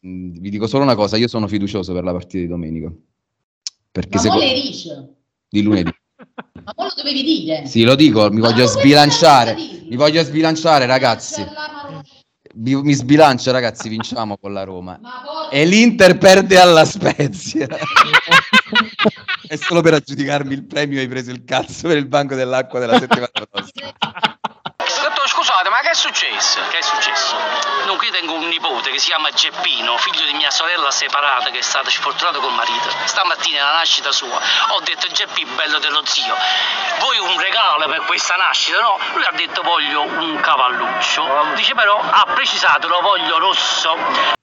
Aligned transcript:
vi 0.00 0.50
dico 0.50 0.66
solo 0.66 0.84
una 0.84 0.94
cosa, 0.94 1.16
io 1.16 1.28
sono 1.28 1.46
fiducioso 1.46 1.92
per 1.92 2.04
la 2.04 2.12
partita 2.12 2.38
di 2.38 2.46
domenica. 2.46 2.92
Perché 3.90 4.28
Ma 4.28 4.36
le 4.36 4.52
dice? 4.54 5.14
Di 5.48 5.62
lunedì. 5.62 5.90
Ma 6.64 6.72
poi 6.74 6.86
lo 6.86 6.92
dovevi 6.96 7.22
dire. 7.22 7.66
Sì, 7.66 7.82
lo 7.82 7.94
dico, 7.94 8.30
mi 8.30 8.40
Ma 8.40 8.50
voglio 8.50 8.66
sbilanciare. 8.66 9.54
Mi 9.88 9.96
voglio 9.96 10.22
sbilanciare, 10.22 10.86
ragazzi. 10.86 11.44
Mi, 12.54 12.80
mi 12.82 12.92
sbilancio, 12.92 13.50
ragazzi, 13.50 13.88
vinciamo 13.88 14.36
con 14.38 14.52
la 14.52 14.64
Roma. 14.64 15.00
E 15.50 15.64
l'Inter 15.64 16.18
perde 16.18 16.58
alla 16.58 16.84
Spezia. 16.84 17.66
È 19.46 19.56
solo 19.56 19.82
per 19.82 19.94
aggiudicarmi 19.94 20.54
il 20.54 20.64
premio 20.64 20.98
hai 20.98 21.08
preso 21.08 21.30
il 21.30 21.44
cazzo 21.44 21.88
per 21.88 21.98
il 21.98 22.06
banco 22.06 22.34
dell'acqua 22.34 22.78
della 22.78 22.98
settimana 22.98 23.28
prossima. 23.50 23.92
Dottor, 25.22 25.28
scusate, 25.28 25.68
ma 25.68 25.78
che 25.78 25.90
è 25.90 25.94
successo? 25.94 26.60
Che 26.68 26.78
è 26.78 26.82
successo? 26.82 27.36
Dunque, 27.84 28.06
io 28.06 28.12
tengo 28.12 28.32
un 28.34 28.48
nipote 28.48 28.90
che 28.90 28.98
si 28.98 29.06
chiama 29.06 29.30
Geppino, 29.30 29.96
figlio 29.98 30.24
di 30.24 30.32
mia 30.34 30.50
sorella 30.50 30.90
separata 30.90 31.50
che 31.50 31.58
è 31.58 31.62
stata 31.62 31.88
sfortunata 31.90 32.38
col 32.40 32.52
marito. 32.52 32.90
Stamattina, 33.04 33.62
alla 33.62 33.78
nascita 33.78 34.10
sua, 34.10 34.40
ho 34.70 34.80
detto 34.80 35.06
Geppi, 35.06 35.44
bello 35.44 35.78
dello 35.78 36.04
zio, 36.04 36.34
vuoi 36.98 37.18
un 37.18 37.38
regalo 37.38 37.86
per 37.86 38.04
questa 38.04 38.34
nascita? 38.34 38.80
No, 38.80 38.98
lui 39.14 39.24
ha 39.24 39.32
detto 39.32 39.62
voglio 39.62 40.02
un 40.02 40.40
cavalluccio. 40.40 41.52
Dice 41.54 41.74
però, 41.74 42.00
ha 42.00 42.24
precisato, 42.34 42.88
lo 42.88 43.00
voglio 43.00 43.38
rosso. 43.38 44.40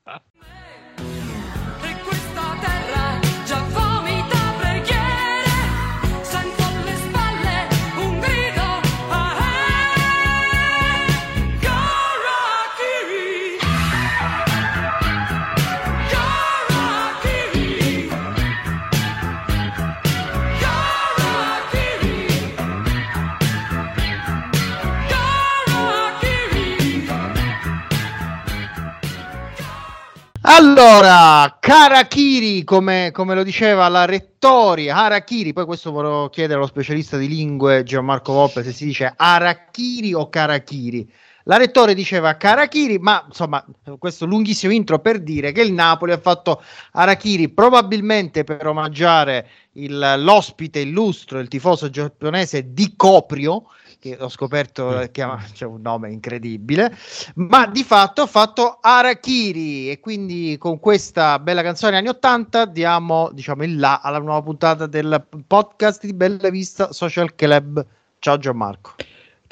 Allora, 30.51 31.57
Karakiri, 31.59 32.63
come, 32.63 33.11
come 33.13 33.35
lo 33.35 33.43
diceva 33.43 33.87
la 33.87 34.05
rettoria, 34.05 34.95
Harakiri, 34.95 35.53
poi 35.53 35.65
questo 35.65 35.91
vorrò 35.91 36.27
chiedere 36.29 36.55
allo 36.57 36.65
specialista 36.65 37.17
di 37.17 37.27
lingue 37.27 37.83
Gianmarco 37.83 38.33
Volpe 38.33 38.63
se 38.63 38.71
si 38.71 38.85
dice 38.85 39.13
Harakiri 39.15 40.15
o 40.15 40.27
Karakiri. 40.27 41.07
La 41.43 41.57
rettore 41.57 41.93
diceva 41.93 42.35
Karakiri, 42.35 42.97
ma 42.97 43.23
insomma, 43.27 43.63
questo 43.99 44.25
lunghissimo 44.25 44.73
intro 44.73 44.97
per 44.97 45.19
dire 45.21 45.51
che 45.51 45.61
il 45.61 45.71
Napoli 45.71 46.13
ha 46.13 46.19
fatto 46.19 46.63
Harakiri 46.93 47.49
probabilmente 47.49 48.43
per 48.43 48.65
omaggiare 48.65 49.47
il- 49.73 50.15
l'ospite 50.17 50.79
illustro, 50.79 51.37
il 51.37 51.47
tifoso 51.47 51.91
giapponese 51.91 52.73
Di 52.73 52.95
Coprio, 52.95 53.65
che 53.99 54.15
ho 54.17 54.29
scoperto 54.29 55.09
che 55.11 55.21
ha 55.21 55.37
c'è 55.51 55.65
un 55.65 55.81
nome 55.81 56.09
incredibile, 56.09 56.95
ma 57.35 57.67
di 57.67 57.83
fatto 57.83 58.21
ha 58.21 58.27
fatto 58.27 58.77
Harakiri 58.81 59.91
e 59.91 59.99
quindi 59.99 60.55
con 60.57 60.79
questa 60.79 61.37
bella 61.39 61.61
canzone 61.61 61.97
anni 61.97 62.07
80 62.07 62.65
diamo 62.65 63.29
diciamo 63.33 63.63
il 63.65 63.77
là 63.77 63.99
alla 64.01 64.19
nuova 64.19 64.41
puntata 64.41 64.87
del 64.87 65.21
podcast 65.45 66.05
di 66.05 66.13
Bella 66.13 66.49
Vista 66.49 66.93
Social 66.93 67.35
Club. 67.35 67.85
Ciao 68.19 68.37
Gianmarco. 68.37 68.95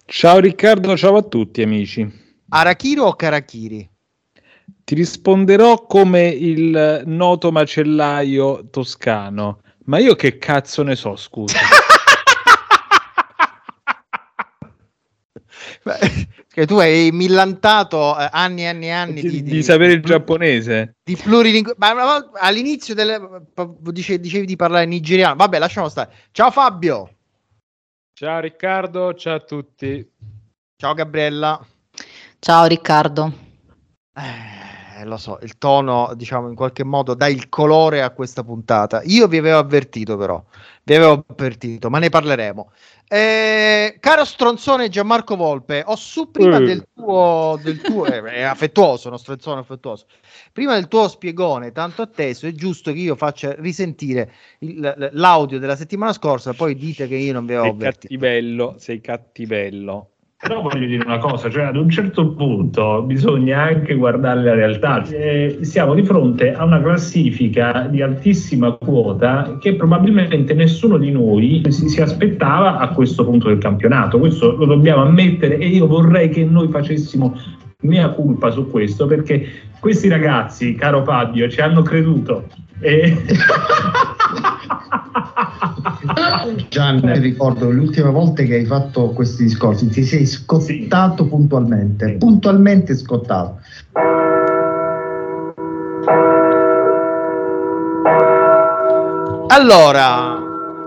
Ciao 0.06 0.40
Riccardo, 0.40 0.96
ciao 0.96 1.18
a 1.18 1.24
tutti 1.24 1.62
amici. 1.62 2.26
Harakiri 2.48 3.00
o 3.02 3.14
Karakiri? 3.14 3.90
Ti 4.86 4.96
risponderò 4.96 5.86
come 5.86 6.28
il 6.30 7.04
noto 7.06 7.52
macellaio 7.52 8.70
toscano. 8.70 9.60
Ma 9.86 10.00
io 10.00 10.16
che 10.16 10.38
cazzo 10.38 10.84
ne 10.84 10.96
so, 10.96 11.18
scusa. 11.18 11.58
Beh, 15.84 16.28
Che 16.58 16.66
tu 16.66 16.80
hai 16.80 17.12
millantato 17.12 18.18
eh, 18.18 18.28
anni 18.32 18.64
e 18.64 18.66
anni 18.66 18.86
e 18.88 18.90
anni 18.90 19.22
di, 19.22 19.30
di, 19.30 19.44
di 19.44 19.62
sapere 19.62 19.94
il 19.94 20.02
giapponese. 20.02 20.96
di 21.04 21.16
plurilingue- 21.16 21.76
ma 21.78 21.92
all'inizio 22.34 22.96
delle, 22.96 23.44
dice- 23.92 24.20
dicevi 24.20 24.48
di 24.48 24.56
parlare 24.56 24.88
nigeriano. 24.88 25.36
Vabbè, 25.36 25.60
lasciamo 25.60 25.88
stare. 25.88 26.12
Ciao 26.32 26.50
Fabio. 26.50 27.12
Ciao 28.12 28.40
Riccardo, 28.40 29.14
ciao 29.14 29.36
a 29.36 29.40
tutti. 29.40 30.04
Ciao 30.76 30.96
Gabriella. 30.96 31.64
Ciao 32.40 32.66
Riccardo. 32.66 33.32
Eh, 34.16 34.57
lo 35.06 35.18
so, 35.18 35.38
il 35.42 35.58
tono, 35.58 36.12
diciamo, 36.16 36.48
in 36.50 36.56
qualche 36.56 36.84
modo 36.84 37.14
dà 37.14 37.28
il 37.28 37.50
colore 37.50 38.02
a 38.02 38.10
questa 38.12 38.44
puntata. 38.44 39.02
Io 39.06 39.28
vi 39.28 39.38
avevo 39.38 39.58
avvertito, 39.60 40.18
però, 40.18 40.44
vi 40.84 40.96
avevo 40.96 41.24
avvertito, 41.28 41.90
ma 41.90 42.00
ne 42.00 42.10
parleremo. 42.10 42.72
Eh, 43.10 43.98
caro 44.02 44.26
stronzone 44.26 44.90
Gianmarco 44.90 45.36
Volpe, 45.38 45.82
ho 45.86 45.96
su 45.96 46.30
prima 46.30 46.58
Eh. 46.58 46.66
del 46.66 46.88
tuo, 46.94 47.58
del 47.64 47.80
tuo 47.80 48.06
eh, 48.06 48.22
è 48.22 48.42
affettuoso, 48.42 49.08
uno 49.08 49.18
stronzone 49.18 49.62
affettuoso. 49.62 50.08
Prima 50.52 50.74
del 50.74 50.88
tuo 50.90 51.08
spiegone 51.08 51.72
tanto 51.72 52.02
atteso, 52.02 52.48
è 52.48 52.52
giusto 52.52 52.92
che 52.92 53.00
io 53.00 53.16
faccia 53.16 53.54
risentire 53.58 54.34
il- 54.60 55.10
l'audio 55.14 55.58
della 55.60 55.78
settimana 55.78 56.12
scorsa, 56.12 56.54
poi 56.54 56.76
dite 56.76 57.08
che 57.08 57.16
io 57.16 57.32
non 57.34 57.46
vi 57.46 57.54
avevo 57.54 57.68
Sei 57.68 57.74
avvertito. 57.76 58.08
cattivello, 58.14 58.76
sei 58.78 59.00
cattivello. 59.00 60.10
Però 60.40 60.62
voglio 60.62 60.86
dire 60.86 61.04
una 61.04 61.18
cosa, 61.18 61.50
cioè 61.50 61.64
ad 61.64 61.78
un 61.78 61.90
certo 61.90 62.34
punto 62.34 63.02
bisogna 63.02 63.64
anche 63.64 63.96
guardare 63.96 64.44
la 64.44 64.54
realtà. 64.54 65.04
Eh, 65.08 65.58
siamo 65.62 65.96
di 65.96 66.04
fronte 66.04 66.54
a 66.54 66.64
una 66.64 66.80
classifica 66.80 67.88
di 67.90 68.04
altissima 68.04 68.72
quota 68.74 69.58
che 69.60 69.74
probabilmente 69.74 70.54
nessuno 70.54 71.00
di 71.00 71.10
noi 71.10 71.64
si, 71.70 71.90
si 71.90 72.02
aspettava 72.02 72.78
a 72.78 72.90
questo 72.90 73.26
punto 73.26 73.48
del 73.48 73.58
campionato. 73.58 74.20
Questo 74.20 74.56
lo 74.56 74.66
dobbiamo 74.66 75.02
ammettere 75.02 75.58
e 75.58 75.70
io 75.70 75.88
vorrei 75.88 76.30
che 76.30 76.46
noi 76.46 76.68
facessimo 76.68 77.36
mea 77.82 78.10
culpa 78.10 78.52
su 78.52 78.70
questo 78.70 79.08
perché 79.08 79.44
questi 79.80 80.08
ragazzi, 80.08 80.76
caro 80.76 81.04
Fabio, 81.04 81.50
ci 81.50 81.62
hanno 81.62 81.82
creduto. 81.82 82.46
E... 82.80 83.26
Gian, 86.70 87.02
ti 87.02 87.20
ricordo 87.20 87.70
le 87.72 87.80
ultime 87.80 88.10
volte 88.10 88.46
che 88.46 88.56
hai 88.56 88.66
fatto 88.66 89.10
questi 89.10 89.44
discorsi, 89.44 89.88
ti 89.90 90.04
sei 90.04 90.26
scottato 90.26 91.26
puntualmente, 91.26 92.14
puntualmente 92.18 92.96
scottato. 92.96 93.60
Allora, 99.50 100.38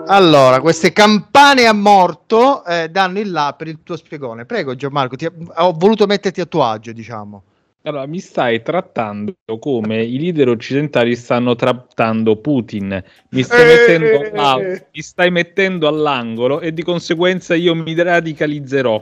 allora, 0.07 0.61
queste 0.61 0.93
campane 0.93 1.67
a 1.67 1.73
morto 1.73 2.65
eh, 2.65 2.89
danno 2.89 3.19
il 3.19 3.31
là 3.31 3.55
per 3.57 3.69
il 3.69 3.81
tuo 3.83 3.97
spiegone. 3.97 4.45
Prego, 4.45 4.75
Gianmarco, 4.75 5.17
ti- 5.17 5.29
ho 5.57 5.73
voluto 5.73 6.07
metterti 6.07 6.41
a 6.41 6.47
tuo 6.47 6.65
agio, 6.65 6.93
diciamo. 6.93 7.43
Allora, 7.83 8.07
mi 8.07 8.19
stai 8.19 8.63
trattando 8.63 9.35
come 9.59 10.03
i 10.03 10.19
leader 10.19 10.49
occidentali 10.49 11.17
stanno 11.17 11.55
trattando 11.57 12.37
Putin. 12.37 13.03
Mi 13.31 13.43
stai, 13.43 13.63
Eh. 13.63 13.65
mettendo, 13.99 14.39
alla- 14.39 14.59
mi 14.93 15.01
stai 15.03 15.31
mettendo 15.31 15.89
all'angolo 15.89 16.61
e 16.61 16.75
di 16.75 16.83
conseguenza 16.83 17.55
io 17.55 17.75
mi 17.75 17.95
radicalizzerò. 17.95 19.01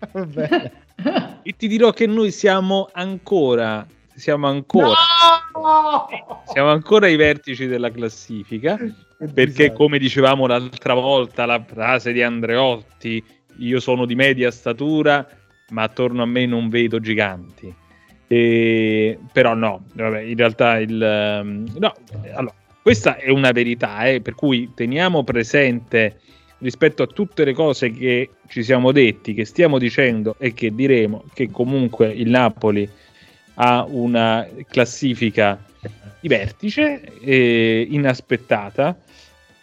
E 1.42 1.56
ti 1.56 1.66
dirò 1.66 1.90
che 1.90 2.06
noi 2.06 2.30
siamo 2.30 2.88
ancora, 2.92 3.84
siamo 4.14 4.46
ancora, 4.46 4.94
siamo 6.44 6.70
ancora 6.70 7.06
ai 7.06 7.16
vertici 7.16 7.66
della 7.66 7.90
classifica. 7.90 8.78
Perché, 9.34 9.72
come 9.72 9.98
dicevamo 9.98 10.46
l'altra 10.46 10.94
volta, 10.94 11.44
la 11.44 11.60
frase 11.64 12.12
di 12.12 12.22
Andreotti, 12.22 13.24
io 13.58 13.80
sono 13.80 14.04
di 14.04 14.14
media 14.14 14.52
statura, 14.52 15.26
ma 15.70 15.82
attorno 15.82 16.22
a 16.22 16.26
me 16.26 16.46
non 16.46 16.68
vedo 16.68 17.00
giganti. 17.00 17.74
E- 18.32 19.18
però 19.30 19.52
no, 19.52 19.84
vabbè, 19.92 20.22
in 20.22 20.36
realtà 20.36 20.78
il... 20.78 21.02
ehm, 21.02 21.66
no, 21.78 21.92
allora, 22.32 22.54
questa 22.80 23.18
è 23.18 23.28
una 23.28 23.52
verità, 23.52 24.04
eh, 24.06 24.22
per 24.22 24.34
cui 24.34 24.72
teniamo 24.74 25.22
presente 25.22 26.18
rispetto 26.58 27.02
a 27.02 27.06
tutte 27.06 27.44
le 27.44 27.52
cose 27.52 27.90
che 27.90 28.30
ci 28.48 28.62
siamo 28.62 28.90
detti, 28.90 29.34
che 29.34 29.44
stiamo 29.44 29.78
dicendo 29.78 30.36
e 30.38 30.54
che 30.54 30.74
diremo, 30.74 31.24
che 31.34 31.50
comunque 31.50 32.10
il 32.10 32.30
Napoli 32.30 32.88
ha 33.54 33.84
una 33.86 34.48
classifica 34.66 35.62
di 36.20 36.28
vertice 36.28 37.02
eh, 37.20 37.86
inaspettata 37.90 38.96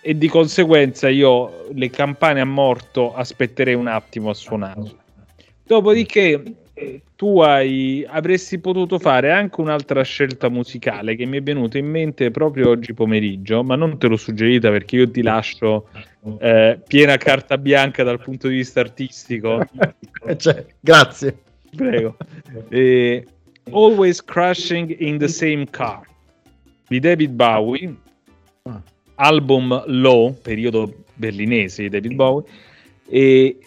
e 0.02 0.16
di 0.16 0.28
conseguenza 0.28 1.10
io 1.10 1.70
le 1.74 1.90
campane 1.90 2.40
a 2.40 2.46
morto 2.46 3.16
aspetterei 3.16 3.74
un 3.74 3.88
attimo 3.88 4.30
a 4.30 4.34
suonare. 4.36 4.96
Dopodiché 5.64 6.44
tu 7.19 7.42
hai, 7.42 8.06
avresti 8.07 8.60
potuto 8.60 8.98
fare 8.98 9.30
anche 9.30 9.60
un'altra 9.60 10.01
scelta 10.04 10.48
musicale 10.48 11.18
che 11.18 11.25
mi 11.25 11.36
è 11.36 11.42
venuta 11.42 11.77
in 11.77 11.86
mente 11.86 12.31
proprio 12.31 12.69
oggi 12.69 12.94
pomeriggio, 12.94 13.62
ma 13.62 13.75
non 13.75 13.98
te 13.98 14.07
l'ho 14.07 14.16
suggerita 14.16 14.69
perché 14.69 14.95
io 14.95 15.12
ti 15.12 15.21
lascio 15.21 15.89
eh, 16.39 16.80
piena 16.88 17.18
carta 17.18 17.57
bianca 17.57 18.04
dal 18.04 18.21
punto 18.21 18.48
di 18.48 18.56
vista 18.56 18.80
artistico. 18.80 19.60
Cioè, 20.38 20.66
grazie. 20.80 21.38
Prego. 21.75 22.16
E, 22.69 23.25
Always 23.69 24.24
Crashing 24.24 24.95
in 25.00 25.18
the 25.18 25.27
Same 25.27 25.66
Car 25.69 26.04
di 26.88 27.01
David 27.01 27.31
Bowie, 27.31 27.94
album 29.16 29.83
Low, 29.88 30.38
periodo 30.42 31.04
berlinese 31.16 31.81
di 31.81 31.89
David 31.89 32.13
Bowie. 32.13 32.45
E 33.10 33.57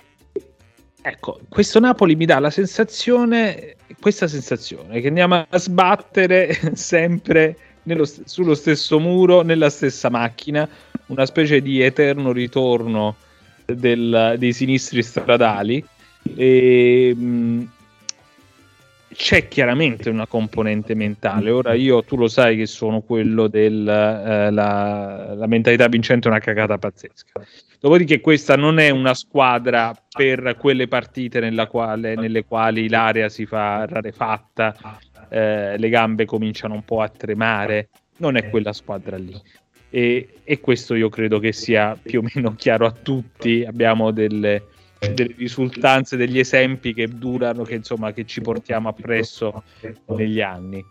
ecco, 1.02 1.40
questo 1.48 1.80
Napoli 1.80 2.16
mi 2.16 2.24
dà 2.24 2.38
la 2.38 2.50
sensazione, 2.50 3.76
questa 4.00 4.28
sensazione 4.28 5.00
che 5.00 5.08
andiamo 5.08 5.46
a 5.48 5.58
sbattere 5.58 6.58
sempre 6.74 7.56
nello 7.84 8.04
sullo 8.04 8.54
stesso 8.54 8.98
muro, 9.00 9.42
nella 9.42 9.68
stessa 9.68 10.08
macchina, 10.08 10.68
una 11.06 11.26
specie 11.26 11.60
di 11.60 11.80
eterno 11.80 12.32
ritorno 12.32 13.16
del- 13.66 14.36
dei 14.38 14.52
sinistri 14.52 15.02
stradali. 15.02 15.84
E, 16.36 17.12
mh, 17.14 17.62
c'è 19.14 19.48
chiaramente 19.48 20.10
una 20.10 20.26
componente 20.26 20.94
mentale. 20.94 21.50
Ora 21.50 21.74
io, 21.74 22.02
tu 22.02 22.16
lo 22.16 22.28
sai 22.28 22.56
che 22.56 22.66
sono 22.66 23.00
quello 23.00 23.48
del 23.48 23.86
eh, 23.86 24.50
mentalità 25.46 25.88
vincente 25.88 26.28
una 26.28 26.38
cagata 26.38 26.78
pazzesca. 26.78 27.40
Dopodiché 27.80 28.20
questa 28.20 28.56
non 28.56 28.78
è 28.78 28.90
una 28.90 29.14
squadra 29.14 29.92
per 30.08 30.56
quelle 30.58 30.88
partite 30.88 31.40
quale- 31.66 32.14
nelle 32.14 32.44
quali 32.44 32.88
l'area 32.88 33.28
si 33.28 33.44
fa 33.44 33.86
rarefatta, 33.86 34.98
eh, 35.28 35.76
le 35.78 35.88
gambe 35.88 36.24
cominciano 36.24 36.74
un 36.74 36.84
po' 36.84 37.00
a 37.00 37.08
tremare, 37.08 37.88
non 38.18 38.36
è 38.36 38.48
quella 38.50 38.72
squadra 38.72 39.16
lì. 39.16 39.34
E, 39.90 40.28
e 40.44 40.60
questo 40.60 40.94
io 40.94 41.08
credo 41.08 41.38
che 41.38 41.52
sia 41.52 41.98
più 42.00 42.20
o 42.20 42.28
meno 42.34 42.54
chiaro 42.54 42.86
a 42.86 42.92
tutti. 42.92 43.64
Abbiamo 43.64 44.10
delle, 44.10 44.68
delle 45.10 45.34
risultanze, 45.36 46.16
degli 46.16 46.38
esempi 46.38 46.94
che 46.94 47.08
durano, 47.08 47.64
che 47.64 47.74
insomma 47.74 48.12
che 48.12 48.24
ci 48.24 48.40
portiamo 48.40 48.88
appresso 48.88 49.62
negli 50.06 50.40
anni. 50.40 50.84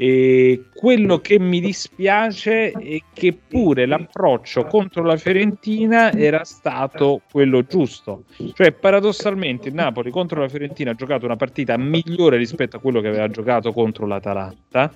E 0.00 0.66
quello 0.76 1.18
che 1.18 1.40
mi 1.40 1.60
dispiace 1.60 2.70
è 2.70 3.00
che 3.12 3.32
pure 3.32 3.84
l'approccio 3.84 4.64
contro 4.66 5.02
la 5.02 5.16
Fiorentina 5.16 6.12
era 6.12 6.44
stato 6.44 7.22
quello 7.32 7.64
giusto. 7.64 8.22
Cioè, 8.54 8.70
paradossalmente, 8.70 9.66
il 9.70 9.74
Napoli 9.74 10.12
contro 10.12 10.40
la 10.40 10.48
Fiorentina 10.48 10.92
ha 10.92 10.94
giocato 10.94 11.24
una 11.24 11.34
partita 11.34 11.76
migliore 11.76 12.36
rispetto 12.36 12.76
a 12.76 12.80
quello 12.80 13.00
che 13.00 13.08
aveva 13.08 13.28
giocato 13.28 13.72
contro 13.72 14.06
l'Atalanta 14.06 14.92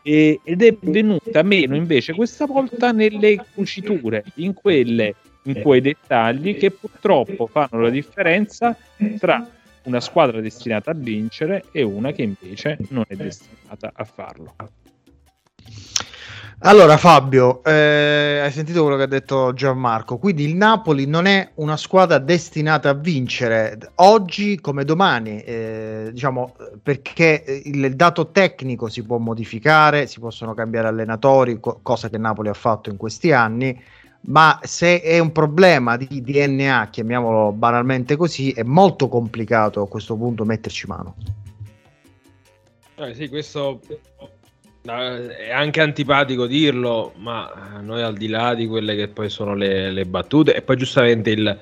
e- 0.00 0.40
ed 0.42 0.62
è 0.62 0.78
venuta 0.80 1.42
meno 1.42 1.76
invece 1.76 2.14
questa 2.14 2.46
volta 2.46 2.90
nelle 2.90 3.44
cuciture, 3.54 4.24
in 4.36 4.54
quelle 4.54 5.14
in 5.44 5.60
quei 5.62 5.80
dettagli 5.80 6.56
che 6.56 6.70
purtroppo 6.70 7.46
fanno 7.46 7.80
la 7.80 7.90
differenza 7.90 8.76
tra 9.18 9.46
una 9.84 10.00
squadra 10.00 10.40
destinata 10.40 10.92
a 10.92 10.94
vincere 10.94 11.64
e 11.72 11.82
una 11.82 12.12
che 12.12 12.22
invece 12.22 12.78
non 12.90 13.04
è 13.08 13.16
destinata 13.16 13.92
a 13.94 14.04
farlo. 14.04 14.54
Allora 16.64 16.96
Fabio, 16.96 17.64
eh, 17.64 18.38
hai 18.40 18.52
sentito 18.52 18.82
quello 18.82 18.96
che 18.96 19.02
ha 19.02 19.08
detto 19.08 19.52
Gianmarco, 19.52 20.16
quindi 20.18 20.44
il 20.44 20.54
Napoli 20.54 21.06
non 21.06 21.26
è 21.26 21.50
una 21.54 21.76
squadra 21.76 22.18
destinata 22.18 22.90
a 22.90 22.94
vincere 22.94 23.76
oggi 23.96 24.60
come 24.60 24.84
domani, 24.84 25.40
eh, 25.40 26.10
diciamo 26.12 26.54
perché 26.80 27.62
il, 27.64 27.82
il 27.82 27.96
dato 27.96 28.30
tecnico 28.30 28.88
si 28.88 29.02
può 29.02 29.18
modificare, 29.18 30.06
si 30.06 30.20
possono 30.20 30.54
cambiare 30.54 30.86
allenatori, 30.86 31.58
co- 31.58 31.80
cosa 31.82 32.08
che 32.08 32.18
Napoli 32.18 32.48
ha 32.48 32.54
fatto 32.54 32.90
in 32.90 32.96
questi 32.96 33.32
anni, 33.32 33.76
ma 34.22 34.60
se 34.62 35.00
è 35.00 35.18
un 35.18 35.32
problema 35.32 35.96
di 35.96 36.22
DNA, 36.22 36.88
chiamiamolo 36.90 37.52
banalmente 37.52 38.16
così, 38.16 38.52
è 38.52 38.62
molto 38.62 39.08
complicato 39.08 39.82
a 39.82 39.88
questo 39.88 40.16
punto 40.16 40.44
metterci 40.44 40.86
mano. 40.86 41.16
Eh, 42.96 43.14
sì, 43.14 43.28
questo 43.28 43.80
è 44.84 45.50
anche 45.50 45.80
antipatico 45.80 46.46
dirlo, 46.46 47.12
ma 47.16 47.78
eh, 47.78 47.82
noi 47.82 48.02
al 48.02 48.16
di 48.16 48.28
là 48.28 48.54
di 48.54 48.66
quelle 48.66 48.94
che 48.94 49.08
poi 49.08 49.28
sono 49.28 49.54
le, 49.54 49.90
le 49.90 50.04
battute, 50.04 50.54
e 50.54 50.62
poi 50.62 50.76
giustamente 50.76 51.30
il, 51.30 51.58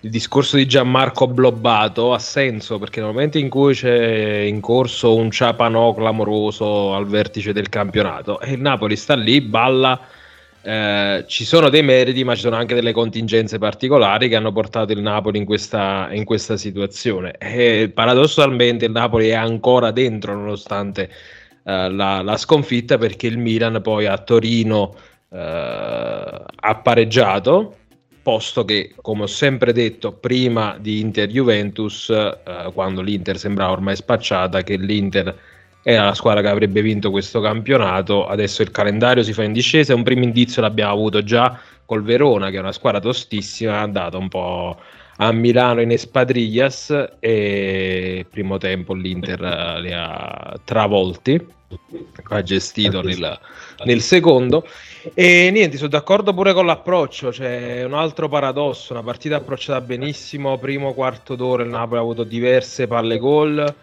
il 0.00 0.10
discorso 0.10 0.56
di 0.56 0.66
Gianmarco 0.66 1.28
Blobbato 1.28 2.12
ha 2.12 2.18
senso 2.18 2.78
perché 2.78 3.00
nel 3.00 3.10
momento 3.10 3.38
in 3.38 3.48
cui 3.48 3.72
c'è 3.72 4.40
in 4.40 4.60
corso 4.60 5.14
un 5.14 5.30
ciapanò 5.30 5.94
clamoroso 5.94 6.94
al 6.94 7.06
vertice 7.06 7.52
del 7.52 7.68
campionato 7.68 8.40
e 8.40 8.52
il 8.52 8.60
Napoli 8.60 8.96
sta 8.96 9.14
lì, 9.14 9.40
balla. 9.40 9.98
Eh, 10.62 11.24
ci 11.26 11.44
sono 11.44 11.68
dei 11.68 11.82
meriti, 11.82 12.22
ma 12.24 12.34
ci 12.34 12.42
sono 12.42 12.56
anche 12.56 12.74
delle 12.74 12.92
contingenze 12.92 13.58
particolari 13.58 14.28
che 14.28 14.36
hanno 14.36 14.52
portato 14.52 14.92
il 14.92 15.00
Napoli 15.00 15.38
in 15.38 15.44
questa, 15.44 16.08
in 16.12 16.24
questa 16.24 16.56
situazione. 16.56 17.36
E 17.38 17.90
paradossalmente 17.92 18.84
il 18.84 18.92
Napoli 18.92 19.28
è 19.28 19.34
ancora 19.34 19.90
dentro, 19.90 20.34
nonostante 20.34 21.10
eh, 21.64 21.90
la, 21.90 22.22
la 22.22 22.36
sconfitta, 22.36 22.96
perché 22.96 23.26
il 23.26 23.38
Milan 23.38 23.80
poi 23.82 24.06
a 24.06 24.18
Torino 24.18 24.94
eh, 25.30 25.38
ha 25.38 26.74
pareggiato. 26.82 27.76
Posto 28.22 28.64
che, 28.64 28.94
come 29.00 29.24
ho 29.24 29.26
sempre 29.26 29.72
detto, 29.72 30.12
prima 30.12 30.76
di 30.78 31.00
Inter-Juventus, 31.00 32.08
eh, 32.08 32.70
quando 32.72 33.00
l'Inter 33.00 33.36
sembrava 33.36 33.72
ormai 33.72 33.96
spacciata, 33.96 34.62
che 34.62 34.76
l'Inter 34.76 35.36
era 35.82 36.04
la 36.04 36.14
squadra 36.14 36.40
che 36.42 36.48
avrebbe 36.48 36.80
vinto 36.82 37.10
questo 37.10 37.40
campionato. 37.40 38.26
Adesso 38.26 38.62
il 38.62 38.70
calendario 38.70 39.22
si 39.22 39.32
fa 39.32 39.42
in 39.42 39.52
discesa. 39.52 39.94
Un 39.94 40.02
primo 40.02 40.22
indizio 40.22 40.62
l'abbiamo 40.62 40.92
avuto 40.92 41.22
già 41.22 41.58
col 41.84 42.02
Verona, 42.02 42.50
che 42.50 42.56
è 42.56 42.60
una 42.60 42.72
squadra 42.72 43.00
tostissima, 43.00 43.72
è 43.72 43.78
andata 43.78 44.16
un 44.16 44.28
po' 44.28 44.78
a 45.16 45.32
Milano 45.32 45.80
in 45.80 45.90
Espadrillas 45.90 47.16
e 47.20 48.26
primo 48.30 48.58
tempo 48.58 48.94
l'Inter 48.94 49.42
eh, 49.42 49.80
li 49.80 49.92
ha 49.92 50.58
travolti, 50.64 51.44
ha 52.28 52.42
gestito 52.42 53.02
nel, 53.02 53.38
nel 53.84 54.00
secondo. 54.00 54.66
E 55.14 55.50
niente, 55.52 55.76
sono 55.76 55.90
d'accordo 55.90 56.32
pure 56.32 56.52
con 56.52 56.64
l'approccio, 56.64 57.30
c'è 57.30 57.84
un 57.84 57.94
altro 57.94 58.28
paradosso, 58.28 58.92
una 58.92 59.02
partita 59.02 59.36
approcciata 59.36 59.80
benissimo, 59.80 60.58
primo 60.58 60.94
quarto 60.94 61.34
d'ora 61.34 61.62
il 61.62 61.68
Napoli 61.68 61.98
ha 61.98 62.02
avuto 62.02 62.24
diverse 62.24 62.86
palle 62.86 63.18
gol, 63.18 63.74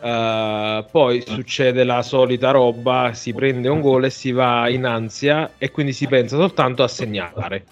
eh, 0.00 0.84
poi 0.90 1.22
succede 1.26 1.84
la 1.84 2.02
solita 2.02 2.50
roba, 2.50 3.10
si 3.14 3.32
prende 3.32 3.68
un 3.68 3.80
gol 3.80 4.04
e 4.04 4.10
si 4.10 4.32
va 4.32 4.68
in 4.68 4.84
ansia 4.84 5.52
e 5.58 5.70
quindi 5.70 5.92
si 5.92 6.06
pensa 6.06 6.36
soltanto 6.36 6.82
a 6.82 6.88
segnare. 6.88 7.64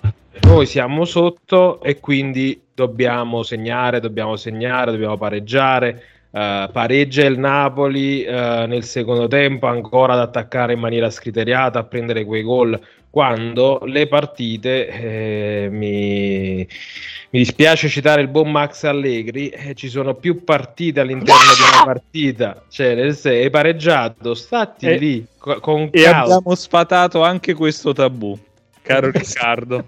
Noi 0.43 0.67
siamo 0.67 1.05
sotto 1.05 1.81
e 1.82 1.99
quindi 2.00 2.61
dobbiamo 2.75 3.43
segnare, 3.43 4.00
dobbiamo 4.00 4.37
segnare, 4.37 4.93
dobbiamo 4.93 5.17
pareggiare. 5.17 6.02
Eh, 6.31 6.69
pareggia 6.70 7.25
il 7.25 7.38
Napoli 7.38 8.23
eh, 8.23 8.67
nel 8.67 8.84
secondo 8.84 9.26
tempo 9.29 9.67
ancora 9.67 10.12
ad 10.12 10.19
attaccare 10.20 10.75
in 10.75 10.81
maniera 10.81 11.08
scriteriata, 11.08 11.79
a 11.79 11.84
prendere 11.84 12.24
quei 12.24 12.43
gol 12.43 12.79
quando 13.17 13.81
le 13.87 14.08
partite 14.08 14.89
eh, 14.89 15.69
mi, 15.70 16.56
mi 16.56 16.69
dispiace 17.39 17.89
citare 17.89 18.20
il 18.20 18.29
buon 18.29 18.51
Max 18.51 18.82
Allegri 18.85 19.49
eh, 19.49 19.73
ci 19.73 19.89
sono 19.89 20.13
più 20.13 20.44
partite 20.44 21.01
all'interno 21.01 21.41
di 21.55 21.63
una 21.63 21.85
partita. 21.94 22.63
Cioè 22.69 22.94
nel 22.94 23.17
se 23.17 23.31
hai 23.31 23.49
pareggiato 23.49 24.35
stati 24.35 24.85
E- 24.85 24.99
lì 24.99 25.27
co- 25.39 25.61
con 25.61 25.89
E 25.93 26.03
calma. 26.03 26.25
abbiamo 26.25 26.55
sfatato 26.55 27.23
anche 27.23 27.55
questo 27.55 27.94
tabù, 27.94 28.39
caro 28.82 29.08
Riccardo. 29.11 29.87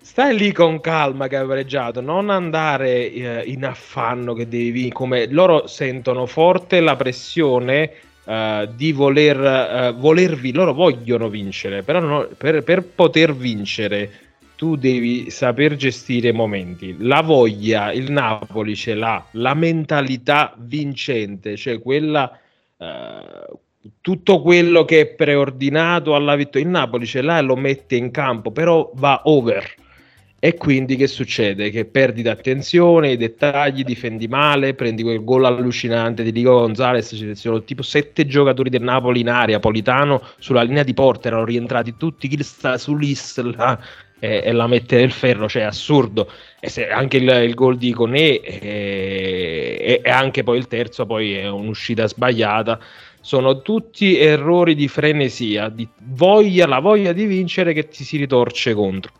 Stai 0.00 0.36
lì 0.38 0.52
con 0.52 0.78
calma 0.78 1.26
che 1.26 1.36
hai 1.36 1.46
pareggiato, 1.48 2.00
non 2.00 2.30
andare 2.30 3.10
eh, 3.10 3.42
in 3.46 3.64
affanno 3.64 4.34
che 4.34 4.46
devi 4.46 4.92
come 4.92 5.26
loro 5.26 5.66
sentono 5.66 6.26
forte 6.26 6.78
la 6.78 6.94
pressione 6.94 7.90
eh, 8.24 8.68
di 8.74 8.92
voler, 8.92 9.40
eh, 9.40 9.92
volervi, 9.92 10.52
loro 10.52 10.72
vogliono 10.72 11.28
vincere, 11.28 11.82
però 11.82 12.00
no- 12.00 12.28
per, 12.36 12.62
per 12.62 12.82
poter 12.82 13.34
vincere 13.34 14.10
tu 14.56 14.76
devi 14.76 15.30
saper 15.30 15.76
gestire 15.76 16.28
i 16.28 16.32
momenti. 16.32 16.96
La 16.98 17.20
voglia, 17.20 17.92
il 17.92 18.12
Napoli 18.12 18.76
ce 18.76 18.94
l'ha, 18.94 19.24
la 19.32 19.54
mentalità 19.54 20.54
vincente, 20.56 21.56
cioè 21.56 21.80
quella... 21.80 22.38
eh, 22.78 23.58
tutto 24.00 24.40
quello 24.42 24.84
che 24.84 25.00
è 25.00 25.06
preordinato 25.06 26.14
alla 26.14 26.36
vittoria, 26.36 26.66
il 26.66 26.72
Napoli 26.72 27.04
ce 27.04 27.20
l'ha 27.20 27.38
e 27.38 27.42
lo 27.42 27.56
mette 27.56 27.96
in 27.96 28.12
campo, 28.12 28.52
però 28.52 28.88
va 28.94 29.22
over. 29.24 29.74
E 30.44 30.56
quindi 30.56 30.96
che 30.96 31.06
succede? 31.06 31.70
Che 31.70 31.84
perdi 31.84 32.20
d'attenzione, 32.20 33.12
i 33.12 33.16
dettagli, 33.16 33.84
difendi 33.84 34.26
male, 34.26 34.74
prendi 34.74 35.04
quel 35.04 35.22
gol 35.22 35.44
allucinante 35.44 36.24
di 36.24 36.32
Diego 36.32 36.58
Gonzalez, 36.58 37.10
ci 37.14 37.32
sono 37.36 37.62
tipo 37.62 37.82
sette 37.82 38.26
giocatori 38.26 38.68
del 38.68 38.82
Napoli 38.82 39.20
in 39.20 39.28
area, 39.28 39.60
Politano 39.60 40.20
sulla 40.40 40.62
linea 40.62 40.82
di 40.82 40.94
porta, 40.94 41.28
erano 41.28 41.44
rientrati 41.44 41.96
tutti, 41.96 42.26
chi 42.26 42.42
sta 42.42 42.76
sull'Isla 42.76 43.78
e, 44.18 44.42
e 44.44 44.50
la 44.50 44.66
mette 44.66 44.96
nel 44.96 45.12
ferro, 45.12 45.48
cioè 45.48 45.62
è 45.62 45.64
assurdo. 45.66 46.28
E 46.58 46.90
anche 46.90 47.18
il, 47.18 47.28
il 47.28 47.54
gol 47.54 47.76
di 47.76 47.92
Conè 47.92 48.40
e, 48.42 49.78
e- 49.80 50.00
e 50.02 50.10
anche 50.10 50.42
poi 50.42 50.58
il 50.58 50.66
terzo 50.66 51.06
poi 51.06 51.34
è 51.34 51.48
un'uscita 51.48 52.08
sbagliata. 52.08 52.80
Sono 53.20 53.62
tutti 53.62 54.18
errori 54.18 54.74
di 54.74 54.88
frenesia, 54.88 55.68
di 55.68 55.88
voglia, 55.98 56.66
la 56.66 56.80
voglia 56.80 57.12
di 57.12 57.26
vincere 57.26 57.72
che 57.72 57.86
ti 57.86 58.02
si 58.02 58.16
ritorce 58.16 58.74
contro. 58.74 59.12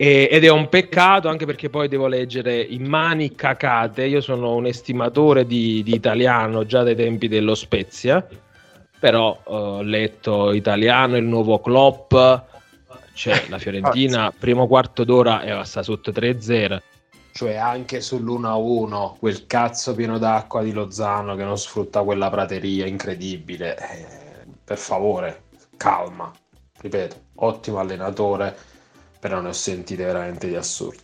E- 0.00 0.28
ed 0.30 0.44
è 0.44 0.48
un 0.48 0.68
peccato 0.68 1.28
anche 1.28 1.44
perché 1.44 1.70
poi 1.70 1.88
devo 1.88 2.06
leggere 2.06 2.60
in 2.60 2.86
mani 2.86 3.34
cacate. 3.34 4.04
Io 4.04 4.20
sono 4.20 4.54
un 4.54 4.66
estimatore 4.66 5.44
di, 5.44 5.82
di 5.82 5.92
italiano 5.92 6.64
già 6.64 6.84
dai 6.84 6.94
tempi 6.94 7.26
dello 7.26 7.56
Spezia, 7.56 8.24
però 9.00 9.36
eh, 9.36 9.52
ho 9.52 9.82
letto 9.82 10.52
italiano, 10.52 11.16
il 11.16 11.24
nuovo 11.24 11.58
Klopp, 11.58 12.14
c'è 13.12 13.46
la 13.48 13.58
Fiorentina, 13.58 14.32
primo 14.38 14.68
quarto 14.68 15.02
d'ora 15.02 15.42
e 15.42 15.64
sta 15.64 15.82
sotto 15.82 16.12
3-0. 16.12 16.78
Cioè 17.32 17.56
anche 17.56 17.98
sull'1-1, 17.98 19.16
quel 19.18 19.46
cazzo 19.46 19.96
pieno 19.96 20.18
d'acqua 20.18 20.62
di 20.62 20.72
Lozano 20.72 21.34
che 21.34 21.42
non 21.42 21.58
sfrutta 21.58 22.04
quella 22.04 22.30
prateria 22.30 22.86
incredibile. 22.86 23.76
Eh, 23.76 24.06
per 24.62 24.78
favore, 24.78 25.42
calma. 25.76 26.30
Ripeto, 26.80 27.16
ottimo 27.36 27.78
allenatore, 27.78 28.56
però 29.18 29.40
ne 29.40 29.48
ho 29.48 29.52
sentite 29.52 30.04
veramente 30.04 30.48
di 30.48 30.56
assurdo. 30.56 31.02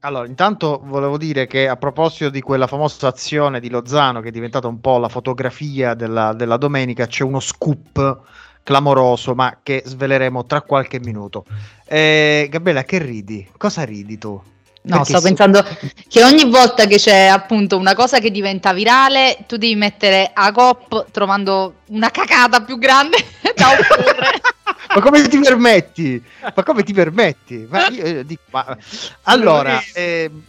Allora, 0.00 0.26
intanto 0.26 0.80
volevo 0.82 1.18
dire 1.18 1.46
che 1.46 1.68
a 1.68 1.76
proposito 1.76 2.30
di 2.30 2.40
quella 2.40 2.66
famosa 2.66 3.08
azione 3.08 3.60
di 3.60 3.68
Lozano 3.68 4.20
che 4.20 4.28
è 4.28 4.32
diventata 4.32 4.66
un 4.66 4.80
po' 4.80 4.96
la 4.96 5.10
fotografia 5.10 5.92
della, 5.92 6.32
della 6.32 6.56
domenica, 6.56 7.06
c'è 7.06 7.22
uno 7.22 7.40
scoop 7.40 8.22
clamoroso, 8.62 9.34
ma 9.34 9.58
che 9.62 9.82
sveleremo 9.84 10.46
tra 10.46 10.62
qualche 10.62 11.00
minuto. 11.00 11.44
Eh, 11.84 12.48
Gabriella, 12.50 12.84
che 12.84 12.98
ridi? 12.98 13.46
Cosa 13.56 13.84
ridi 13.84 14.16
tu? 14.16 14.40
No, 14.82 14.96
Perché 14.98 15.12
sto 15.12 15.20
pensando 15.20 15.62
che 16.08 16.24
ogni 16.24 16.48
volta 16.48 16.86
che 16.86 16.96
c'è 16.96 17.26
appunto 17.26 17.76
una 17.76 17.94
cosa 17.94 18.18
che 18.18 18.30
diventa 18.30 18.72
virale, 18.72 19.44
tu 19.46 19.56
devi 19.56 19.74
mettere 19.74 20.30
a 20.32 20.50
cop 20.52 21.10
trovando 21.10 21.74
una 21.88 22.10
cacata 22.10 22.62
più 22.62 22.78
grande 22.78 23.18
da 23.54 23.72
opporre. 23.72 24.40
Ma 24.94 25.00
come 25.02 25.28
ti 25.28 25.38
permetti? 25.38 26.22
Ma 26.42 26.62
come 26.62 26.82
ti 26.82 26.92
permetti? 26.94 27.66
Ma 27.68 27.88
io, 27.92 28.02
eh, 28.02 28.24
dico, 28.24 28.42
ma- 28.50 28.76
Allora, 29.24 29.80
ehm, 29.94 30.42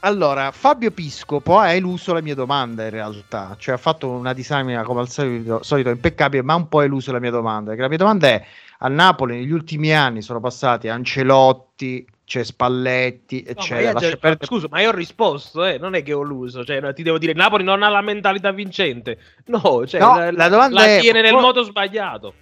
allora, 0.00 0.50
Fabio 0.52 0.90
Piscopo 0.90 1.58
ha 1.58 1.72
eluso 1.72 2.12
la 2.12 2.20
mia 2.20 2.34
domanda 2.34 2.84
in 2.84 2.90
realtà, 2.90 3.56
cioè 3.58 3.74
ha 3.74 3.78
fatto 3.78 4.10
una 4.10 4.34
disamina 4.34 4.82
come 4.82 5.00
al 5.00 5.08
solito, 5.08 5.62
solito 5.62 5.88
impeccabile, 5.88 6.42
ma 6.42 6.54
un 6.54 6.68
po' 6.68 6.82
eluso 6.82 7.10
la 7.10 7.18
mia 7.18 7.30
domanda. 7.30 7.68
Perché 7.68 7.82
la 7.82 7.88
mia 7.88 7.96
domanda 7.96 8.28
è, 8.28 8.44
a 8.80 8.88
Napoli 8.88 9.36
negli 9.36 9.50
ultimi 9.50 9.94
anni 9.94 10.20
sono 10.20 10.40
passati 10.40 10.88
Ancelotti, 10.88 12.06
c'è 12.24 12.42
Spalletti, 12.42 13.36
No, 13.38 13.42
ma 13.46 13.50
eccetera. 13.60 13.80
io 13.88 13.92
Lascia 13.92 14.08
già- 14.10 14.16
perdere- 14.16 14.46
Scusa, 14.46 14.66
ma 14.70 14.80
io 14.80 14.88
ho 14.88 14.94
risposto, 14.94 15.64
eh, 15.64 15.78
non 15.78 15.94
è 15.94 16.02
che 16.02 16.12
ho 16.12 16.22
l'uso, 16.22 16.64
cioè, 16.64 16.80
no, 16.80 16.92
ti 16.92 17.02
devo 17.02 17.18
dire, 17.18 17.32
Napoli 17.34 17.64
non 17.64 17.82
ha 17.82 17.88
la 17.88 18.00
mentalità 18.00 18.50
vincente. 18.52 19.18
No, 19.46 19.86
cioè, 19.86 20.00
No, 20.00 20.16
la, 20.16 20.30
la 20.32 20.48
domanda 20.48 20.80
la 20.80 20.86
è- 20.96 21.00
tiene 21.00 21.20
nel 21.20 21.32
può- 21.32 21.40
modo 21.40 21.62
sbagliato. 21.62 22.34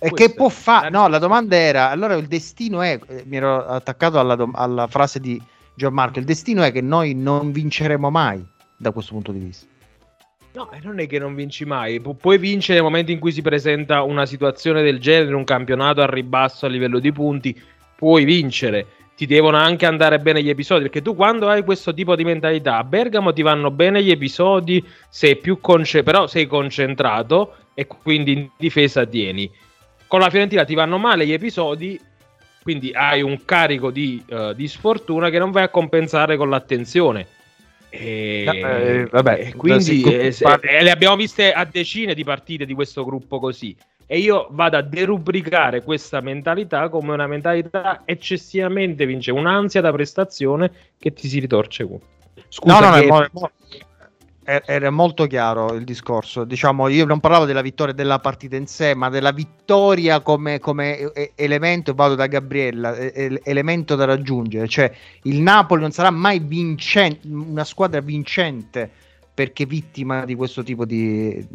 E 0.00 0.10
Questo 0.10 0.28
che 0.28 0.34
può 0.34 0.48
fare? 0.48 0.90
No, 0.90 1.08
la 1.08 1.18
domanda 1.18 1.56
era: 1.56 1.90
allora 1.90 2.14
il 2.14 2.26
destino 2.28 2.82
è. 2.82 2.98
eh, 3.08 3.24
Mi 3.26 3.36
pu 3.36 3.64
attaccato 3.66 4.18
alla, 4.20 4.36
dom- 4.36 4.54
alla 4.54 4.86
frase 4.86 5.18
di 5.18 5.40
Gianmarco. 5.74 6.20
Il 6.20 6.24
destino 6.24 6.62
è 6.62 6.70
che 6.70 6.80
noi 6.80 7.14
non 7.14 7.50
vinceremo 7.50 8.08
mai 8.08 8.44
da 8.76 8.92
questo 8.92 9.12
punto 9.14 9.32
di 9.32 9.40
vista. 9.40 9.66
No, 10.52 10.70
e 10.72 10.78
non 10.84 10.98
è 11.00 11.06
che 11.08 11.18
non 11.18 11.34
vinci 11.34 11.64
mai, 11.64 12.00
Pu- 12.00 12.16
puoi 12.16 12.38
vincere 12.38 12.74
nel 12.78 12.84
momento 12.88 13.10
in 13.12 13.18
cui 13.18 13.32
si 13.32 13.42
presenta 13.42 14.02
una 14.02 14.24
situazione 14.26 14.82
del 14.82 14.98
genere, 15.00 15.34
un 15.34 15.44
campionato 15.44 16.00
a 16.00 16.06
ribasso 16.06 16.66
a 16.66 16.68
livello 16.68 16.98
di 17.00 17.12
punti, 17.12 17.60
puoi 17.96 18.24
vincere. 18.24 18.86
Ti 19.18 19.26
devono 19.26 19.56
anche 19.56 19.84
andare 19.84 20.20
bene 20.20 20.40
gli 20.40 20.48
episodi, 20.48 20.82
perché 20.82 21.02
tu 21.02 21.16
quando 21.16 21.48
hai 21.48 21.64
questo 21.64 21.92
tipo 21.92 22.14
di 22.14 22.22
mentalità, 22.22 22.76
a 22.76 22.84
Bergamo 22.84 23.32
ti 23.32 23.42
vanno 23.42 23.72
bene 23.72 24.00
gli 24.00 24.12
episodi, 24.12 24.80
sei 25.08 25.34
più 25.34 25.60
conce- 25.60 26.04
però 26.04 26.28
sei 26.28 26.46
concentrato 26.46 27.56
e 27.74 27.88
quindi 27.88 28.32
in 28.32 28.48
difesa 28.56 29.04
tieni. 29.04 29.50
Con 30.06 30.20
la 30.20 30.30
Fiorentina 30.30 30.64
ti 30.64 30.76
vanno 30.76 30.98
male 30.98 31.26
gli 31.26 31.32
episodi, 31.32 32.00
quindi 32.62 32.92
hai 32.94 33.20
un 33.20 33.44
carico 33.44 33.90
di, 33.90 34.22
eh, 34.24 34.52
di 34.54 34.68
sfortuna 34.68 35.30
che 35.30 35.40
non 35.40 35.50
vai 35.50 35.64
a 35.64 35.68
compensare 35.68 36.36
con 36.36 36.48
l'attenzione. 36.48 37.26
E, 37.90 38.44
No, 38.46 38.52
eh, 38.52 39.08
vabbè, 39.10 39.52
quindi 39.56 40.00
eh, 40.04 40.32
eh, 40.62 40.82
le 40.84 40.90
abbiamo 40.92 41.16
viste 41.16 41.52
a 41.52 41.64
decine 41.64 42.14
di 42.14 42.22
partite 42.22 42.64
di 42.64 42.72
questo 42.72 43.04
gruppo 43.04 43.40
così. 43.40 43.74
E 44.10 44.18
io 44.20 44.48
vado 44.52 44.78
a 44.78 44.80
derubricare 44.82 45.82
questa 45.82 46.22
mentalità 46.22 46.88
come 46.88 47.12
una 47.12 47.26
mentalità 47.26 48.02
eccessivamente 48.06 49.04
vince, 49.04 49.30
un'ansia 49.30 49.82
da 49.82 49.92
prestazione 49.92 50.70
che 50.98 51.12
ti 51.12 51.28
si 51.28 51.38
ritorce. 51.40 51.84
cu- 51.84 52.00
Scusa, 52.48 52.80
no, 52.80 52.88
no, 52.88 53.00
che- 53.00 53.06
no, 53.06 53.28
mo- 53.32 53.50
è- 54.42 54.62
era 54.64 54.88
molto 54.88 55.26
chiaro 55.26 55.74
il 55.74 55.84
discorso. 55.84 56.44
Diciamo, 56.44 56.88
io 56.88 57.04
non 57.04 57.20
parlavo 57.20 57.44
della 57.44 57.60
vittoria 57.60 57.92
della 57.92 58.18
partita 58.18 58.56
in 58.56 58.66
sé, 58.66 58.94
ma 58.94 59.10
della 59.10 59.32
vittoria 59.32 60.20
come, 60.20 60.58
come 60.58 61.12
elemento. 61.34 61.92
Vado 61.92 62.14
da 62.14 62.26
Gabriella, 62.28 62.96
elemento 62.96 63.94
da 63.94 64.06
raggiungere. 64.06 64.66
Cioè, 64.68 64.90
il 65.24 65.42
Napoli 65.42 65.82
non 65.82 65.90
sarà 65.90 66.10
mai 66.10 66.38
vincente, 66.38 67.28
una 67.28 67.64
squadra 67.64 68.00
vincente 68.00 68.90
perché 69.34 69.66
vittima 69.66 70.24
di 70.24 70.34
questo 70.34 70.62
tipo 70.62 70.86
di, 70.86 71.46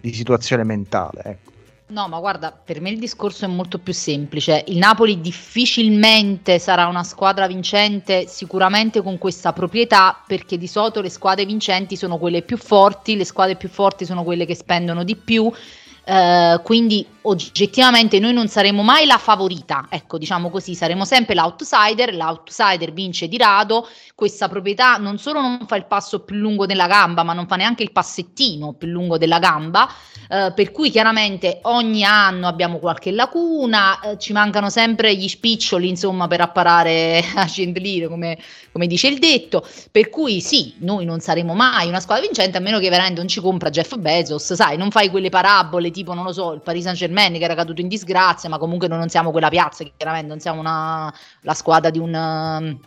di 0.00 0.12
situazione 0.12 0.64
mentale. 0.64 1.22
Ecco. 1.22 1.52
No, 1.86 2.08
ma 2.08 2.18
guarda, 2.18 2.50
per 2.50 2.80
me 2.80 2.88
il 2.88 2.98
discorso 2.98 3.44
è 3.44 3.48
molto 3.48 3.78
più 3.78 3.92
semplice. 3.92 4.64
Il 4.68 4.78
Napoli 4.78 5.20
difficilmente 5.20 6.58
sarà 6.58 6.86
una 6.86 7.04
squadra 7.04 7.46
vincente, 7.46 8.26
sicuramente 8.26 9.02
con 9.02 9.18
questa 9.18 9.52
proprietà, 9.52 10.18
perché 10.26 10.56
di 10.56 10.66
solito 10.66 11.02
le 11.02 11.10
squadre 11.10 11.44
vincenti 11.44 11.94
sono 11.96 12.16
quelle 12.16 12.40
più 12.40 12.56
forti, 12.56 13.16
le 13.16 13.26
squadre 13.26 13.56
più 13.56 13.68
forti 13.68 14.06
sono 14.06 14.24
quelle 14.24 14.46
che 14.46 14.54
spendono 14.54 15.04
di 15.04 15.14
più. 15.14 15.52
Eh, 16.04 16.60
quindi 16.62 17.06
oggettivamente 17.26 18.18
noi 18.18 18.34
non 18.34 18.48
saremo 18.48 18.82
mai 18.82 19.06
la 19.06 19.16
favorita, 19.16 19.86
ecco 19.88 20.18
diciamo 20.18 20.50
così, 20.50 20.74
saremo 20.74 21.06
sempre 21.06 21.34
l'outsider, 21.34 22.14
l'outsider 22.14 22.92
vince 22.92 23.28
di 23.28 23.38
rado, 23.38 23.88
questa 24.14 24.48
proprietà 24.48 24.96
non 24.96 25.18
solo 25.18 25.40
non 25.40 25.64
fa 25.66 25.76
il 25.76 25.86
passo 25.86 26.20
più 26.20 26.36
lungo 26.36 26.66
della 26.66 26.86
gamba, 26.86 27.22
ma 27.22 27.32
non 27.32 27.46
fa 27.46 27.56
neanche 27.56 27.82
il 27.82 27.92
passettino 27.92 28.74
più 28.74 28.88
lungo 28.88 29.16
della 29.16 29.38
gamba, 29.38 29.88
eh, 30.28 30.52
per 30.54 30.70
cui 30.70 30.90
chiaramente 30.90 31.60
ogni 31.62 32.04
anno 32.04 32.46
abbiamo 32.46 32.78
qualche 32.78 33.10
lacuna, 33.10 34.00
eh, 34.00 34.18
ci 34.18 34.34
mancano 34.34 34.68
sempre 34.68 35.14
gli 35.14 35.28
spiccioli 35.28 35.88
insomma 35.88 36.28
per 36.28 36.42
apparare 36.42 37.24
a 37.36 37.46
scendere 37.46 38.08
come, 38.08 38.36
come 38.70 38.86
dice 38.86 39.08
il 39.08 39.18
detto, 39.18 39.66
per 39.90 40.10
cui 40.10 40.42
sì, 40.42 40.74
noi 40.80 41.06
non 41.06 41.20
saremo 41.20 41.54
mai 41.54 41.88
una 41.88 42.00
squadra 42.00 42.24
vincente 42.24 42.58
a 42.58 42.60
meno 42.60 42.78
che 42.78 42.90
veramente 42.90 43.20
non 43.20 43.28
ci 43.28 43.40
compra 43.40 43.70
Jeff 43.70 43.96
Bezos, 43.96 44.52
sai, 44.52 44.76
non 44.76 44.90
fai 44.90 45.08
quelle 45.08 45.30
parabole 45.30 45.90
tipo, 45.94 46.12
non 46.12 46.24
lo 46.24 46.32
so, 46.32 46.52
il 46.52 46.60
Paris 46.60 46.82
Saint 46.82 46.98
Germain 46.98 47.32
che 47.32 47.44
era 47.44 47.54
caduto 47.54 47.80
in 47.80 47.88
disgrazia, 47.88 48.50
ma 48.50 48.58
comunque 48.58 48.88
noi 48.88 48.98
non 48.98 49.08
siamo 49.08 49.30
quella 49.30 49.48
piazza, 49.48 49.82
chiaramente 49.96 50.28
non 50.28 50.40
siamo 50.40 50.60
una, 50.60 51.10
la 51.40 51.54
squadra 51.54 51.88
di 51.88 51.98
un... 51.98 52.12
um, 52.12 52.78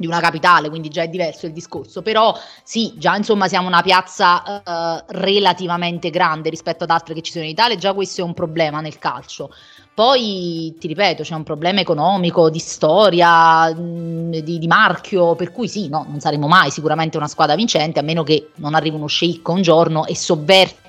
di 0.00 0.06
una 0.06 0.20
capitale, 0.20 0.68
quindi 0.68 0.90
già 0.90 1.02
è 1.02 1.08
diverso 1.08 1.46
il 1.46 1.52
discorso, 1.52 2.02
però 2.02 2.32
sì, 2.62 2.94
già 2.96 3.16
insomma 3.16 3.48
siamo 3.48 3.66
una 3.66 3.82
piazza 3.82 4.62
eh, 4.62 5.04
relativamente 5.08 6.08
grande 6.10 6.50
rispetto 6.50 6.84
ad 6.84 6.90
altre 6.90 7.14
che 7.14 7.20
ci 7.20 7.32
sono 7.32 7.42
in 7.42 7.50
Italia, 7.50 7.76
già 7.76 7.92
questo 7.92 8.20
è 8.20 8.24
un 8.24 8.32
problema 8.32 8.80
nel 8.80 9.00
calcio. 9.00 9.50
Poi 9.92 10.76
ti 10.78 10.86
ripeto, 10.86 11.24
c'è 11.24 11.34
un 11.34 11.42
problema 11.42 11.80
economico, 11.80 12.48
di 12.48 12.60
storia, 12.60 13.74
mh, 13.74 14.38
di, 14.38 14.60
di 14.60 14.66
marchio, 14.68 15.34
per 15.34 15.50
cui 15.50 15.66
sì, 15.66 15.88
no, 15.88 16.06
non 16.08 16.20
saremo 16.20 16.46
mai 16.46 16.70
sicuramente 16.70 17.16
una 17.16 17.26
squadra 17.26 17.56
vincente, 17.56 17.98
a 17.98 18.02
meno 18.02 18.22
che 18.22 18.50
non 18.58 18.76
arrivi 18.76 18.94
uno 18.94 19.08
sceicco 19.08 19.50
un 19.50 19.62
giorno 19.62 20.06
e 20.06 20.14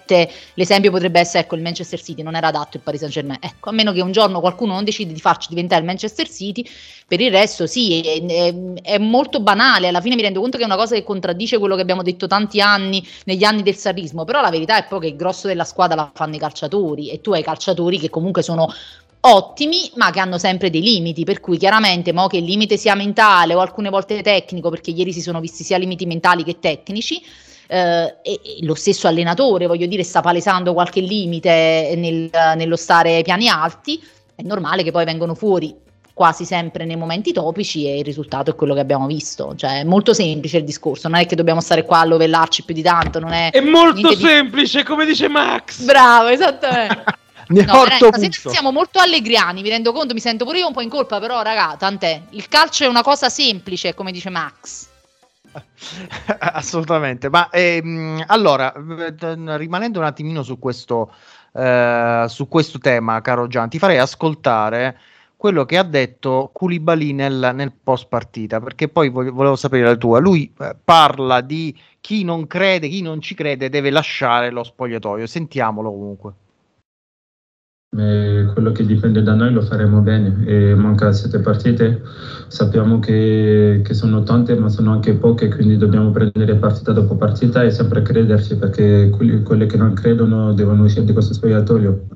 sovverte. 0.10 0.32
L'esempio 0.56 0.92
potrebbe 0.92 1.20
essere 1.20 1.44
ecco 1.44 1.56
il 1.56 1.62
Manchester 1.62 2.02
City, 2.02 2.24
non 2.24 2.36
era 2.36 2.48
adatto 2.48 2.78
il 2.78 2.84
Paris 2.84 3.00
Saint 3.00 3.14
Germain. 3.14 3.40
Ecco, 3.42 3.70
a 3.70 3.72
meno 3.72 3.94
che 3.94 4.02
un 4.02 4.12
giorno 4.12 4.40
qualcuno 4.40 4.74
non 4.74 4.84
decide 4.84 5.14
di 5.14 5.20
farci 5.20 5.48
diventare 5.50 5.82
il 5.82 5.88
Manchester 5.88 6.30
City, 6.30 6.66
per 7.08 7.22
il 7.22 7.32
resto 7.32 7.68
sì, 7.68 8.02
è, 8.02 8.26
è- 8.26 8.74
è 8.82 8.98
molto 8.98 9.40
banale. 9.40 9.88
Alla 9.88 10.02
fine 10.02 10.16
mi 10.16 10.22
rendo 10.22 10.42
conto 10.42 10.58
che 10.58 10.64
è 10.64 10.66
una 10.66 10.76
cosa 10.76 10.96
che 10.96 11.04
contraddice 11.04 11.60
quello 11.60 11.76
che 11.76 11.82
abbiamo 11.82 12.02
detto 12.02 12.28
tanti 12.28 12.60
anni 12.60 13.06
negli 13.26 13.44
anni 13.44 13.62
del 13.62 13.76
sarrismo, 13.76 14.26
però 14.26 14.42
la 14.42 14.50
verità 14.50 14.78
è 14.78 14.88
poi 14.88 15.00
che 15.02 15.08
il 15.08 15.16
grosso 15.16 15.48
della 15.48 15.64
squadra 15.66 15.96
la 15.96 16.12
fanno 16.14 16.36
i 16.36 16.40
calciatori 16.40 17.10
e 17.10 17.22
tu 17.22 17.32
hai 17.32 17.44
calciatori 17.44 18.00
che 18.00 18.10
comunque 18.10 18.42
sono 18.42 18.74
ottimi 19.22 19.92
ma 19.96 20.12
che 20.12 20.22
hanno 20.22 20.38
sempre 20.38 20.70
dei 20.70 20.82
limiti 20.82 21.26
per 21.26 21.42
cui 21.42 21.58
chiaramente 21.58 22.14
mo 22.14 22.28
che 22.28 22.38
il 22.38 22.46
limite 22.46 22.78
sia 22.78 22.96
mentale 22.96 23.54
o 23.54 23.60
alcune 23.60 23.90
volte 23.90 24.22
tecnico 24.22 24.70
perché 24.70 24.92
ieri 24.92 25.12
si 25.12 25.22
sono 25.22 25.42
visti 25.42 25.66
sia 25.66 25.78
limiti 25.78 26.06
mentali 26.06 26.42
che 26.46 26.58
tecnici 26.60 27.22
e, 27.74 28.18
e 28.24 28.40
lo 28.62 28.74
stesso 28.76 29.08
allenatore 29.08 29.68
voglio 29.68 29.86
dire 29.86 30.04
sta 30.04 30.22
palesando 30.22 30.74
qualche 30.74 31.02
limite 31.02 31.94
nel- 31.96 32.30
nello 32.56 32.76
stare 32.76 33.22
piani 33.22 33.48
alti 33.48 34.02
è 34.36 34.42
normale 34.42 34.84
che 34.84 34.92
poi 34.92 35.06
vengono 35.06 35.36
fuori 35.36 35.76
quasi 36.14 36.44
sempre 36.46 36.84
nei 36.84 36.96
momenti 36.98 37.32
topici 37.32 37.86
e 37.88 38.00
il 38.00 38.04
risultato 38.04 38.52
è 38.52 38.56
quello 38.56 38.74
che 38.74 38.80
abbiamo 38.82 39.06
visto 39.06 39.54
cioè 39.56 39.80
è 39.80 39.84
molto 39.84 40.14
semplice 40.14 40.58
il 40.58 40.64
discorso 40.66 41.08
non 41.08 41.20
è 41.20 41.26
che 41.26 41.36
dobbiamo 41.36 41.62
stare 41.62 41.86
qua 41.86 42.00
a 42.00 42.06
lovellarci 42.06 42.64
più 42.64 42.74
di 42.74 42.82
tanto 42.82 43.20
non 43.20 43.32
è 43.32 43.52
È 43.52 43.62
molto 43.62 43.94
niente 44.02 44.16
di- 44.18 44.24
semplice, 44.24 44.84
come 44.84 45.06
dice 45.06 45.28
Max. 45.30 45.84
bravo 45.84 46.28
esattamente 46.30 47.04
Ne 47.50 47.64
No, 47.66 47.72
porto 47.72 48.10
veramente, 48.12 48.38
siamo 48.48 48.72
molto 48.72 49.00
allegriani, 49.00 49.64
mi 49.64 49.70
rendo 49.70 49.92
conto, 49.92 50.14
mi 50.14 50.20
sento 50.20 50.46
pure 50.46 50.60
io 50.60 50.68
un 50.68 50.74
po' 50.74 50.82
in 50.82 50.90
colpa, 50.90 51.20
però 51.20 51.42
raga, 51.42 51.76
tant'è. 51.80 52.22
Il 52.32 52.48
calcio 52.48 52.84
è 52.84 52.88
una 52.88 53.02
cosa 53.02 53.28
semplice, 53.30 53.96
come 53.96 54.12
dice 54.12 54.30
Max. 54.30 54.89
Assolutamente, 56.40 57.30
ma 57.30 57.50
ehm, 57.50 58.24
allora, 58.28 58.74
eh, 58.74 59.58
rimanendo 59.58 60.00
un 60.00 60.06
attimino 60.06 60.44
su 60.44 60.60
questo, 60.60 61.14
eh, 61.54 62.26
su 62.28 62.48
questo 62.48 62.78
tema, 62.80 63.22
caro 63.22 63.48
Gian, 63.48 63.70
ti 63.70 63.80
farei 63.80 63.98
ascoltare 63.98 64.98
quello 65.36 65.66
che 65.66 65.78
ha 65.78 65.84
detto 65.84 66.50
Koulibaly 66.54 67.14
nel, 67.14 67.52
nel 67.54 67.72
post 67.72 68.08
partita, 68.08 68.60
perché 68.60 68.90
poi 68.90 69.10
voglio- 69.10 69.32
volevo 69.32 69.56
sapere 69.56 69.84
la 69.86 69.96
tua. 69.96 70.20
Lui 70.20 70.54
eh, 70.60 70.76
parla 70.84 71.42
di 71.42 71.78
chi 72.02 72.24
non 72.24 72.46
crede, 72.46 72.90
chi 72.90 73.02
non 73.02 73.22
ci 73.22 73.36
crede 73.36 73.70
deve 73.70 73.90
lasciare 73.90 74.52
lo 74.52 74.64
spogliatoio. 74.64 75.26
Sentiamolo 75.28 75.92
comunque. 75.92 76.34
Eh, 77.98 78.46
quello 78.54 78.72
che 78.72 78.86
dipende 78.86 79.24
da 79.24 79.34
noi 79.34 79.52
lo 79.52 79.62
faremo 79.62 80.02
bene. 80.02 80.46
E 80.46 80.76
manca 80.76 81.12
sette 81.12 81.40
partite, 81.40 82.02
sappiamo 82.48 83.00
che, 83.00 83.82
che 83.84 83.94
sono 83.94 84.22
tante, 84.24 84.56
ma 84.56 84.70
sono 84.70 84.92
anche 84.92 85.16
poche, 85.16 85.50
quindi 85.50 85.76
dobbiamo 85.76 86.12
prendere 86.12 86.56
partita 86.56 86.92
dopo 86.92 87.16
partita 87.16 87.64
e 87.64 87.72
sempre 87.72 88.04
crederci, 88.04 88.58
perché 88.58 89.10
quelli, 89.10 89.42
quelle 89.42 89.66
che 89.66 89.78
non 89.78 89.94
credono 89.94 90.54
devono 90.54 90.84
uscire 90.84 91.06
di 91.06 91.14
questo 91.14 91.34
spogliatoio. 91.34 92.08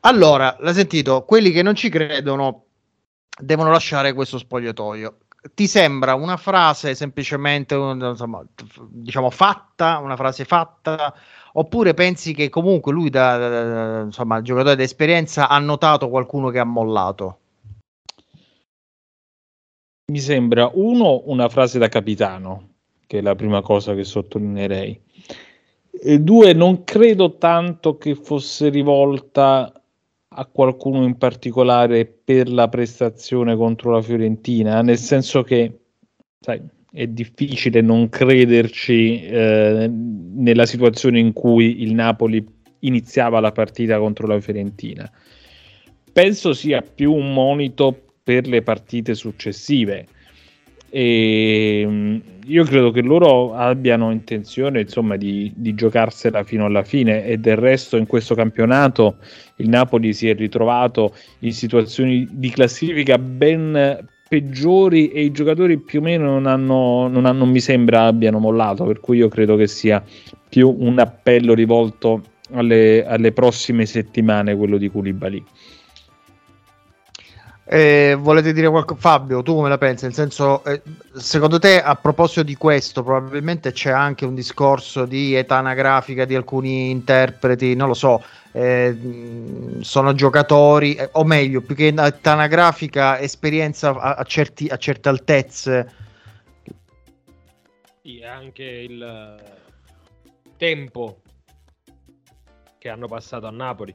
Allora, 0.00 0.56
l'hai 0.60 0.74
sentito? 0.74 1.22
Quelli 1.22 1.52
che 1.52 1.62
non 1.62 1.74
ci 1.74 1.88
credono 1.88 2.64
devono 3.40 3.70
lasciare 3.70 4.12
questo 4.12 4.38
spogliatoio. 4.38 5.18
Ti 5.54 5.66
sembra 5.68 6.14
una 6.14 6.36
frase 6.36 6.96
semplicemente, 6.96 7.76
insomma, 7.76 8.44
diciamo, 8.88 9.30
fatta, 9.30 9.98
una 9.98 10.16
frase 10.16 10.44
fatta, 10.44 11.14
oppure 11.58 11.94
pensi 11.94 12.34
che 12.34 12.48
comunque 12.48 12.92
lui, 12.92 13.10
da, 13.10 13.36
da- 13.36 14.00
insomma, 14.02 14.42
giocatore 14.42 14.76
d'esperienza, 14.76 15.48
ha 15.48 15.58
notato 15.58 16.08
qualcuno 16.08 16.50
che 16.50 16.58
ha 16.58 16.64
mollato? 16.64 17.38
Mi 20.12 20.20
sembra 20.20 20.70
uno 20.72 21.22
una 21.26 21.48
frase 21.48 21.78
da 21.78 21.88
capitano, 21.88 22.68
che 23.06 23.18
è 23.18 23.20
la 23.22 23.34
prima 23.34 23.60
cosa 23.62 23.94
che 23.94 24.04
sottolineerei. 24.04 25.00
E 25.98 26.20
due, 26.20 26.52
non 26.52 26.84
credo 26.84 27.36
tanto 27.38 27.96
che 27.96 28.14
fosse 28.14 28.68
rivolta 28.68 29.72
a 30.28 30.44
qualcuno 30.44 31.04
in 31.04 31.16
particolare 31.16 32.04
per 32.04 32.50
la 32.50 32.68
prestazione 32.68 33.56
contro 33.56 33.92
la 33.92 34.02
Fiorentina, 34.02 34.82
nel 34.82 34.98
senso 34.98 35.42
che 35.42 35.80
sai, 36.38 36.60
è 36.96 37.06
difficile 37.08 37.82
non 37.82 38.08
crederci 38.08 39.22
eh, 39.22 39.86
nella 39.86 40.64
situazione 40.64 41.18
in 41.18 41.34
cui 41.34 41.82
il 41.82 41.92
Napoli 41.92 42.42
iniziava 42.80 43.38
la 43.38 43.52
partita 43.52 43.98
contro 43.98 44.26
la 44.26 44.40
Fiorentina. 44.40 45.10
Penso 46.10 46.54
sia 46.54 46.80
più 46.80 47.12
un 47.12 47.34
monito 47.34 48.14
per 48.22 48.46
le 48.46 48.62
partite 48.62 49.14
successive. 49.14 50.06
E 50.88 51.84
mm, 51.86 52.16
io 52.46 52.64
credo 52.64 52.90
che 52.92 53.02
loro 53.02 53.52
abbiano 53.52 54.10
intenzione 54.10 54.80
insomma 54.80 55.16
di, 55.16 55.52
di 55.54 55.74
giocarsela 55.74 56.44
fino 56.44 56.64
alla 56.64 56.82
fine 56.82 57.26
e 57.26 57.36
del 57.36 57.56
resto 57.56 57.98
in 57.98 58.06
questo 58.06 58.34
campionato 58.34 59.18
il 59.56 59.68
Napoli 59.68 60.14
si 60.14 60.30
è 60.30 60.34
ritrovato 60.34 61.14
in 61.40 61.52
situazioni 61.52 62.26
di 62.30 62.48
classifica 62.48 63.18
ben 63.18 64.14
peggiori 64.28 65.10
e 65.10 65.22
i 65.22 65.30
giocatori 65.30 65.78
più 65.78 66.00
o 66.00 66.02
meno 66.02 66.24
non 66.24 66.46
hanno, 66.46 67.08
non 67.08 67.26
hanno 67.26 67.46
mi 67.46 67.60
sembra 67.60 68.06
abbiano 68.06 68.38
mollato 68.38 68.84
per 68.84 69.00
cui 69.00 69.18
io 69.18 69.28
credo 69.28 69.56
che 69.56 69.66
sia 69.66 70.02
più 70.48 70.74
un 70.78 70.98
appello 70.98 71.54
rivolto 71.54 72.22
alle, 72.52 73.04
alle 73.04 73.32
prossime 73.32 73.86
settimane 73.86 74.56
quello 74.56 74.78
di 74.78 74.88
Koulibaly 74.88 75.44
Eh, 77.68 78.16
volete 78.16 78.52
dire 78.52 78.68
qualcosa? 78.68 79.00
Fabio, 79.00 79.42
tu 79.42 79.54
come 79.54 79.68
la 79.68 79.76
pensi? 79.76 80.04
Nel 80.04 80.14
senso, 80.14 80.62
eh, 80.64 80.80
secondo 81.14 81.58
te, 81.58 81.82
a 81.82 81.96
proposito 81.96 82.44
di 82.44 82.54
questo, 82.54 83.02
probabilmente 83.02 83.72
c'è 83.72 83.90
anche 83.90 84.24
un 84.24 84.36
discorso 84.36 85.04
di 85.04 85.34
età 85.34 85.56
anagrafica 85.56 86.24
di 86.24 86.36
alcuni 86.36 86.90
interpreti, 86.90 87.74
non 87.74 87.88
lo 87.88 87.94
so, 87.94 88.22
eh, 88.52 89.76
sono 89.80 90.14
giocatori, 90.14 90.94
eh, 90.94 91.08
o 91.12 91.24
meglio, 91.24 91.60
più 91.60 91.74
che 91.74 91.88
età 91.88 92.32
anagrafica, 92.32 93.18
esperienza 93.18 93.88
a, 93.90 94.14
a 94.14 94.22
certi- 94.22 94.68
a 94.68 94.76
certe 94.76 95.08
altezze. 95.08 95.92
Sì, 98.00 98.22
anche 98.22 98.62
il 98.62 99.42
tempo 100.56 101.20
che 102.78 102.88
hanno 102.88 103.08
passato 103.08 103.48
a 103.48 103.50
Napoli, 103.50 103.92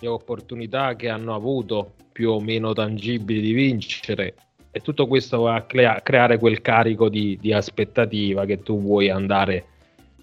le 0.00 0.08
opportunità 0.08 0.96
che 0.96 1.08
hanno 1.08 1.34
avuto 1.34 1.94
più 2.12 2.30
o 2.30 2.40
meno 2.40 2.72
tangibili 2.72 3.40
di 3.40 3.52
vincere 3.52 4.34
e 4.70 4.80
tutto 4.80 5.06
questo 5.06 5.40
va 5.42 5.56
a 5.56 5.62
crea- 5.62 6.00
creare 6.02 6.38
quel 6.38 6.60
carico 6.60 7.08
di, 7.08 7.38
di 7.40 7.52
aspettativa 7.52 8.44
che 8.44 8.62
tu 8.62 8.80
vuoi 8.80 9.08
andare 9.08 9.64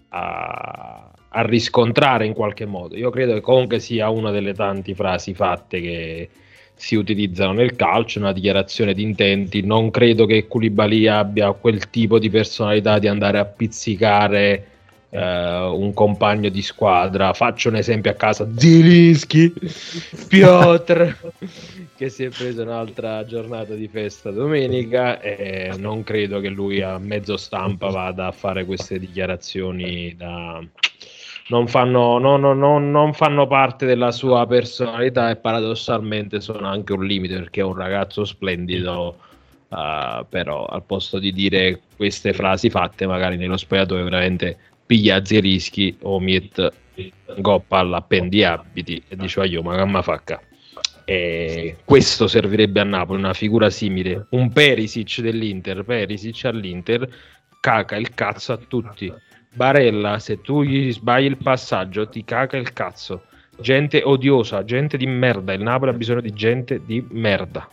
a, 0.10 1.12
a 1.30 1.41
riscontrare 1.41 2.26
in 2.26 2.34
qualche 2.34 2.65
modo. 2.65 2.95
Io 2.95 3.10
credo 3.10 3.34
che 3.34 3.41
comunque 3.41 3.80
sia 3.80 4.10
una 4.10 4.32
delle 4.32 4.54
tante 4.54 4.93
frasi 4.93 5.34
fatte 5.34 5.82
che 5.82 6.30
si 6.76 6.95
utilizzano 6.95 7.54
nel 7.54 7.76
calcio, 7.76 8.19
una 8.19 8.32
dichiarazione 8.32 8.93
di 8.93 9.02
intenti. 9.02 9.62
Non 9.62 9.89
credo 9.91 10.26
che 10.26 10.47
Koulibaly 10.47 11.08
abbia 11.08 11.52
quel 11.54 11.89
tipo 11.89 12.19
di 12.19 12.30
personalità 12.30 12.99
di 12.99 13.08
andare 13.08 13.39
a 13.39 13.45
pizzicare 13.45 14.67
eh, 15.15 15.60
un 15.71 15.93
compagno 15.93 16.49
di 16.49 16.62
squadra. 16.62 17.34
Faccio 17.34 17.69
un 17.69 17.78
esempio 17.78 18.12
a 18.12 18.15
casa: 18.15 18.47
Zilinski, 18.54 19.54
Piotr, 20.28 21.15
che 21.95 22.10
si 22.10 22.25
è 22.25 22.30
preso 22.30 22.63
un'altra 22.63 23.25
giornata 23.25 23.73
di 23.75 23.88
festa 23.88 24.32
domenica. 24.32 25.21
E 25.21 25.71
non 25.78 26.04
credo 26.04 26.41
che 26.41 26.49
lui 26.49 26.82
a 26.82 26.97
mezzo 26.97 27.38
stampa 27.38 27.89
vada 27.89 28.28
a 28.28 28.32
fare 28.32 28.65
queste 28.65 28.99
dichiarazioni 28.99 30.13
da. 30.17 30.62
Non 31.47 31.67
fanno, 31.67 32.17
no, 32.17 32.38
no, 32.38 32.54
no, 32.54 32.80
non 32.80 33.13
fanno 33.13 33.45
parte 33.45 33.86
della 33.86 34.12
sua 34.12 34.47
personalità 34.47 35.30
e 35.30 35.36
paradossalmente 35.36 36.41
sono 36.41 36.67
anche 36.67 36.91
un 36.91 37.06
limite 37.06 37.36
perché 37.38 37.62
è 37.62 37.63
un 37.63 37.75
ragazzo 37.75 38.25
splendido, 38.25 39.15
eh, 39.69 40.25
però 40.28 40.65
al 40.65 40.82
posto 40.82 41.19
di 41.19 41.32
dire 41.32 41.82
queste 41.95 42.34
frasi 42.34 42.71
fatte 42.71 43.06
magari 43.06 43.38
nello 43.38 43.58
spogliatoio 43.58 44.04
veramente 44.06 44.58
piglia 44.86 45.24
Zierischi 45.24 45.98
o 46.02 46.19
Miet 46.19 46.71
goppa 47.38 47.80
all'appendi 47.80 48.43
abiti 48.43 49.02
e 49.08 49.15
diceva 49.15 49.45
io 49.45 49.62
ma 49.62 49.76
gamma 49.76 50.02
facca. 50.02 50.41
E 51.04 51.78
questo 51.86 52.28
servirebbe 52.28 52.80
a 52.80 52.84
Napoli 52.84 53.19
una 53.19 53.34
figura 53.34 53.69
simile 53.69 54.28
un 54.32 54.52
Perisic 54.52 55.21
dell'Inter. 55.21 55.84
Perisic 55.84 56.45
all'Inter 56.45 57.08
caca 57.60 57.95
il 57.95 58.13
cazzo 58.13 58.54
a 58.54 58.58
tutti. 58.58 59.13
Barella 59.54 60.19
se 60.19 60.41
tu 60.41 60.63
gli 60.63 60.91
sbagli 60.91 61.26
il 61.26 61.38
passaggio 61.38 62.10
ti 62.10 62.24
caca 62.24 62.58
il 62.58 62.74
cazzo. 62.74 63.24
Gente 63.60 64.02
odiosa 64.04 64.65
gente 64.65 64.98
di 64.98 65.06
merda. 65.06 65.54
Il 65.54 65.62
Napoli 65.62 65.91
ha 65.91 65.93
bisogno 65.93 66.21
di 66.21 66.34
gente 66.34 66.82
di 66.84 67.06
merda. 67.10 67.67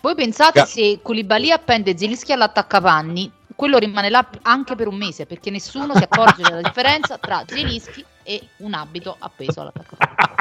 Voi 0.00 0.14
pensate 0.14 0.64
se 0.66 0.98
Koulibaly 1.02 1.50
appende 1.50 1.96
Zilischi 1.96 2.32
all'attaccapanni, 2.32 3.30
quello 3.54 3.78
rimane 3.78 4.10
là 4.10 4.26
anche 4.42 4.74
per 4.74 4.88
un 4.88 4.96
mese 4.96 5.26
perché 5.26 5.50
nessuno 5.50 5.94
si 5.94 6.02
accorge 6.02 6.42
della 6.42 6.60
differenza 6.60 7.18
tra 7.18 7.44
Zilischi 7.48 8.04
e 8.22 8.48
un 8.58 8.74
abito 8.74 9.14
appeso 9.18 9.60
all'attaccapanni. 9.60 10.32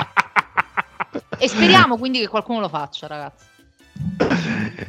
E 1.37 1.47
speriamo 1.47 1.97
quindi 1.97 2.19
che 2.19 2.27
qualcuno 2.27 2.59
lo 2.59 2.69
faccia, 2.69 3.07
ragazzi. 3.07 3.45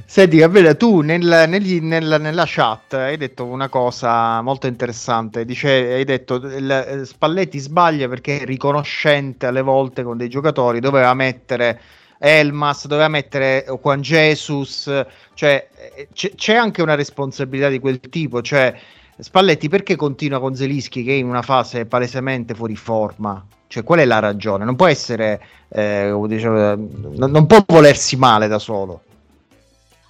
Senti, 0.07 0.39
Gabriele, 0.39 0.77
tu 0.77 1.01
nel- 1.01 1.45
negli- 1.49 1.81
nel- 1.81 2.17
nella 2.21 2.45
chat 2.47 2.95
hai 2.95 3.17
detto 3.17 3.45
una 3.45 3.69
cosa 3.69 4.41
molto 4.41 4.67
interessante. 4.67 5.45
Dice, 5.45 5.69
hai 5.71 6.05
detto 6.05 6.37
il, 6.37 6.71
eh, 6.71 7.05
Spalletti 7.05 7.59
sbaglia 7.59 8.09
perché 8.09 8.41
è 8.41 8.45
riconoscente 8.45 9.47
alle 9.47 9.63
volte 9.63 10.03
con 10.03 10.17
dei 10.17 10.29
giocatori, 10.29 10.81
doveva 10.81 11.13
mettere 11.15 11.81
Elmas, 12.25 12.87
doveva 12.87 13.09
mettere 13.09 13.67
Juan 13.83 14.01
Jesus, 14.01 14.91
cioè 15.35 15.69
eh, 15.95 16.09
c'è, 16.15 16.35
c'è 16.35 16.55
anche 16.55 16.81
una 16.81 16.95
responsabilità 16.95 17.69
di 17.69 17.79
quel 17.79 18.01
tipo. 18.01 18.41
Cioè, 18.41 18.75
Spalletti 19.19 19.69
perché 19.69 19.95
continua 19.95 20.41
con 20.41 20.55
Zelischi 20.55 21.05
che 21.05 21.13
è 21.13 21.17
in 21.17 21.29
una 21.29 21.43
fase 21.43 21.85
palesemente 21.85 22.55
fuori 22.55 22.77
forma? 22.77 23.45
Cioè, 23.67 23.85
qual 23.85 23.99
è 23.99 24.05
la 24.07 24.21
ragione? 24.21 24.65
Non 24.65 24.75
può 24.75 24.87
essere, 24.87 25.41
eh, 25.69 26.09
non, 26.09 27.31
non 27.31 27.47
può 27.47 27.63
volersi 27.67 28.17
male 28.17 28.49
da 28.49 28.59
solo. 28.59 29.03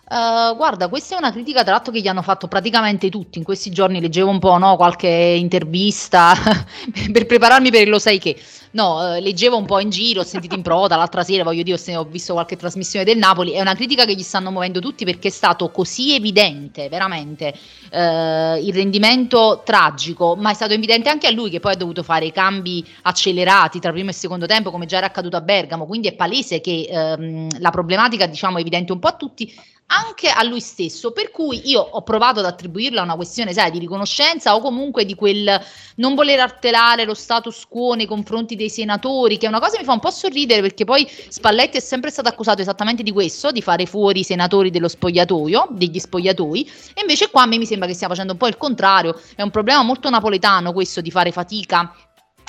Uh, 0.06 0.54
guarda, 0.54 0.88
questa 0.88 1.14
è 1.14 1.18
una 1.18 1.32
critica 1.32 1.62
tra 1.62 1.72
l'altro 1.72 1.90
che 1.90 2.00
gli 2.00 2.08
hanno 2.08 2.20
fatto 2.20 2.46
praticamente 2.46 3.08
tutti. 3.08 3.38
In 3.38 3.44
questi 3.44 3.70
giorni 3.70 4.02
leggevo 4.02 4.28
un 4.28 4.38
po' 4.38 4.58
no, 4.58 4.76
qualche 4.76 5.08
intervista 5.08 6.34
per 7.10 7.24
prepararmi 7.24 7.70
per 7.70 7.88
lo 7.88 7.98
sai 7.98 8.18
che. 8.18 8.36
No, 8.72 9.14
eh, 9.14 9.20
leggevo 9.20 9.56
un 9.56 9.66
po' 9.66 9.78
in 9.78 9.88
giro, 9.88 10.20
ho 10.20 10.24
sentito 10.24 10.56
in 10.56 10.62
proda 10.62 10.96
l'altra 10.96 11.22
sera, 11.22 11.44
voglio 11.44 11.62
dire, 11.62 11.78
ho 11.96 12.04
visto 12.04 12.32
qualche 12.32 12.56
trasmissione 12.56 13.04
del 13.04 13.16
Napoli. 13.16 13.52
È 13.52 13.60
una 13.60 13.74
critica 13.74 14.04
che 14.04 14.14
gli 14.14 14.22
stanno 14.22 14.50
muovendo 14.50 14.80
tutti 14.80 15.04
perché 15.04 15.28
è 15.28 15.30
stato 15.30 15.70
così 15.70 16.12
evidente, 16.12 16.88
veramente, 16.88 17.54
eh, 17.90 18.60
il 18.60 18.74
rendimento 18.74 19.62
tragico, 19.64 20.34
ma 20.36 20.50
è 20.50 20.54
stato 20.54 20.72
evidente 20.74 21.08
anche 21.08 21.28
a 21.28 21.30
lui 21.30 21.50
che 21.50 21.60
poi 21.60 21.74
ha 21.74 21.76
dovuto 21.76 22.02
fare 22.02 22.26
i 22.26 22.32
cambi 22.32 22.84
accelerati 23.02 23.78
tra 23.78 23.92
primo 23.92 24.10
e 24.10 24.12
secondo 24.12 24.44
tempo, 24.44 24.72
come 24.72 24.86
già 24.86 24.96
era 24.96 25.06
accaduto 25.06 25.36
a 25.36 25.40
Bergamo. 25.40 25.86
Quindi 25.86 26.08
è 26.08 26.14
palese 26.14 26.60
che 26.60 26.88
ehm, 26.90 27.60
la 27.60 27.70
problematica, 27.70 28.26
diciamo, 28.26 28.58
è 28.58 28.60
evidente 28.60 28.90
un 28.90 28.98
po' 28.98 29.08
a 29.08 29.12
tutti 29.12 29.54
anche 29.86 30.28
a 30.28 30.42
lui 30.42 30.60
stesso, 30.60 31.12
per 31.12 31.30
cui 31.30 31.68
io 31.68 31.80
ho 31.80 32.02
provato 32.02 32.40
ad 32.40 32.46
attribuirlo 32.46 33.00
a 33.00 33.02
una 33.02 33.16
questione, 33.16 33.52
sai, 33.52 33.70
di 33.70 33.78
riconoscenza 33.78 34.54
o 34.54 34.60
comunque 34.60 35.04
di 35.04 35.14
quel 35.14 35.60
non 35.96 36.14
voler 36.14 36.40
artelare 36.40 37.04
lo 37.04 37.14
status 37.14 37.64
quo 37.68 37.94
nei 37.94 38.06
confronti 38.06 38.56
dei 38.56 38.70
senatori, 38.70 39.36
che 39.36 39.46
è 39.46 39.48
una 39.48 39.60
cosa 39.60 39.72
che 39.72 39.80
mi 39.80 39.84
fa 39.84 39.92
un 39.92 40.00
po' 40.00 40.10
sorridere 40.10 40.62
perché 40.62 40.84
poi 40.84 41.08
Spalletti 41.28 41.76
è 41.76 41.80
sempre 41.80 42.10
stato 42.10 42.28
accusato 42.28 42.62
esattamente 42.62 43.02
di 43.02 43.12
questo, 43.12 43.50
di 43.50 43.62
fare 43.62 43.86
fuori 43.86 44.20
i 44.20 44.24
senatori 44.24 44.70
dello 44.70 44.88
spogliatoio, 44.88 45.68
degli 45.70 45.98
spogliatoi, 45.98 46.70
e 46.94 47.00
invece 47.00 47.30
qua 47.30 47.42
a 47.42 47.46
me 47.46 47.58
mi 47.58 47.66
sembra 47.66 47.86
che 47.86 47.94
stia 47.94 48.08
facendo 48.08 48.32
un 48.32 48.38
po' 48.38 48.48
il 48.48 48.56
contrario, 48.56 49.20
è 49.36 49.42
un 49.42 49.50
problema 49.50 49.82
molto 49.82 50.08
napoletano 50.10 50.72
questo 50.72 51.00
di 51.00 51.10
fare 51.10 51.30
fatica 51.30 51.94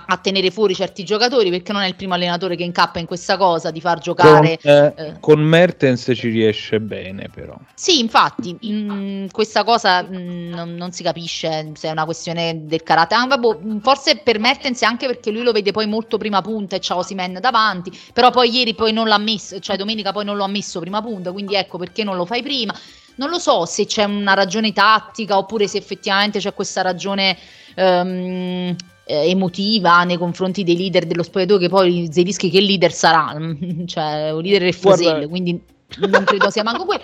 a 0.08 0.18
tenere 0.18 0.52
fuori 0.52 0.76
certi 0.76 1.04
giocatori 1.04 1.50
perché 1.50 1.72
non 1.72 1.82
è 1.82 1.88
il 1.88 1.96
primo 1.96 2.14
allenatore 2.14 2.56
che 2.56 2.64
incappa 2.64 3.00
in 3.00 3.06
questa 3.06 3.38
cosa 3.38 3.72
di 3.72 3.82
far 3.82 4.00
Con, 4.18 4.36
giocare 4.36 4.58
eh, 4.62 4.94
eh, 4.96 5.20
con 5.20 5.40
Mertens 5.42 6.12
ci 6.16 6.30
riesce 6.30 6.80
bene, 6.80 7.30
però. 7.34 7.56
sì, 7.74 8.00
infatti, 8.00 8.54
mh, 8.54 9.28
questa 9.32 9.64
cosa 9.64 10.02
mh, 10.04 10.50
non, 10.54 10.76
non 10.76 10.92
si 10.92 11.04
capisce 11.04 11.72
se 11.76 11.88
è 11.90 11.92
una 11.92 12.06
questione 12.06 12.66
del 12.66 12.84
carattere. 12.84 13.22
Ah, 13.22 13.28
vabbè, 13.28 13.58
mh, 13.62 13.80
forse 13.82 14.18
per 14.18 14.40
Mertens 14.40 14.82
è 14.82 14.86
anche 14.86 15.08
perché 15.08 15.32
lui 15.32 15.44
lo 15.44 15.52
vede 15.52 15.72
poi 15.72 15.86
molto 15.88 16.18
prima 16.18 16.42
punta 16.42 16.76
e 16.76 16.80
c'ha 16.82 16.96
Osimen 16.96 17.38
davanti, 17.42 17.92
però 18.14 18.32
poi 18.32 18.50
ieri 18.56 18.74
poi 18.76 18.94
non 18.94 19.08
l'ha 19.08 19.18
messo, 19.18 19.60
cioè 19.60 19.76
domenica 19.78 20.12
poi 20.12 20.26
non 20.26 20.38
lo 20.38 20.44
ha 20.44 20.48
messo 20.48 20.80
prima 20.80 21.02
punta, 21.02 21.32
quindi 21.32 21.56
ecco 21.56 21.78
perché 21.78 22.04
non 22.04 22.16
lo 22.16 22.26
fai 22.26 22.42
prima. 22.42 22.74
Non 23.18 23.30
lo 23.30 23.40
so 23.40 23.66
se 23.66 23.86
c'è 23.86 24.04
una 24.04 24.34
ragione 24.34 24.74
tattica 24.74 25.38
oppure 25.38 25.68
se 25.68 25.78
effettivamente 25.78 26.40
c'è 26.40 26.54
questa 26.54 26.82
ragione 26.82 27.38
ehm, 27.76 28.76
eh, 29.06 29.30
emotiva 29.30 30.04
nei 30.04 30.18
confronti 30.18 30.64
dei 30.64 30.76
leader 30.76 31.06
dello 31.06 31.24
spogliatoio, 31.24 31.60
che 31.60 31.70
poi 31.70 32.10
Zelischi 32.12 32.50
che 32.50 32.60
leader 32.60 32.92
sarà, 32.92 33.36
cioè 33.86 34.32
un 34.32 34.42
leader 34.42 34.64
è 34.64 34.72
Guarda- 34.82 35.28
quindi 35.28 35.62
non 36.00 36.24
credo 36.24 36.50
sia 36.50 36.64
manco 36.64 36.86
quello. 36.86 37.04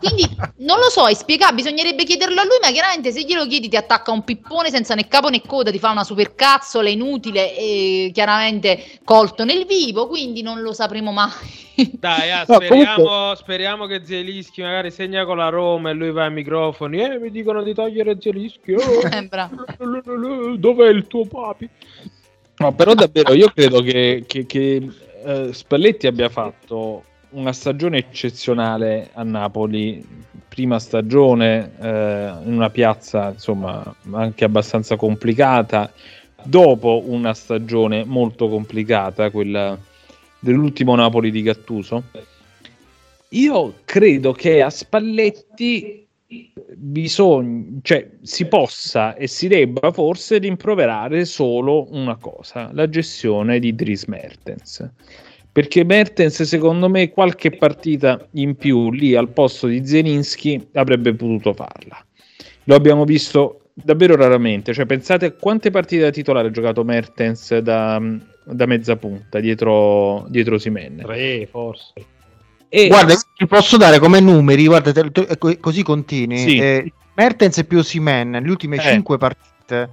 Quindi 0.00 0.28
non 0.58 0.78
lo 0.78 0.88
so, 0.90 1.06
è 1.08 1.14
spiegabile, 1.14 1.62
bisognerebbe 1.62 2.04
chiederlo 2.04 2.40
a 2.40 2.44
lui, 2.44 2.58
ma 2.62 2.70
chiaramente 2.70 3.10
se 3.12 3.22
glielo 3.22 3.46
chiedi 3.46 3.68
ti 3.68 3.76
attacca 3.76 4.10
un 4.12 4.22
pippone 4.24 4.70
senza 4.70 4.94
né 4.94 5.08
capo 5.08 5.28
né 5.28 5.42
coda, 5.46 5.70
ti 5.70 5.78
fa 5.78 5.90
una 5.90 6.04
supercazzola 6.04 6.88
inutile 6.88 7.56
e 7.56 8.10
chiaramente 8.12 8.98
colto 9.04 9.44
nel 9.44 9.64
vivo, 9.66 10.06
quindi 10.06 10.42
non 10.42 10.60
lo 10.60 10.72
sapremo 10.72 11.12
mai. 11.12 11.30
Dai, 11.92 12.30
ah, 12.30 12.44
No, 12.46 12.54
speriamo, 12.56 12.94
comunque- 13.04 13.36
speriamo 13.36 13.86
che 13.86 14.02
Zielischi 14.04 14.60
magari 14.60 14.90
segna 14.90 15.24
con 15.24 15.38
la 15.38 15.48
Roma 15.48 15.90
e 15.90 15.94
lui 15.94 16.10
va 16.10 16.24
ai 16.24 16.30
microfoni. 16.32 17.00
Eh, 17.02 17.18
mi 17.18 17.30
dicono 17.30 17.62
di 17.62 17.72
togliere 17.72 18.16
Zielischi. 18.20 18.72
oh, 18.74 19.00
Eh. 19.10 20.58
Dov'è 20.58 20.88
il 20.88 21.06
tuo 21.06 21.24
papi? 21.26 21.68
No, 22.58 22.74
però 22.74 22.92
davvero 22.94 23.32
io 23.32 23.50
credo 23.54 23.80
che, 23.80 24.24
che- 24.26 24.44
che, 24.44 24.88
eh, 25.24 25.52
Spalletti 25.54 26.06
abbia 26.06 26.28
fatto 26.28 27.04
una 27.30 27.52
stagione 27.52 27.98
eccezionale 27.98 29.10
a 29.12 29.22
Napoli, 29.22 30.04
prima 30.48 30.78
stagione 30.78 31.72
eh, 31.80 32.32
in 32.44 32.52
una 32.52 32.70
piazza 32.70 33.30
insomma 33.30 33.94
anche 34.12 34.44
abbastanza 34.44 34.96
complicata, 34.96 35.92
dopo 36.42 37.02
una 37.06 37.34
stagione 37.34 38.04
molto 38.04 38.48
complicata, 38.48 39.30
quella 39.30 39.78
dell'ultimo 40.38 40.94
Napoli 40.94 41.30
di 41.30 41.42
Gattuso. 41.42 42.04
Io 43.30 43.74
credo 43.84 44.32
che 44.32 44.60
a 44.60 44.70
Spalletti 44.70 46.06
bisogna, 46.74 47.78
cioè, 47.82 48.08
si 48.22 48.46
possa 48.46 49.14
e 49.14 49.26
si 49.26 49.48
debba 49.48 49.92
forse 49.92 50.38
rimproverare 50.38 51.24
solo 51.24 51.86
una 51.92 52.16
cosa, 52.16 52.70
la 52.72 52.88
gestione 52.88 53.58
di 53.58 53.74
Dries 53.74 54.04
Mertens. 54.04 54.88
Perché 55.52 55.84
Mertens, 55.84 56.42
secondo 56.42 56.88
me, 56.88 57.10
qualche 57.10 57.50
partita 57.50 58.24
in 58.32 58.54
più 58.56 58.92
lì 58.92 59.14
al 59.16 59.30
posto 59.30 59.66
di 59.66 59.84
Zelinski 59.84 60.68
avrebbe 60.74 61.12
potuto 61.14 61.52
farla. 61.52 62.02
Lo 62.64 62.74
abbiamo 62.74 63.04
visto 63.04 63.62
davvero 63.74 64.14
raramente. 64.14 64.72
Cioè, 64.72 64.86
pensate 64.86 65.26
a 65.26 65.32
quante 65.32 65.70
partite 65.70 66.02
da 66.02 66.10
titolare 66.10 66.48
ha 66.48 66.50
giocato 66.52 66.84
Mertens 66.84 67.58
da, 67.58 68.00
da 68.44 68.66
mezza 68.66 68.96
punta 68.96 69.40
dietro, 69.40 70.24
dietro 70.28 70.56
Simen. 70.58 70.98
Tre, 70.98 71.46
forse. 71.50 71.92
E 72.68 72.86
Guarda, 72.86 73.14
ti 73.36 73.46
posso 73.48 73.76
dare 73.76 73.98
come 73.98 74.20
numeri, 74.20 74.66
guarda, 74.66 74.92
te- 74.92 75.10
te- 75.10 75.36
co- 75.36 75.56
così 75.58 75.82
continui. 75.82 76.36
Sì. 76.38 76.58
Eh, 76.58 76.92
Mertens 77.14 77.64
più 77.64 77.82
Simen, 77.82 78.30
le 78.30 78.48
ultime 78.48 78.76
Eh. 78.76 78.80
5 78.80 79.18
partite 79.18 79.90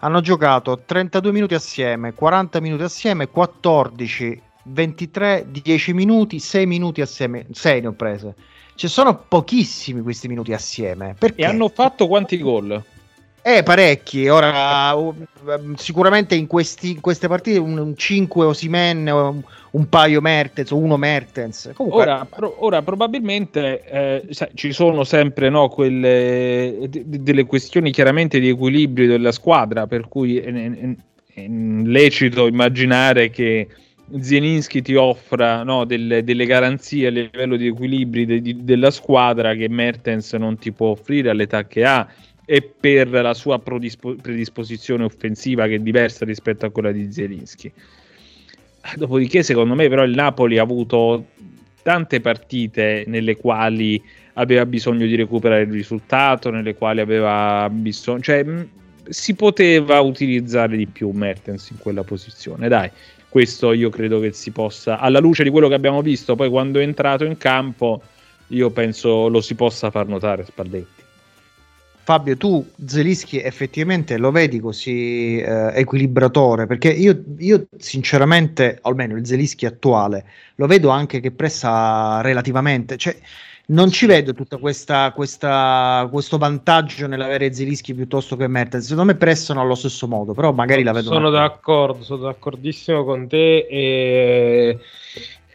hanno 0.00 0.20
giocato 0.20 0.82
32 0.84 1.32
minuti 1.32 1.54
assieme, 1.54 2.12
40 2.12 2.60
minuti 2.60 2.82
assieme, 2.82 3.28
14, 3.28 4.42
23, 4.68 5.46
10 5.50 5.92
minuti, 5.92 6.38
6 6.38 6.66
minuti 6.66 7.00
assieme, 7.00 7.46
6 7.50 7.80
ne 7.80 7.86
ho 7.86 7.92
prese. 7.92 8.34
Ci 8.74 8.86
sono 8.88 9.24
pochissimi 9.26 10.02
questi 10.02 10.28
minuti 10.28 10.52
assieme. 10.52 11.14
Perché? 11.18 11.42
e 11.42 11.44
hanno 11.44 11.68
fatto 11.68 12.06
quanti 12.06 12.38
gol? 12.38 12.80
Eh, 13.42 13.62
parecchi. 13.62 14.28
Ora, 14.28 14.94
uh, 14.94 15.14
sicuramente 15.76 16.34
in, 16.34 16.46
questi- 16.46 16.90
in 16.90 17.00
queste 17.00 17.28
partite 17.28 17.58
un, 17.58 17.94
5 17.96 18.44
Osimen, 18.44 19.06
un, 19.08 19.42
un 19.70 19.88
paio 19.88 20.20
Mertens 20.20 20.70
uno 20.70 20.96
Mertens. 20.96 21.70
Comunque, 21.74 22.02
Ora, 22.02 22.26
pro- 22.28 22.56
ora 22.58 22.82
probabilmente 22.82 23.82
eh, 23.84 24.28
ci 24.54 24.72
sono 24.72 25.02
sempre 25.04 25.48
no, 25.48 25.68
quelle, 25.68 26.78
de- 26.88 27.04
delle 27.06 27.46
questioni 27.46 27.90
chiaramente 27.90 28.38
di 28.38 28.48
equilibrio 28.48 29.06
della 29.06 29.32
squadra, 29.32 29.86
per 29.86 30.08
cui 30.08 30.38
è, 30.38 30.52
è- 30.52 30.94
è 31.34 31.46
lecito 31.48 32.46
immaginare 32.46 33.30
che 33.30 33.66
Zielinski 34.20 34.82
ti 34.82 34.94
offra 34.94 35.62
no, 35.62 35.84
delle, 35.84 36.24
delle 36.24 36.46
garanzie 36.46 37.08
a 37.08 37.10
livello 37.10 37.56
di 37.56 37.66
equilibri 37.66 38.24
de- 38.24 38.40
di- 38.40 38.64
della 38.64 38.90
squadra 38.90 39.54
che 39.54 39.68
Mertens 39.68 40.32
non 40.34 40.56
ti 40.58 40.72
può 40.72 40.88
offrire 40.88 41.30
all'età 41.30 41.66
che 41.66 41.84
ha 41.84 42.08
e 42.44 42.62
per 42.62 43.10
la 43.10 43.34
sua 43.34 43.58
prodispo- 43.58 44.16
predisposizione 44.16 45.04
offensiva 45.04 45.66
che 45.66 45.74
è 45.74 45.78
diversa 45.78 46.24
rispetto 46.24 46.64
a 46.64 46.70
quella 46.70 46.92
di 46.92 47.12
Zielinski. 47.12 47.70
Dopodiché, 48.96 49.42
secondo 49.42 49.74
me, 49.74 49.88
però, 49.88 50.04
il 50.04 50.14
Napoli 50.14 50.56
ha 50.56 50.62
avuto 50.62 51.26
tante 51.82 52.20
partite 52.20 53.04
nelle 53.06 53.36
quali 53.36 54.02
aveva 54.34 54.64
bisogno 54.64 55.04
di 55.04 55.14
recuperare 55.14 55.62
il 55.62 55.72
risultato, 55.72 56.50
nelle 56.50 56.74
quali 56.74 57.00
aveva 57.00 57.68
bisogno, 57.70 58.20
cioè 58.20 58.42
mh, 58.44 58.68
si 59.08 59.34
poteva 59.34 60.00
utilizzare 60.00 60.76
di 60.76 60.86
più 60.86 61.10
Mertens 61.10 61.70
in 61.70 61.78
quella 61.78 62.02
posizione. 62.02 62.68
Dai, 62.68 62.90
questo 63.38 63.72
io 63.72 63.88
credo 63.88 64.18
che 64.18 64.32
si 64.32 64.50
possa, 64.50 64.98
alla 64.98 65.20
luce 65.20 65.44
di 65.44 65.50
quello 65.50 65.68
che 65.68 65.74
abbiamo 65.74 66.02
visto, 66.02 66.34
poi 66.34 66.48
quando 66.50 66.80
è 66.80 66.82
entrato 66.82 67.24
in 67.24 67.36
campo, 67.36 68.02
io 68.48 68.70
penso 68.70 69.28
lo 69.28 69.40
si 69.40 69.54
possa 69.54 69.92
far 69.92 70.08
notare 70.08 70.44
Spalletti. 70.44 71.02
Fabio, 72.02 72.36
tu 72.36 72.68
Zelischi 72.84 73.40
effettivamente 73.40 74.16
lo 74.16 74.32
vedi 74.32 74.58
così 74.58 75.38
eh, 75.38 75.70
equilibratore? 75.72 76.66
Perché 76.66 76.90
io, 76.90 77.22
io 77.36 77.68
sinceramente, 77.76 78.80
almeno 78.82 79.16
il 79.16 79.24
Zelischi 79.24 79.66
attuale, 79.66 80.24
lo 80.56 80.66
vedo 80.66 80.88
anche 80.88 81.20
che 81.20 81.30
pressa 81.30 82.20
relativamente, 82.20 82.96
cioè 82.96 83.16
non 83.70 83.90
ci 83.90 84.06
vedo 84.06 84.32
tutta 84.32 84.56
questa, 84.56 85.12
questa- 85.14 86.08
questo 86.10 86.38
vantaggio 86.38 87.06
nell'avere 87.06 87.52
Zelischi 87.52 87.94
piuttosto 87.94 88.36
che 88.36 88.48
Mertens. 88.48 88.84
Secondo 88.84 89.12
me 89.12 89.18
pressano 89.18 89.60
allo 89.60 89.74
stesso 89.74 90.06
modo, 90.06 90.32
però 90.32 90.52
magari 90.52 90.82
la 90.82 90.92
vedo. 90.92 91.10
Sono 91.12 91.30
d'accordo, 91.30 92.02
sono 92.02 92.22
d'accordissimo 92.24 93.04
con 93.04 93.28
te. 93.28 93.66
E, 93.68 94.78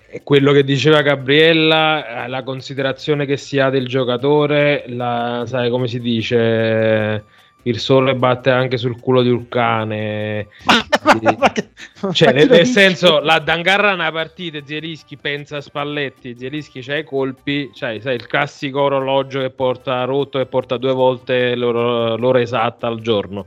e 0.10 0.22
quello 0.24 0.52
che 0.52 0.64
diceva 0.64 1.02
Gabriella, 1.02 2.26
eh, 2.26 2.28
la 2.28 2.44
considerazione 2.44 3.26
che 3.26 3.38
si 3.38 3.58
ha 3.60 3.72
del 3.72 3.88
giocatore, 3.88 4.84
la, 4.90 5.44
sai 5.48 5.72
come 5.72 5.88
si 5.88 6.00
dice, 6.00 7.24
il 7.64 7.80
sole 7.80 8.16
batte 8.16 8.50
anche 8.50 8.78
sul 8.78 9.00
culo 9.00 9.22
di 9.22 9.30
un 9.30 9.48
cane. 9.48 10.48
Cioè, 12.12 12.34
nel, 12.34 12.50
nel 12.50 12.66
senso, 12.66 13.20
la 13.20 13.40
Dangarra 13.40 13.92
è 13.92 13.94
una 13.94 14.12
partita, 14.12 14.60
Zielischi 14.64 15.16
pensa 15.16 15.58
a 15.58 15.62
Spalletti, 15.62 16.36
Zielischi 16.38 16.82
c'ha 16.82 16.98
i 16.98 17.06
colpi, 17.06 17.72
cioè, 17.74 17.98
sai, 18.02 18.16
il 18.16 18.28
classico 18.28 18.82
orologio 18.82 19.40
che 19.40 19.50
porta 19.50 20.04
rotto 20.04 20.40
e 20.40 20.46
porta 20.46 20.76
due 20.76 20.92
volte 20.92 21.56
l'ora, 21.56 22.16
l'ora 22.16 22.42
esatta 22.42 22.88
al 22.88 23.00
giorno. 23.00 23.46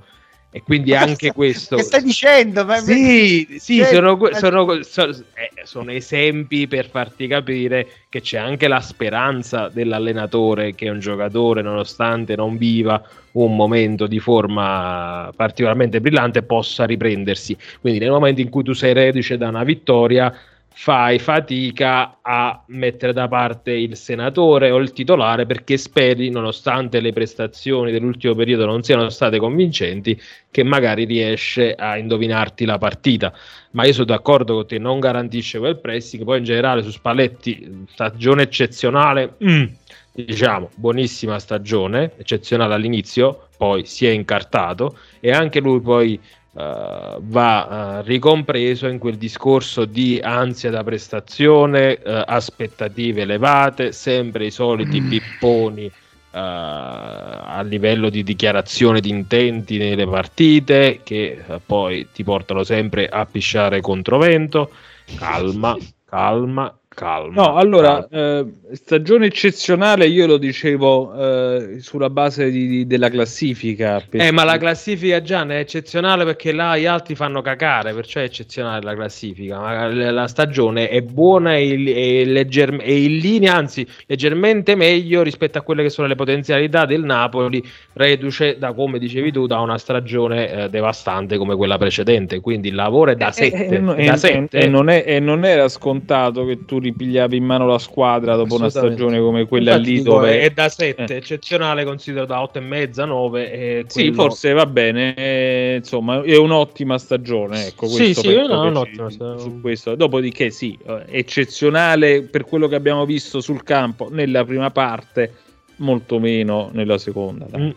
E 0.50 0.62
quindi 0.62 0.94
anche 0.94 1.26
che- 1.28 1.32
questo. 1.32 1.76
Che 1.76 1.82
stai 1.82 2.02
dicendo? 2.02 2.64
Ma- 2.64 2.76
Sì, 2.76 3.56
sì, 3.58 3.76
Cioè, 3.76 3.86
sono, 3.86 4.18
sono- 4.32 4.82
so- 4.82 5.10
eh, 5.34 5.50
sono 5.64 5.90
esempi 5.90 6.66
per 6.66 6.88
farti 6.88 7.26
capire 7.26 7.86
che 8.08 8.22
c'è 8.22 8.38
anche 8.38 8.66
la 8.66 8.80
speranza 8.80 9.68
dell'allenatore 9.68 10.74
che 10.74 10.88
un 10.88 10.98
giocatore, 11.00 11.60
nonostante 11.60 12.36
non 12.36 12.56
viva 12.56 13.02
un 13.32 13.54
momento 13.54 14.06
di 14.06 14.18
forma 14.18 15.30
particolarmente 15.36 16.00
brillante, 16.00 16.42
possa 16.42 16.84
riprendersi. 16.86 17.54
Quindi 17.80 17.98
nel 17.98 18.10
momento 18.10 18.40
in 18.40 18.48
cui 18.48 18.62
tu 18.62 18.72
sei 18.72 18.94
reduce 18.94 19.36
da 19.36 19.48
una 19.48 19.62
vittoria, 19.64 20.32
fai 20.78 21.18
fatica 21.18 22.18
a 22.20 22.62
mettere 22.66 23.14
da 23.14 23.28
parte 23.28 23.72
il 23.72 23.96
senatore 23.96 24.70
o 24.70 24.76
il 24.76 24.92
titolare 24.92 25.46
perché 25.46 25.78
speri, 25.78 26.28
nonostante 26.28 27.00
le 27.00 27.14
prestazioni 27.14 27.90
dell'ultimo 27.90 28.34
periodo 28.34 28.66
non 28.66 28.82
siano 28.82 29.08
state 29.08 29.38
convincenti, 29.38 30.20
che 30.50 30.62
magari 30.64 31.04
riesce 31.04 31.72
a 31.74 31.96
indovinarti 31.96 32.66
la 32.66 32.76
partita. 32.76 33.32
Ma 33.70 33.86
io 33.86 33.94
sono 33.94 34.04
d'accordo 34.04 34.52
con 34.52 34.66
te, 34.66 34.78
non 34.78 35.00
garantisce 35.00 35.58
quel 35.58 35.78
pressing. 35.78 36.24
Poi 36.24 36.38
in 36.38 36.44
generale 36.44 36.82
su 36.82 36.90
Spalletti, 36.90 37.86
stagione 37.88 38.42
eccezionale. 38.42 39.32
mm, 39.42 39.64
diciamo, 40.12 40.70
buonissima 40.74 41.38
stagione, 41.38 42.12
eccezionale 42.18 42.74
all'inizio, 42.74 43.48
poi 43.56 43.86
si 43.86 44.06
è 44.06 44.10
incartato 44.10 44.96
e 45.20 45.30
anche 45.30 45.60
lui 45.60 45.80
poi 45.80 46.20
eh, 46.58 47.16
va 47.20 47.98
eh, 47.98 48.02
ricompreso 48.02 48.86
in 48.86 48.98
quel 48.98 49.16
discorso 49.16 49.84
di 49.84 50.18
ansia 50.22 50.70
da 50.70 50.82
prestazione, 50.82 51.96
eh, 51.96 52.22
aspettative 52.26 53.22
elevate, 53.22 53.92
sempre 53.92 54.46
i 54.46 54.50
soliti 54.50 55.02
pipponi 55.02 55.84
eh, 55.84 55.92
a 56.30 57.60
livello 57.62 58.08
di 58.08 58.22
dichiarazione 58.22 59.00
di 59.00 59.10
intenti 59.10 59.76
nelle 59.76 60.06
partite 60.06 61.00
che 61.04 61.44
poi 61.64 62.08
ti 62.10 62.24
portano 62.24 62.64
sempre 62.64 63.06
a 63.06 63.26
pisciare 63.26 63.82
controvento. 63.82 64.70
Calma, 65.14 65.76
calma, 66.08 66.74
calma. 66.96 67.34
No, 67.42 67.54
allora, 67.56 68.08
eh, 68.10 68.46
stagione 68.72 69.26
eccezionale, 69.26 70.06
io 70.06 70.26
lo 70.26 70.38
dicevo 70.38 71.12
eh, 71.14 71.76
sulla 71.80 72.08
base 72.08 72.50
di- 72.50 72.66
di- 72.66 72.86
della 72.86 73.10
classifica. 73.10 74.02
Eh, 74.10 74.32
ma 74.32 74.44
la 74.44 74.56
classifica 74.56 75.20
Gian 75.20 75.50
è 75.50 75.58
eccezionale 75.58 76.24
perché 76.24 76.52
là 76.52 76.76
gli 76.78 76.86
altri 76.86 77.14
fanno 77.14 77.42
cacare, 77.42 77.92
perciò 77.92 78.20
è 78.20 78.22
eccezionale 78.24 78.82
la 78.82 78.94
classifica. 78.94 79.58
Ma 79.58 79.86
la 79.88 80.10
la 80.10 80.26
stagione 80.26 80.88
è 80.88 81.02
buona 81.02 81.56
e, 81.56 82.20
e 82.20 82.24
legger- 82.24 82.80
e 82.82 83.02
in 83.04 83.18
linea, 83.18 83.54
anzi, 83.54 83.86
leggermente 84.06 84.74
meglio 84.74 85.22
rispetto 85.22 85.58
a 85.58 85.60
quelle 85.60 85.82
che 85.82 85.90
sono 85.90 86.08
le 86.08 86.14
potenzialità 86.14 86.86
del 86.86 87.02
Napoli, 87.04 87.62
reduce 87.92 88.56
da 88.58 88.72
come 88.72 88.98
dicevi 88.98 89.32
tu, 89.32 89.46
da 89.46 89.60
una 89.60 89.76
stagione 89.76 90.50
eh, 90.64 90.68
devastante 90.70 91.36
come 91.36 91.56
quella 91.56 91.76
precedente. 91.76 92.40
Quindi 92.40 92.68
il 92.68 92.74
lavoro 92.74 93.10
è 93.10 93.16
da 93.16 93.30
7. 93.32 93.66
E, 93.66 93.78
no- 93.78 93.94
e- 94.14 94.18
e 94.64 94.68
non 94.68 94.88
è- 94.88 95.04
e 95.06 95.20
non 95.20 95.44
era 95.44 95.68
scontato 95.68 96.44
che 96.46 96.64
tu 96.64 96.78
ripigliavi 96.90 97.36
in 97.36 97.44
mano 97.44 97.66
la 97.66 97.78
squadra 97.78 98.36
dopo 98.36 98.54
una 98.56 98.70
stagione 98.70 99.18
come 99.20 99.46
quella 99.46 99.72
Infatti 99.72 99.90
lì 99.90 99.98
dico, 99.98 100.14
dove 100.14 100.40
è 100.40 100.50
da 100.50 100.68
7, 100.68 101.04
Eh. 101.04 101.16
eccezionale 101.16 101.84
considero 101.84 102.26
da 102.26 102.40
8 102.42 102.58
e 102.58 102.60
mezza, 102.60 103.04
9 103.04 103.50
e 103.52 103.84
Sì, 103.88 104.08
quello- 104.08 104.14
forse 104.22 104.52
va 104.52 104.66
bene, 104.66 105.14
eh, 105.14 105.74
insomma, 105.78 106.22
è 106.22 106.36
un'ottima 106.36 106.98
stagione. 106.98 107.66
Ecco, 107.66 107.86
Sì, 107.86 107.96
questo 107.96 108.20
sì, 108.20 108.34
no, 108.36 108.60
che 108.62 108.68
un'ottima 108.68 109.10
stagione. 109.10 109.40
su 109.40 109.60
questo. 109.60 109.94
Dopodiché, 109.94 110.50
sì, 110.50 110.78
eh, 110.86 111.04
eccezionale 111.08 112.22
per 112.22 112.44
quello 112.44 112.68
che 112.68 112.74
abbiamo 112.74 113.04
visto 113.04 113.40
sul 113.40 113.62
campo 113.62 114.08
nella 114.10 114.44
prima 114.44 114.70
parte, 114.70 115.32
molto 115.76 116.18
meno 116.18 116.70
nella 116.72 116.98
seconda. 116.98 117.46
Mm. 117.56 117.70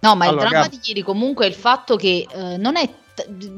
No, 0.00 0.14
ma 0.16 0.26
Allora, 0.26 0.44
il 0.44 0.48
dramma 0.48 0.68
di 0.68 0.78
ieri 0.84 1.02
comunque 1.02 1.44
è 1.44 1.48
il 1.48 1.54
fatto 1.54 1.96
che 1.96 2.26
eh, 2.32 2.56
non 2.56 2.76
è 2.76 2.88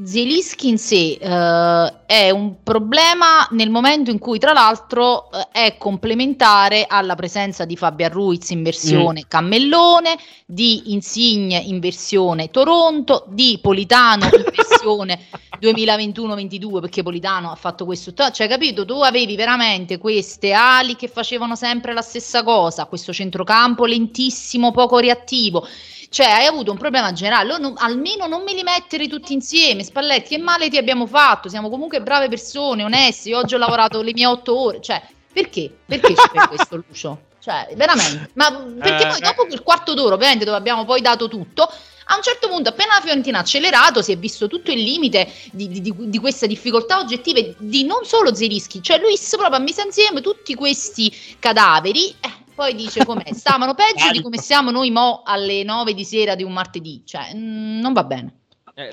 Zielinski 0.04 0.68
in 0.68 0.78
sé 0.78 1.18
eh, 1.20 1.94
è 2.06 2.30
un 2.30 2.62
problema 2.62 3.46
nel 3.50 3.70
momento 3.70 4.10
in 4.10 4.18
cui 4.18 4.38
tra 4.38 4.52
l'altro 4.52 5.30
eh, 5.32 5.48
è 5.50 5.76
complementare 5.78 6.86
alla 6.88 7.16
presenza 7.16 7.64
di 7.64 7.76
Fabian 7.76 8.12
Ruiz 8.12 8.50
in 8.50 8.62
versione 8.62 9.24
Cammellone, 9.26 10.16
di 10.46 10.92
Insigne 10.92 11.58
in 11.58 11.80
versione 11.80 12.50
Toronto, 12.50 13.24
di 13.28 13.58
Politano 13.60 14.26
in 14.26 14.44
versione 14.54 15.26
2021-22 15.60 16.80
perché 16.80 17.02
Politano 17.02 17.50
ha 17.50 17.56
fatto 17.56 17.84
questo, 17.84 18.12
cioè 18.14 18.48
capito, 18.48 18.84
tu 18.84 19.00
avevi 19.00 19.34
veramente 19.34 19.98
queste 19.98 20.52
ali 20.52 20.94
che 20.94 21.08
facevano 21.08 21.56
sempre 21.56 21.92
la 21.92 22.02
stessa 22.02 22.44
cosa, 22.44 22.86
questo 22.86 23.12
centrocampo 23.12 23.86
lentissimo, 23.86 24.70
poco 24.70 24.98
reattivo. 24.98 25.66
Cioè, 26.10 26.26
hai 26.26 26.46
avuto 26.46 26.70
un 26.70 26.78
problema 26.78 27.12
generale. 27.12 27.58
Non- 27.58 27.74
almeno 27.76 28.26
non 28.26 28.42
me 28.42 28.54
li 28.54 28.62
mettere 28.62 29.08
tutti 29.08 29.32
insieme. 29.32 29.84
Spalletti, 29.84 30.30
che 30.36 30.38
male 30.38 30.68
ti 30.70 30.76
abbiamo 30.78 31.06
fatto? 31.06 31.48
Siamo 31.48 31.68
comunque 31.68 32.00
brave 32.00 32.28
persone, 32.28 32.82
onesti. 32.84 33.32
Oggi 33.32 33.54
ho 33.54 33.58
lavorato 33.58 34.00
le 34.02 34.12
mie 34.14 34.26
otto 34.26 34.58
ore. 34.58 34.80
Cioè, 34.80 35.02
perché? 35.32 35.70
Perché 35.84 36.14
fai 36.14 36.46
questo, 36.48 36.76
Lucio? 36.76 37.20
Cioè, 37.40 37.68
veramente. 37.76 38.30
Ma 38.34 38.50
perché 38.52 39.04
Eh, 39.04 39.08
poi 39.08 39.20
dopo 39.20 39.46
quel 39.46 39.62
quarto 39.62 39.94
d'ora, 39.94 40.14
ovviamente, 40.14 40.44
dove 40.44 40.56
abbiamo 40.56 40.84
poi 40.84 41.00
dato 41.00 41.28
tutto, 41.28 41.62
a 42.10 42.16
un 42.16 42.22
certo 42.22 42.48
punto, 42.48 42.70
appena 42.70 42.94
la 42.94 43.00
Fiorentina 43.02 43.36
ha 43.38 43.40
accelerato, 43.42 44.00
si 44.00 44.12
è 44.12 44.16
visto 44.16 44.48
tutto 44.48 44.70
il 44.70 44.82
limite 44.82 45.30
di, 45.52 45.68
di- 45.68 45.92
di- 45.94 46.18
questa 46.18 46.46
difficoltà 46.46 46.98
oggettive 46.98 47.54
di 47.58 47.84
non 47.84 48.04
solo 48.06 48.34
Zerischi, 48.34 48.82
cioè 48.82 48.98
Luis 48.98 49.28
proprio 49.36 49.56
ha 49.58 49.60
messo 49.60 49.82
insieme 49.82 50.22
tutti 50.22 50.54
questi 50.54 51.14
cadaveri. 51.38 52.08
eh, 52.18 52.32
poi 52.58 52.74
dice 52.74 53.04
com'è, 53.04 53.22
stavano 53.34 53.74
peggio 53.74 54.10
di 54.10 54.20
come 54.20 54.38
siamo 54.38 54.72
noi 54.72 54.90
mo 54.90 55.22
alle 55.24 55.62
9 55.62 55.94
di 55.94 56.04
sera 56.04 56.34
di 56.34 56.42
un 56.42 56.52
martedì, 56.52 57.02
cioè 57.04 57.32
mm, 57.32 57.78
non 57.78 57.92
va 57.92 58.02
bene. 58.02 58.32
Eh, 58.74 58.90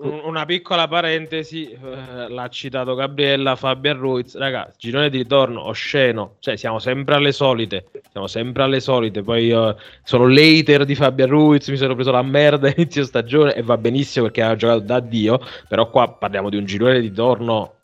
una 0.00 0.44
piccola 0.46 0.86
parentesi, 0.86 1.70
eh, 1.70 2.28
l'ha 2.28 2.48
citato 2.48 2.94
Gabriella, 2.94 3.56
Fabian 3.56 3.98
Ruiz, 3.98 4.34
ragazzi, 4.36 4.76
girone 4.78 5.08
di 5.10 5.18
ritorno 5.18 5.66
osceno, 5.66 6.36
cioè 6.40 6.56
siamo 6.56 6.78
sempre 6.78 7.14
alle 7.14 7.32
solite, 7.32 7.86
siamo 8.10 8.26
sempre 8.26 8.62
alle 8.62 8.80
solite, 8.80 9.22
poi 9.22 9.46
io 9.46 9.76
sono 10.04 10.26
l'hater 10.26 10.84
di 10.84 10.94
Fabian 10.94 11.28
Ruiz, 11.28 11.68
mi 11.68 11.76
sono 11.76 11.94
preso 11.94 12.10
la 12.10 12.22
merda 12.22 12.68
inizio 12.76 13.04
stagione 13.04 13.54
e 13.54 13.62
va 13.62 13.76
benissimo 13.78 14.26
perché 14.26 14.42
ha 14.42 14.56
giocato 14.56 14.80
da 14.80 15.00
Dio, 15.00 15.38
però 15.68 15.88
qua 15.90 16.10
parliamo 16.10 16.48
di 16.50 16.56
un 16.56 16.64
girone 16.64 17.00
di 17.00 17.08
ritorno 17.08 17.75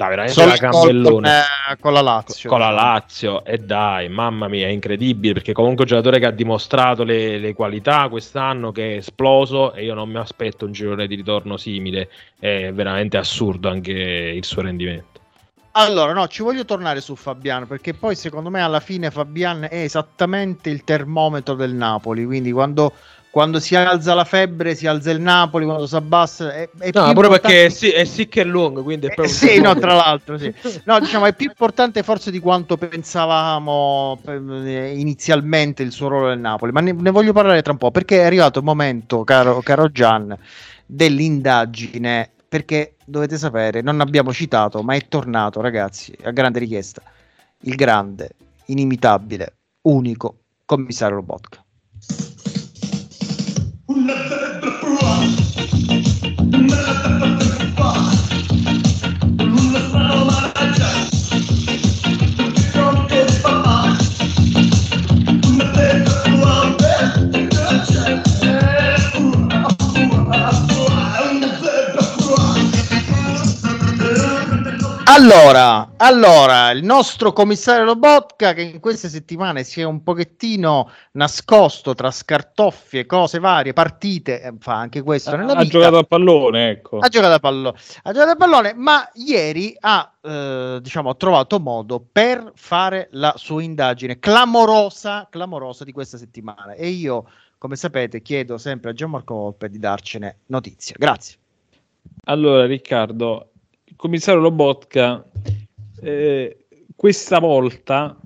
da 0.00 0.08
veramente 0.08 0.44
da 0.46 0.56
campellone. 0.56 1.10
con, 1.10 1.24
eh, 1.26 1.76
con 1.78 1.92
la 1.92 2.00
Lazio. 2.00 2.48
Con 2.48 2.60
la 2.60 2.70
Lazio, 2.70 3.44
e 3.44 3.58
dai, 3.58 4.08
mamma 4.08 4.48
mia, 4.48 4.66
è 4.66 4.70
incredibile 4.70 5.34
perché 5.34 5.52
comunque 5.52 5.84
è 5.84 5.88
un 5.88 5.96
giocatore 5.96 6.18
che 6.18 6.26
ha 6.26 6.30
dimostrato 6.30 7.04
le, 7.04 7.38
le 7.38 7.52
qualità 7.52 8.08
quest'anno, 8.08 8.72
che 8.72 8.94
è 8.94 8.96
esploso 8.96 9.74
e 9.74 9.84
io 9.84 9.92
non 9.94 10.08
mi 10.08 10.16
aspetto 10.16 10.64
un 10.64 10.72
girone 10.72 11.06
di 11.06 11.16
ritorno 11.16 11.58
simile, 11.58 12.08
è 12.38 12.72
veramente 12.72 13.18
assurdo 13.18 13.68
anche 13.68 13.92
il 13.92 14.44
suo 14.44 14.62
rendimento. 14.62 15.08
Allora, 15.72 16.12
no, 16.12 16.26
ci 16.26 16.42
voglio 16.42 16.64
tornare 16.64 17.00
su 17.00 17.14
Fabian 17.14 17.66
perché 17.66 17.94
poi 17.94 18.16
secondo 18.16 18.50
me 18.50 18.60
alla 18.60 18.80
fine 18.80 19.10
Fabian 19.10 19.68
è 19.70 19.82
esattamente 19.82 20.68
il 20.68 20.82
termometro 20.82 21.54
del 21.54 21.74
Napoli, 21.74 22.24
quindi 22.24 22.50
quando, 22.50 22.92
quando 23.30 23.60
si 23.60 23.76
alza 23.76 24.12
la 24.14 24.24
febbre 24.24 24.74
si 24.74 24.86
alza 24.88 25.10
il 25.12 25.20
Napoli, 25.20 25.64
quando 25.64 25.86
si 25.86 25.94
abbassa 25.94 26.52
è, 26.52 26.68
è 26.78 26.90
No, 26.92 27.12
pure 27.12 27.26
importante- 27.26 27.40
perché 27.40 27.64
è, 27.66 27.68
sì, 27.68 27.90
è 27.90 28.04
sick 28.04 28.36
e 28.38 28.44
lungo, 28.44 28.82
quindi 28.82 29.06
è 29.06 29.10
Eh, 29.10 29.14
proprio... 29.14 29.32
sì, 29.34 29.60
no, 29.60 29.74
tra 29.78 29.94
l'altro, 29.94 30.36
sì. 30.36 30.52
No, 30.84 30.98
diciamo, 31.00 31.26
è 31.26 31.34
più 31.34 31.46
importante 31.46 32.02
forse 32.02 32.30
di 32.32 32.40
quanto 32.40 32.76
pensavamo 32.76 34.20
eh, 34.26 34.98
inizialmente 34.98 35.82
il 35.84 35.92
suo 35.92 36.08
ruolo 36.08 36.28
nel 36.28 36.40
Napoli, 36.40 36.72
ma 36.72 36.80
ne, 36.80 36.92
ne 36.92 37.10
voglio 37.10 37.32
parlare 37.32 37.62
tra 37.62 37.72
un 37.72 37.78
po', 37.78 37.90
perché 37.92 38.20
è 38.20 38.24
arrivato 38.24 38.58
il 38.58 38.64
momento, 38.64 39.22
caro, 39.24 39.60
caro 39.60 39.90
Gian, 39.92 40.36
dell'indagine, 40.86 42.30
perché 42.48 42.94
dovete 43.04 43.36
sapere, 43.38 43.80
non 43.80 44.00
abbiamo 44.00 44.32
citato, 44.32 44.82
ma 44.82 44.94
è 44.94 45.06
tornato, 45.08 45.60
ragazzi, 45.60 46.12
a 46.24 46.30
grande 46.32 46.58
richiesta, 46.58 47.00
il 47.60 47.74
grande, 47.76 48.30
inimitabile, 48.66 49.54
unico 49.82 50.36
commissario 50.64 51.16
Robotka. 51.16 51.64
Who 53.90 54.06
let 54.06 54.28
the 54.30 54.60
Allora, 75.12 75.94
allora, 75.96 76.70
il 76.70 76.84
nostro 76.84 77.32
commissario 77.32 77.82
Lobotka 77.82 78.52
che 78.52 78.62
in 78.62 78.78
queste 78.78 79.08
settimane 79.08 79.64
si 79.64 79.80
è 79.80 79.84
un 79.84 80.04
pochettino 80.04 80.88
nascosto 81.12 81.94
tra 81.94 82.12
scartoffie, 82.12 83.06
cose 83.06 83.40
varie, 83.40 83.72
partite, 83.72 84.40
eh, 84.40 84.54
fa 84.60 84.76
anche 84.76 85.02
questo 85.02 85.34
nella 85.34 85.54
ha 85.54 85.62
vita. 85.62 85.78
giocato 85.78 85.98
a 85.98 86.04
pallone, 86.04 86.70
ecco. 86.70 86.98
Ha 86.98 87.08
giocato 87.08 87.34
a 87.34 87.38
pallone, 87.40 87.76
ha 88.04 88.12
giocato 88.12 88.30
a 88.30 88.36
pallone, 88.36 88.72
ma 88.74 89.10
ieri 89.14 89.76
ha 89.80 90.12
eh, 90.22 90.78
diciamo, 90.80 91.16
trovato 91.16 91.58
modo 91.58 92.06
per 92.12 92.52
fare 92.54 93.08
la 93.10 93.34
sua 93.36 93.64
indagine 93.64 94.20
clamorosa, 94.20 95.26
clamorosa 95.28 95.82
di 95.82 95.90
questa 95.90 96.18
settimana. 96.18 96.74
E 96.74 96.86
io, 96.86 97.26
come 97.58 97.74
sapete, 97.74 98.22
chiedo 98.22 98.58
sempre 98.58 98.90
a 98.90 98.92
Gianmarco 98.92 99.34
Volpe 99.34 99.68
di 99.68 99.80
darcene 99.80 100.38
notizia. 100.46 100.94
Grazie. 100.96 101.38
Allora, 102.24 102.64
Riccardo, 102.66 103.49
commissario 104.00 104.40
Lobotka 104.40 105.22
eh, 106.00 106.64
questa 106.96 107.38
volta 107.38 108.18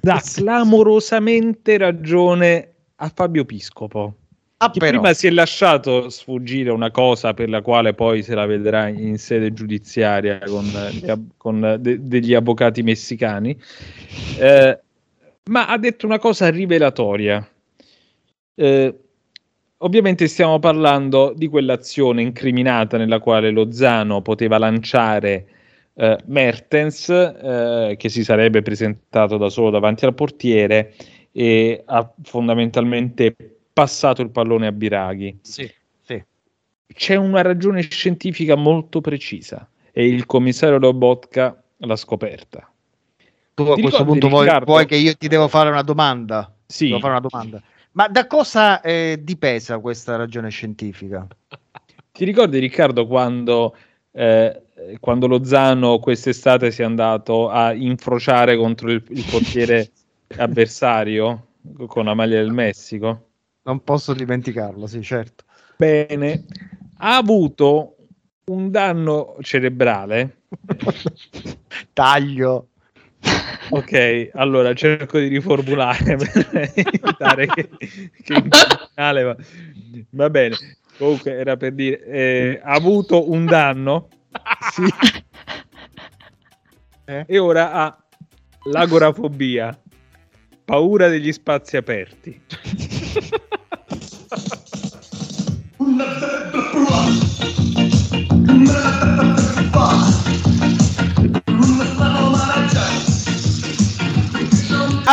dà 0.00 0.22
clamorosamente 0.24 1.76
ragione 1.76 2.74
a 2.94 3.10
Fabio 3.12 3.44
Piscopo. 3.44 4.14
Ah, 4.58 4.70
che 4.70 4.78
prima 4.78 5.12
si 5.12 5.26
è 5.26 5.30
lasciato 5.30 6.08
sfuggire 6.08 6.70
una 6.70 6.92
cosa 6.92 7.34
per 7.34 7.48
la 7.48 7.60
quale 7.60 7.92
poi 7.92 8.22
se 8.22 8.36
la 8.36 8.46
vedrà 8.46 8.86
in 8.86 9.18
sede 9.18 9.52
giudiziaria 9.52 10.38
con, 10.46 10.64
con 11.36 11.76
de- 11.80 12.06
degli 12.06 12.32
avvocati 12.32 12.82
messicani, 12.82 13.58
eh, 14.38 14.80
ma 15.50 15.66
ha 15.66 15.76
detto 15.76 16.06
una 16.06 16.20
cosa 16.20 16.48
rivelatoria. 16.50 17.46
Eh, 18.54 19.03
ovviamente 19.78 20.28
stiamo 20.28 20.58
parlando 20.58 21.32
di 21.36 21.48
quell'azione 21.48 22.22
incriminata 22.22 22.96
nella 22.96 23.18
quale 23.18 23.50
Lozano 23.50 24.22
poteva 24.22 24.58
lanciare 24.58 25.46
eh, 25.94 26.18
Mertens, 26.26 27.08
eh, 27.08 27.94
che 27.98 28.08
si 28.08 28.24
sarebbe 28.24 28.62
presentato 28.62 29.36
da 29.36 29.48
solo 29.48 29.70
davanti 29.70 30.04
al 30.04 30.14
portiere 30.14 30.94
e 31.32 31.82
ha 31.84 32.12
fondamentalmente 32.22 33.34
passato 33.72 34.22
il 34.22 34.30
pallone 34.30 34.66
a 34.66 34.72
Biraghi. 34.72 35.38
Sì, 35.42 35.70
sì. 36.00 36.22
C'è 36.86 37.16
una 37.16 37.42
ragione 37.42 37.82
scientifica 37.82 38.54
molto 38.54 39.00
precisa 39.00 39.68
e 39.92 40.06
il 40.06 40.26
commissario 40.26 40.78
Lobotka 40.78 41.60
l'ha 41.78 41.96
scoperta. 41.96 42.68
Tu 43.54 43.62
a 43.62 43.74
Ti 43.74 43.82
questo 43.82 44.04
punto 44.04 44.28
vuoi, 44.28 44.48
vuoi 44.64 44.86
che 44.86 44.96
io 44.96 45.14
ti 45.16 45.28
devo 45.28 45.46
fare 45.48 45.70
una 45.70 45.82
domanda? 45.82 46.52
Sì. 46.66 46.86
Devo 46.86 46.98
fare 46.98 47.12
una 47.12 47.20
domanda. 47.28 47.62
Ma 47.94 48.08
da 48.08 48.26
cosa 48.26 48.80
eh, 48.80 49.20
dipesa 49.22 49.78
questa 49.78 50.16
ragione 50.16 50.50
scientifica? 50.50 51.26
Ti 52.10 52.24
ricordi 52.24 52.58
Riccardo 52.58 53.06
quando, 53.06 53.76
eh, 54.10 54.62
quando 54.98 55.28
Lozano 55.28 56.00
quest'estate 56.00 56.72
si 56.72 56.82
è 56.82 56.84
andato 56.84 57.48
a 57.48 57.72
infrociare 57.72 58.56
contro 58.56 58.90
il, 58.90 59.02
il 59.10 59.24
portiere 59.30 59.92
avversario 60.38 61.46
con 61.86 62.06
la 62.06 62.14
maglia 62.14 62.40
del 62.40 62.50
Messico? 62.50 63.28
Non 63.62 63.84
posso 63.84 64.12
dimenticarlo, 64.12 64.88
sì, 64.88 65.00
certo. 65.00 65.44
Bene, 65.76 66.46
ha 66.98 67.16
avuto 67.16 67.96
un 68.46 68.70
danno 68.72 69.36
cerebrale. 69.40 70.42
Taglio. 71.92 72.70
Ok, 73.70 74.30
allora 74.34 74.74
cerco 74.74 75.18
di 75.18 75.28
riformulare 75.28 76.16
per 76.16 76.72
evitare 76.74 77.46
che, 77.46 77.68
che 78.22 78.32
in 78.34 78.48
finale 78.94 79.22
va. 79.22 79.36
va 80.10 80.30
bene. 80.30 80.56
Comunque 80.98 81.32
era 81.32 81.56
per 81.56 81.72
dire, 81.72 82.04
eh, 82.04 82.60
ha 82.62 82.72
avuto 82.72 83.30
un 83.30 83.46
danno 83.46 84.08
sì, 84.72 84.84
Eh? 87.06 87.24
e 87.26 87.38
ora 87.38 87.72
ha 87.72 87.98
l'agorafobia, 88.64 89.78
paura 90.64 91.08
degli 91.08 91.32
spazi 91.32 91.76
aperti. 91.76 92.40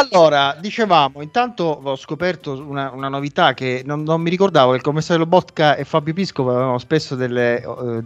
Allora, 0.02 0.58
dicevamo, 0.60 1.22
intanto 1.22 1.64
ho 1.64 1.96
scoperto 1.96 2.54
una, 2.54 2.90
una 2.92 3.08
novità 3.08 3.54
che 3.54 3.84
non, 3.86 4.02
non 4.02 4.20
mi 4.20 4.32
ricordavo 4.32 4.74
il 4.74 4.82
commissario 4.82 5.24
Lobotka 5.24 5.76
e 5.76 5.84
Fabio 5.84 6.16
Piscopo 6.16 6.50
avevano 6.50 6.80
spesso 6.80 7.14
delle 7.16 7.62
eh, 7.62 8.04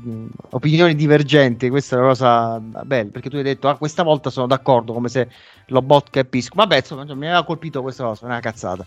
opinioni 0.50 0.94
divergenti, 0.94 1.70
questa 1.70 1.96
è 1.96 2.00
una 2.00 2.10
cosa 2.10 2.60
bella, 2.60 3.10
perché 3.12 3.30
tu 3.30 3.38
hai 3.38 3.44
detto, 3.44 3.70
ah, 3.70 3.78
questa 3.78 4.04
volta 4.04 4.30
sono 4.30 4.46
d'accordo, 4.46 4.92
come 4.92 5.08
se 5.08 5.30
Lobotka 5.68 6.20
e 6.20 6.26
Piscopo, 6.26 6.62
vabbè, 6.64 6.76
insomma, 6.76 7.06
mi 7.06 7.28
aveva 7.28 7.46
colpito 7.46 7.82
questa 7.82 8.04
cosa, 8.04 8.26
una 8.26 8.42
cazzata. 8.42 8.86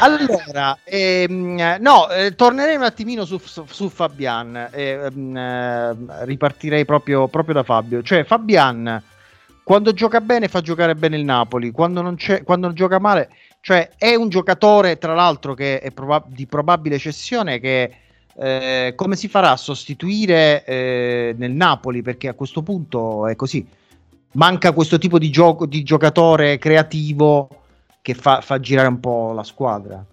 Allora, 0.00 0.76
ehm, 0.84 1.78
no, 1.80 2.10
eh, 2.10 2.34
tornerei 2.34 2.76
un 2.76 2.82
attimino 2.82 3.24
su, 3.24 3.38
su, 3.38 3.64
su 3.66 3.88
Fabian, 3.88 4.68
ehm, 4.70 5.36
eh, 5.36 5.96
ripartirei 6.24 6.84
proprio, 6.84 7.28
proprio 7.28 7.54
da 7.54 7.62
Fabio, 7.62 8.02
cioè 8.02 8.24
Fabian 8.24 9.02
quando 9.64 9.92
gioca 9.92 10.20
bene 10.20 10.48
fa 10.48 10.60
giocare 10.60 10.94
bene 10.94 11.16
il 11.16 11.24
Napoli, 11.24 11.70
quando 11.70 12.02
non, 12.02 12.16
quando 12.44 12.66
non 12.66 12.74
gioca 12.74 12.98
male, 12.98 13.30
cioè 13.60 13.90
è 13.96 14.14
un 14.14 14.28
giocatore 14.28 14.98
tra 14.98 15.14
l'altro 15.14 15.54
che 15.54 15.80
è 15.80 15.90
proba- 15.92 16.24
di 16.26 16.46
probabile 16.46 16.98
cessione 16.98 17.60
che 17.60 17.94
eh, 18.34 18.92
come 18.96 19.14
si 19.14 19.28
farà 19.28 19.52
a 19.52 19.56
sostituire 19.56 20.64
eh, 20.64 21.34
nel 21.36 21.52
Napoli 21.52 22.02
perché 22.02 22.28
a 22.28 22.34
questo 22.34 22.62
punto 22.62 23.26
è 23.26 23.36
così, 23.36 23.66
manca 24.32 24.72
questo 24.72 24.98
tipo 24.98 25.18
di, 25.18 25.30
gioco, 25.30 25.66
di 25.66 25.82
giocatore 25.82 26.58
creativo 26.58 27.48
che 28.00 28.14
fa, 28.14 28.40
fa 28.40 28.58
girare 28.58 28.88
un 28.88 29.00
po' 29.00 29.32
la 29.32 29.44
squadra. 29.44 30.04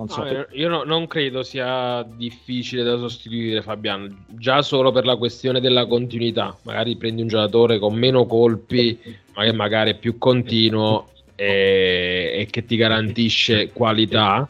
Non 0.00 0.08
so. 0.08 0.22
No, 0.24 0.46
io- 0.52 0.68
no- 0.68 0.84
non 0.84 1.06
credo 1.06 1.42
sia 1.42 2.02
difficile 2.02 2.82
da 2.82 2.96
sostituire 2.96 3.60
Fabiano, 3.60 4.08
già 4.28 4.62
solo 4.62 4.92
per 4.92 5.04
la 5.04 5.16
questione 5.16 5.60
della 5.60 5.84
continuità. 5.84 6.56
Magari 6.62 6.96
prendi 6.96 7.20
un 7.20 7.28
giocatore 7.28 7.78
con 7.78 7.94
meno 7.94 8.24
colpi, 8.24 8.98
ma 9.34 9.44
che 9.44 9.52
magari 9.52 9.90
è 9.90 9.98
più 9.98 10.16
continuo 10.16 11.08
e, 11.34 12.32
e 12.34 12.46
che 12.50 12.64
ti 12.64 12.76
garantisce 12.76 13.72
qualità. 13.72 14.48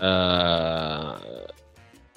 eh, 0.00 1.12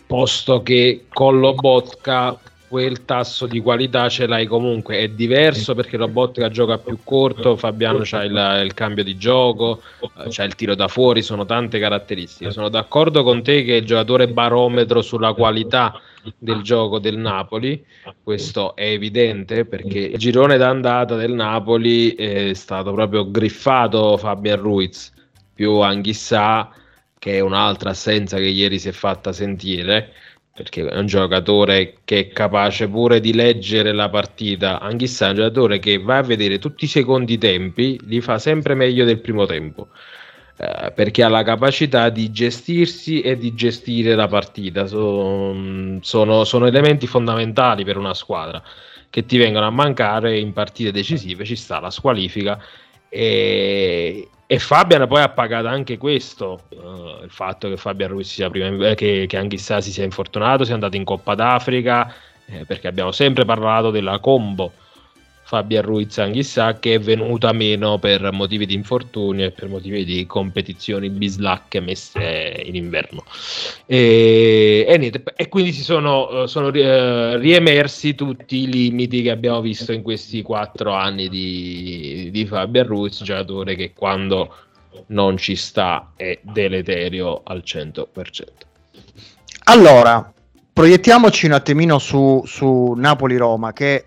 posto 0.08 0.62
che 0.62 1.06
con 1.12 1.40
Lobotka 1.40 2.40
quel 2.72 3.04
tasso 3.04 3.48
di 3.48 3.60
qualità 3.60 4.08
ce 4.08 4.28
l'hai 4.28 4.46
comunque. 4.48 5.00
È 5.00 5.10
diverso 5.10 5.76
perché 5.76 5.98
Lobotka 5.98 6.48
gioca 6.48 6.78
più 6.78 7.00
corto, 7.04 7.58
Fabiano 7.58 8.00
c'ha 8.04 8.24
il, 8.24 8.62
il 8.64 8.74
cambio 8.74 9.04
di 9.04 9.18
gioco, 9.18 9.82
eh, 10.02 10.30
c'ha 10.30 10.46
il 10.46 10.56
tiro 10.56 10.74
da 10.74 10.88
fuori, 10.88 11.22
sono 11.22 11.46
tante 11.46 11.80
caratteristiche. 11.80 12.52
Sono 12.52 12.70
d'accordo 12.70 13.24
con 13.24 13.44
te 13.44 13.66
che 13.66 13.74
è 13.74 13.80
il 13.80 13.86
giocatore 13.86 14.30
barometro 14.30 15.02
sulla 15.02 15.34
qualità 15.34 16.00
del 16.38 16.62
gioco 16.62 17.00
del 17.00 17.18
Napoli, 17.18 17.84
questo 18.24 18.74
è 18.76 18.86
evidente 18.86 19.66
perché 19.66 20.00
il 20.00 20.18
girone 20.18 20.56
d'andata 20.56 21.16
del 21.16 21.34
Napoli 21.34 22.14
è 22.14 22.54
stato 22.54 22.94
proprio 22.94 23.30
griffato 23.30 24.16
Fabian 24.16 24.62
Ruiz 24.62 25.12
più 25.54 25.80
Anghissà 25.80 26.72
che 27.18 27.38
è 27.38 27.40
un'altra 27.40 27.92
assenza 27.92 28.38
che 28.38 28.48
ieri 28.48 28.80
si 28.80 28.90
è 28.90 28.92
fatta 28.92 29.32
sentire 29.32 30.14
perché 30.54 30.86
è 30.88 30.98
un 30.98 31.06
giocatore 31.06 32.00
che 32.04 32.20
è 32.20 32.28
capace 32.30 32.88
pure 32.88 33.20
di 33.20 33.34
leggere 33.34 33.94
la 33.94 34.10
partita 34.10 34.80
Anghissà 34.80 35.28
è 35.28 35.30
un 35.30 35.36
giocatore 35.36 35.80
che 35.80 35.98
va 35.98 36.18
a 36.18 36.24
vedere 36.24 36.60
tutti 36.60 36.86
i 36.86 36.90
secondi 36.90 37.38
tempi 37.38 38.00
li 38.04 38.20
fa 38.22 38.38
sempre 38.38 38.76
meglio 38.76 39.06
del 39.06 39.20
primo 39.20 39.46
tempo 39.46 39.88
eh, 40.62 40.92
perché 40.92 41.24
ha 41.24 41.28
la 41.28 41.42
capacità 41.42 42.10
di 42.10 42.30
gestirsi 42.32 43.22
e 43.22 43.36
di 43.36 43.56
gestire 43.56 44.14
la 44.14 44.28
partita. 44.28 44.86
So- 44.86 46.00
sono, 46.02 46.44
sono 46.44 46.68
elementi 46.68 47.08
fondamentali 47.08 47.84
per 47.84 47.98
una 47.98 48.14
squadra 48.14 48.62
che 49.10 49.26
ti 49.26 49.38
vengono 49.38 49.66
a 49.66 49.72
mancare 49.72 50.38
in 50.38 50.54
partite 50.54 50.92
decisive. 50.92 51.46
Ci 51.46 51.56
sta 51.56 51.80
la 51.80 51.90
squalifica 51.90 52.62
e, 53.10 54.28
e 54.52 54.60
Fabian 54.60 55.08
poi 55.08 55.22
ha 55.22 55.30
pagato 55.30 55.68
anche 55.68 55.98
questo: 55.98 56.64
eh, 56.72 57.24
il 57.24 57.30
fatto 57.30 57.70
che 57.70 57.78
Fabian 57.78 58.10
Ruiz 58.10 58.30
sia 58.30 58.50
prima, 58.50 58.66
in- 58.66 58.84
eh, 58.84 58.96
che, 58.96 59.24
che 59.26 59.38
Anghissà 59.38 59.80
si 59.80 59.94
sia 59.94 60.04
infortunato, 60.04 60.66
sia 60.66 60.74
andato 60.74 60.98
in 60.98 61.06
Coppa 61.06 61.36
d'Africa, 61.36 62.14
eh, 62.48 62.66
perché 62.66 62.90
abbiamo 62.90 63.14
sempre 63.14 63.46
parlato 63.46 63.92
della 63.92 64.20
combo. 64.20 64.74
Fabian 65.52 65.84
Ruiz 65.84 66.18
Anghissà 66.18 66.80
che 66.80 66.94
è 66.94 67.00
venuta 67.02 67.52
meno 67.52 68.00
per 68.00 68.32
motivi 68.32 68.66
di 68.66 68.74
infortunio 68.74 69.48
e 69.48 69.52
per 69.52 69.68
motivi 69.68 70.06
di 70.06 70.26
competizioni 70.26 71.10
bislacche 71.10 71.82
messe 71.82 72.64
in 72.64 72.76
inverno. 72.76 73.26
E, 73.86 74.86
e 74.88 74.98
niente, 74.98 75.22
e 75.36 75.50
quindi 75.50 75.74
si 75.74 75.84
sono, 75.84 76.48
sono 76.48 76.72
eh, 76.72 77.38
riemersi 77.38 78.16
tutti 78.16 78.60
i 78.60 78.68
limiti 78.68 79.24
che 79.24 79.30
abbiamo 79.30 79.60
visto 79.60 79.92
in 79.92 80.04
questi 80.04 80.42
quattro 80.42 80.94
anni 80.94 81.28
di, 81.28 82.30
di 82.32 82.46
Fabian 82.46 82.88
Ruiz 82.88 83.22
giocatore 83.22 83.76
che 83.76 83.92
quando 83.94 84.56
non 85.08 85.36
ci 85.36 85.58
sta 85.58 86.14
è 86.16 86.40
deleterio 86.44 87.42
al 87.44 87.62
100% 87.66 88.06
Allora, 89.66 90.34
proiettiamoci 90.72 91.48
un 91.48 91.52
attimino 91.52 92.00
su, 92.00 92.42
su 92.46 92.94
Napoli-Roma, 92.96 93.74
che 93.74 94.06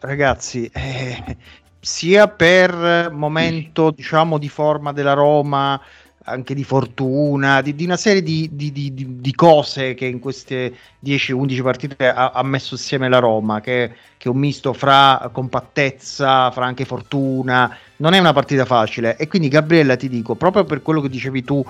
ragazzi, 0.00 0.70
eh, 0.72 1.36
sia 1.78 2.28
per 2.28 3.10
momento 3.12 3.90
diciamo 3.90 4.38
di 4.38 4.48
forma 4.48 4.92
della 4.92 5.14
Roma, 5.14 5.80
anche 6.24 6.54
di 6.54 6.64
fortuna, 6.64 7.60
di, 7.62 7.74
di 7.74 7.84
una 7.84 7.96
serie 7.96 8.22
di, 8.22 8.48
di- 8.52 8.72
di- 8.72 9.34
cose 9.34 9.94
che 9.94 10.04
in 10.06 10.18
queste 10.20 10.76
10-11 10.98 11.62
partite 11.62 12.08
ha, 12.08 12.30
ha 12.32 12.42
messo 12.42 12.74
insieme 12.74 13.08
la 13.08 13.18
Roma, 13.18 13.60
che, 13.60 13.94
che 14.16 14.28
è 14.28 14.30
un 14.30 14.38
misto 14.38 14.72
fra 14.72 15.28
compattezza, 15.32 16.50
fra 16.50 16.66
anche 16.66 16.84
fortuna, 16.84 17.76
non 17.96 18.12
è 18.12 18.18
una 18.18 18.32
partita 18.32 18.64
facile. 18.64 19.16
E 19.16 19.28
quindi 19.28 19.48
Gabriella 19.48 19.96
ti 19.96 20.08
dico, 20.08 20.34
proprio 20.34 20.64
per 20.64 20.82
quello 20.82 21.00
che 21.00 21.08
dicevi 21.08 21.42
tu 21.42 21.64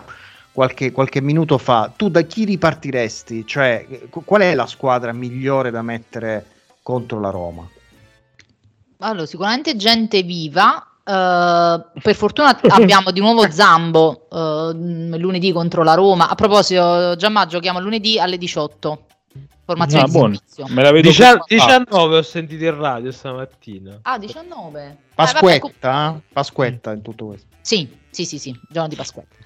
qualche, 0.53 0.91
qualche 0.93 1.21
minuto 1.21 1.57
fa, 1.59 1.93
tu 1.97 2.09
da 2.09 2.23
chi 2.23 2.45
ripartiresti? 2.45 3.47
Cioè, 3.47 3.87
qu- 4.11 4.25
qual 4.25 4.43
è 4.43 4.55
la 4.55 4.67
squadra 4.67 5.13
migliore 5.13 5.71
da 5.71 5.83
mettere 5.83 6.45
contro 6.83 7.21
la 7.21 7.31
Roma? 7.31 7.69
Allora, 9.01 9.27
sicuramente 9.27 9.77
gente 9.77 10.23
viva. 10.23 10.85
eh, 11.05 11.85
per 12.03 12.15
fortuna 12.15 12.59
abbiamo 12.69 13.11
di 13.11 13.21
nuovo 13.21 13.51
Zambo 13.51 14.29
eh, 14.31 15.19
lunedì 15.19 15.53
contro 15.53 15.83
la 15.83 15.95
Roma. 15.95 16.29
A 16.29 16.35
proposito, 16.35 17.15
Giamma, 17.17 17.47
giochiamo 17.47 17.81
lunedì 17.81 18.19
alle 18.19 18.39
18. 18.39 19.05
Formazione 19.65 20.03
Ah, 20.03 20.07
di 20.07 20.13
buono. 20.13 20.37
Me 20.69 20.83
la 20.83 20.91
vedo 20.91 21.09
Dicia- 21.09 21.37
qua. 21.37 21.45
19 21.49 22.17
ho 22.17 22.23
sentito 22.23 22.65
in 22.65 22.77
radio 22.77 23.13
stamattina 23.13 24.01
Ah, 24.03 24.19
19. 24.19 24.81
Eh, 24.81 24.85
vabbè, 24.85 24.97
Pasquetta, 25.15 26.09
com-? 26.11 26.21
Pasquetta 26.33 26.93
in 26.93 27.03
tutto 27.03 27.27
questo. 27.27 27.47
Sì, 27.61 27.89
sì, 28.11 28.25
sì, 28.25 28.39
sì, 28.39 28.59
giorno 28.69 28.89
di 28.89 28.97
Pasquetta. 28.97 29.37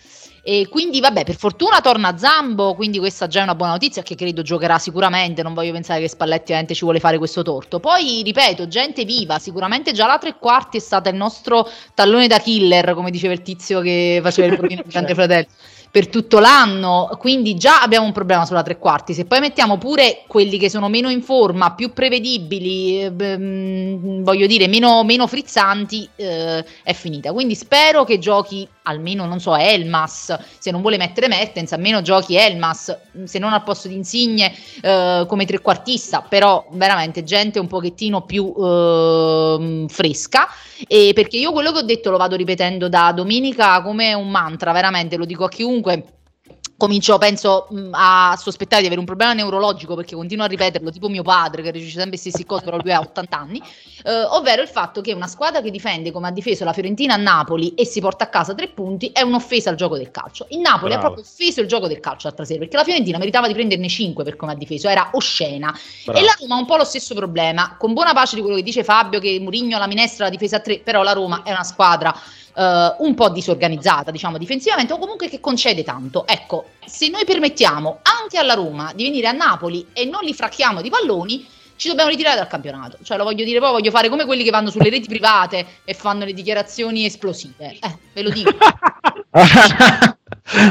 E 0.47 0.69
quindi, 0.69 1.01
vabbè, 1.01 1.25
per 1.25 1.37
fortuna 1.37 1.81
torna 1.81 2.19
Zambo, 2.19 2.75
quindi 2.75 2.99
questa 2.99 3.27
già 3.27 3.41
è 3.41 3.43
una 3.45 3.55
buona 3.55 3.73
notizia 3.73 4.03
che 4.03 4.15
credo 4.15 4.43
giocherà 4.43 4.79
sicuramente. 4.79 5.43
Non 5.43 5.55
voglio 5.55 5.73
pensare 5.73 6.01
che 6.01 6.09
Spalletti 6.09 6.43
ovviamente 6.43 6.75
ci 6.75 6.85
vuole 6.85 7.01
fare 7.01 7.17
questo 7.17 7.41
torto. 7.43 7.81
Poi, 7.81 8.21
ripeto, 8.23 8.69
gente 8.69 9.07
viva, 9.07 9.39
sicuramente 9.39 9.93
già 9.93 10.07
la 10.07 10.19
tre 10.19 10.37
quarti 10.39 10.77
è 10.77 10.81
stata 10.81 11.09
il 11.09 11.17
nostro 11.17 11.67
tallone 11.95 12.27
da 12.27 12.39
killer, 12.39 12.93
come 12.93 13.11
diceva 13.11 13.33
il 13.33 13.41
tizio 13.41 13.81
che 13.81 14.21
faceva 14.23 14.49
il 14.49 14.57
provino 14.59 14.83
di 14.85 14.91
Grande 14.91 15.15
Fratello 15.15 15.47
per 15.95 16.09
tutto 16.09 16.41
l'anno, 16.41 17.09
quindi 17.21 17.55
già 17.55 17.81
abbiamo 17.81 18.05
un 18.05 18.11
problema 18.11 18.45
sulla 18.45 18.65
tre 18.65 18.79
quarti. 18.79 19.15
Se 19.15 19.27
poi 19.27 19.39
mettiamo 19.39 19.79
pure 19.79 20.25
quelli 20.27 20.59
che 20.59 20.69
sono 20.69 20.89
meno 20.89 21.09
in 21.09 21.23
forma, 21.23 21.73
più 21.75 21.93
prevedibili, 21.93 23.01
eh, 23.01 23.13
mm, 23.39 24.25
voglio 24.25 24.49
dire, 24.49 24.67
meno, 24.67 25.05
meno 25.05 25.29
frizzanti, 25.29 26.09
eh, 26.17 26.65
è 26.83 26.93
finita. 26.95 27.33
Quindi 27.33 27.55
spero 27.55 28.03
che 28.03 28.19
giochi 28.19 28.69
almeno, 28.85 29.25
non 29.27 29.41
so, 29.41 29.55
Elmas, 29.57 30.37
se 30.59 30.71
non 30.71 30.81
vuole 30.81 30.97
mettere 30.97 31.29
Mertens, 31.29 31.73
almeno 31.73 32.03
giochi 32.03 32.37
Elmas, 32.37 32.97
se 33.25 33.39
non 33.39 33.53
al 33.53 33.63
posto 33.63 33.89
di 33.89 33.95
Insigne 33.95 34.53
eh, 34.83 35.25
come 35.29 35.47
trequartista, 35.47 36.23
però 36.29 36.67
veramente 36.73 37.23
gente 37.23 37.59
un 37.59 37.67
pochettino 37.67 38.23
più 38.23 38.53
ehm, 38.57 39.87
fresca. 39.87 40.49
E 40.87 41.13
perché 41.15 41.37
io 41.37 41.53
quello 41.53 41.73
che 41.73 41.79
ho 41.79 41.83
detto 41.83 42.11
lo 42.11 42.17
vado 42.17 42.37
ripetendo 42.37 42.89
da 42.89 43.13
domenica 43.13 43.81
come 43.83 44.13
un 44.13 44.29
mantra, 44.29 44.73
veramente 44.73 45.17
lo 45.17 45.25
dico 45.25 45.45
a 45.45 45.49
chiunque. 45.49 45.84
Comincio, 46.77 47.19
penso, 47.19 47.69
mh, 47.71 47.91
a 47.93 48.37
sospettare 48.37 48.81
di 48.81 48.87
avere 48.87 49.01
un 49.01 49.07
problema 49.07 49.33
neurologico 49.33 49.95
perché 49.95 50.17
continuo 50.17 50.45
a 50.45 50.49
ripeterlo, 50.49 50.91
tipo 50.91 51.09
mio 51.09 51.23
padre 51.23 51.63
che 51.63 51.71
dice 51.71 51.87
sempre 51.91 52.11
le 52.11 52.17
stesse 52.17 52.45
cose, 52.45 52.65
però 52.65 52.79
lui 52.79 52.91
ha 52.91 52.99
80 52.99 53.39
anni. 53.39 53.63
eh, 54.03 54.25
ovvero 54.25 54.61
il 54.61 54.67
fatto 54.69 55.01
che 55.01 55.13
una 55.13 55.29
squadra 55.29 55.63
che 55.63 55.71
difende 55.71 56.11
come 56.11 56.27
ha 56.27 56.31
difeso 56.33 56.65
la 56.65 56.73
Fiorentina 56.73 57.15
a 57.15 57.17
Napoli 57.17 57.75
e 57.75 57.87
si 57.87 58.01
porta 58.01 58.25
a 58.25 58.27
casa 58.27 58.55
tre 58.55 58.69
punti 58.69 59.11
è 59.13 59.23
un'offesa 59.23 59.71
al 59.71 59.77
gioco 59.77 59.97
del 59.97 60.11
calcio. 60.11 60.47
Il 60.51 60.59
Napoli 60.59 60.95
ha 60.95 60.99
Bravo. 60.99 61.15
proprio 61.15 61.25
offeso 61.33 61.61
il 61.61 61.69
gioco 61.69 61.87
del 61.87 62.01
calcio 62.01 62.27
l'altra 62.27 62.45
sera 62.45 62.59
perché 62.59 62.77
la 62.77 62.85
Fiorentina 62.85 63.19
meritava 63.19 63.47
di 63.47 63.55
prenderne 63.55 63.89
5 63.89 64.25
per 64.25 64.35
come 64.35 64.53
ha 64.53 64.57
difeso, 64.57 64.89
era 64.89 65.11
oscena. 65.13 65.73
Bravo. 66.05 66.19
E 66.19 66.23
la 66.23 66.35
Roma 66.41 66.57
ha 66.57 66.59
un 66.59 66.67
po' 66.67 66.77
lo 66.77 66.85
stesso 66.85 67.15
problema, 67.15 67.77
con 67.79 67.93
buona 67.93 68.13
pace 68.13 68.35
di 68.35 68.41
quello 68.41 68.57
che 68.57 68.63
dice 68.63 68.83
Fabio, 68.83 69.21
che 69.21 69.39
Murigno 69.41 69.79
la 69.79 69.87
minestra 69.87 70.25
la 70.25 70.31
difesa 70.31 70.57
a 70.57 70.61
tre, 70.61 70.81
però 70.81 71.05
la 71.05 71.13
Roma 71.13 71.45
è 71.45 71.53
una 71.53 71.63
squadra 71.65 72.13
eh, 72.55 72.95
un 72.99 73.15
po' 73.15 73.29
disorganizzata, 73.31 74.11
diciamo, 74.11 74.39
difensivamente, 74.39 74.93
o 74.93 74.99
comunque 74.99 75.29
che 75.29 75.41
concede 75.41 75.83
tanto. 75.83 76.27
Ecco, 76.27 76.67
se 76.85 77.09
noi 77.09 77.25
permettiamo 77.25 78.01
anche 78.03 78.39
alla 78.39 78.55
Roma 78.55 78.93
di 78.95 79.05
venire 79.05 79.27
a 79.27 79.33
Napoli 79.33 79.89
e 79.93 80.05
non 80.05 80.23
li 80.23 80.35
fracchiamo 80.35 80.81
di 80.81 80.91
palloni, 80.91 81.47
ci 81.77 81.89
dobbiamo 81.89 82.11
ritirare 82.11 82.37
dal 82.37 82.47
campionato. 82.47 82.99
Cioè, 83.03 83.17
lo 83.17 83.25
voglio 83.25 83.45
dire 83.45 83.59
poi, 83.59 83.73
voglio 83.73 83.91
fare 83.91 84.09
come 84.09 84.25
quelli 84.25 84.45
che 84.45 84.51
vanno 84.51 84.71
sulle 84.71 84.91
reti 84.91 85.09
private 85.09 85.67
e 85.85 85.95
fanno 85.95 86.25
le 86.25 86.33
dichiarazioni 86.33 87.05
esplosive. 87.05 87.79
Eh, 87.81 87.99
ve 88.13 88.23
lo 88.23 88.31
dico. 88.31 88.51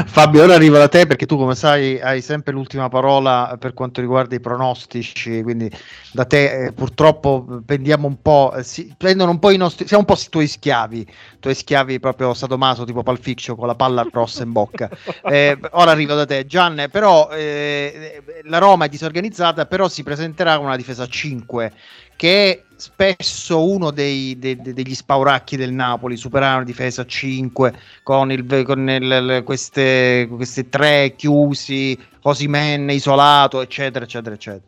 Fabio, 0.06 0.42
ora 0.42 0.54
arrivo 0.54 0.78
da 0.78 0.88
te 0.88 1.06
perché 1.06 1.26
tu, 1.26 1.36
come 1.36 1.54
sai, 1.54 2.00
hai 2.00 2.22
sempre 2.22 2.54
l'ultima 2.54 2.88
parola 2.88 3.54
per 3.58 3.74
quanto 3.74 4.00
riguarda 4.00 4.34
i 4.34 4.40
pronostici. 4.40 5.42
Quindi 5.42 5.70
da 6.10 6.24
te, 6.24 6.66
eh, 6.66 6.72
purtroppo, 6.72 7.60
pendiamo 7.66 8.06
un 8.06 8.22
po', 8.22 8.54
eh, 8.56 8.62
si, 8.62 8.94
prendono 8.96 9.32
un 9.32 9.38
po' 9.38 9.50
i 9.50 9.58
nostri, 9.58 9.86
siamo 9.86 10.04
un 10.08 10.14
po' 10.14 10.18
i 10.18 10.28
tuoi 10.30 10.46
schiavi, 10.46 11.00
i 11.00 11.38
tuoi 11.38 11.54
schiavi 11.54 12.00
proprio 12.00 12.32
sadomaso, 12.32 12.84
tipo 12.84 13.02
Palficcio 13.02 13.56
con 13.56 13.66
la 13.66 13.74
palla 13.74 14.08
rossa 14.10 14.42
in 14.42 14.52
bocca. 14.52 14.88
Eh, 15.24 15.58
ora 15.72 15.90
arrivo 15.90 16.14
da 16.14 16.24
te, 16.24 16.46
Gian. 16.46 16.88
Però 16.90 17.28
eh, 17.30 18.22
la 18.44 18.58
Roma 18.58 18.86
è 18.86 18.88
disorganizzata, 18.88 19.66
però 19.66 19.88
si 19.88 20.02
presenterà 20.02 20.56
con 20.56 20.66
una 20.66 20.76
difesa 20.76 21.02
a 21.02 21.08
5 21.08 21.72
che 22.16 22.50
è 22.50 22.62
spesso 22.76 23.66
uno 23.68 23.90
dei, 23.90 24.38
de- 24.38 24.56
de- 24.56 24.74
degli 24.74 24.94
spauracchi 24.94 25.56
del 25.56 25.72
Napoli, 25.72 26.16
superare 26.16 26.56
una 26.56 26.64
difesa 26.64 27.02
a 27.02 27.06
5 27.06 27.72
con, 28.02 28.30
il, 28.30 28.62
con 28.64 28.88
il- 28.88 29.42
queste, 29.44 30.28
questi 30.30 30.68
tre 30.68 31.14
chiusi, 31.16 31.98
Osimen 32.22 32.90
isolato, 32.90 33.60
eccetera, 33.60 34.04
eccetera, 34.04 34.34
eccetera. 34.34 34.62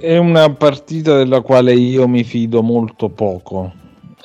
È 0.00 0.16
una 0.16 0.52
partita 0.52 1.16
della 1.16 1.40
quale 1.40 1.72
io 1.74 2.06
mi 2.06 2.22
fido 2.22 2.62
molto 2.62 3.08
poco, 3.08 3.72